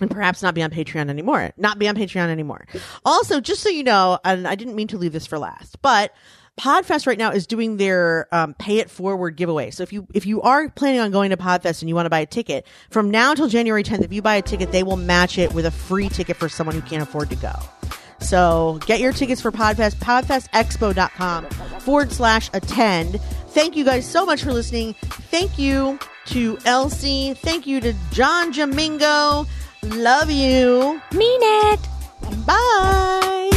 And 0.00 0.10
perhaps 0.10 0.42
not 0.42 0.54
be 0.54 0.62
on 0.62 0.70
Patreon 0.70 1.10
anymore. 1.10 1.52
Not 1.58 1.78
be 1.78 1.86
on 1.86 1.94
Patreon 1.94 2.28
anymore. 2.28 2.66
Also, 3.04 3.40
just 3.40 3.60
so 3.60 3.68
you 3.68 3.84
know, 3.84 4.18
and 4.24 4.48
I 4.48 4.54
didn't 4.54 4.74
mean 4.74 4.88
to 4.88 4.98
leave 4.98 5.12
this 5.12 5.26
for 5.26 5.38
last, 5.38 5.80
but 5.82 6.12
Podfest 6.58 7.06
right 7.06 7.18
now 7.18 7.30
is 7.30 7.46
doing 7.46 7.76
their 7.76 8.26
um, 8.32 8.54
pay 8.54 8.78
it 8.78 8.90
forward 8.90 9.36
giveaway. 9.36 9.70
So 9.70 9.82
if 9.82 9.92
you 9.92 10.06
if 10.14 10.26
you 10.26 10.42
are 10.42 10.68
planning 10.70 11.00
on 11.00 11.10
going 11.10 11.30
to 11.30 11.36
Podfest 11.36 11.82
and 11.82 11.88
you 11.88 11.94
want 11.94 12.06
to 12.06 12.10
buy 12.10 12.20
a 12.20 12.26
ticket 12.26 12.66
from 12.90 13.10
now 13.10 13.30
until 13.30 13.48
January 13.48 13.84
10th, 13.84 14.02
if 14.02 14.12
you 14.12 14.22
buy 14.22 14.36
a 14.36 14.42
ticket, 14.42 14.72
they 14.72 14.82
will 14.82 14.96
match 14.96 15.38
it 15.38 15.52
with 15.52 15.66
a 15.66 15.70
free 15.70 16.08
ticket 16.08 16.36
for 16.36 16.48
someone 16.48 16.74
who 16.74 16.82
can't 16.82 17.02
afford 17.02 17.30
to 17.30 17.36
go. 17.36 17.52
So 18.22 18.78
get 18.86 19.00
your 19.00 19.12
tickets 19.12 19.40
for 19.40 19.52
Podfest, 19.52 19.96
podfestexpo.com 19.96 21.44
forward 21.80 22.12
slash 22.12 22.50
attend. 22.52 23.20
Thank 23.48 23.76
you 23.76 23.84
guys 23.84 24.08
so 24.08 24.24
much 24.24 24.42
for 24.42 24.52
listening. 24.52 24.94
Thank 24.94 25.58
you 25.58 25.98
to 26.26 26.58
Elsie. 26.64 27.34
Thank 27.34 27.66
you 27.66 27.80
to 27.80 27.94
John 28.12 28.52
Jamingo. 28.52 29.46
Love 29.82 30.30
you. 30.30 31.00
Mean 31.12 31.40
it. 31.42 31.80
Bye. 32.46 33.50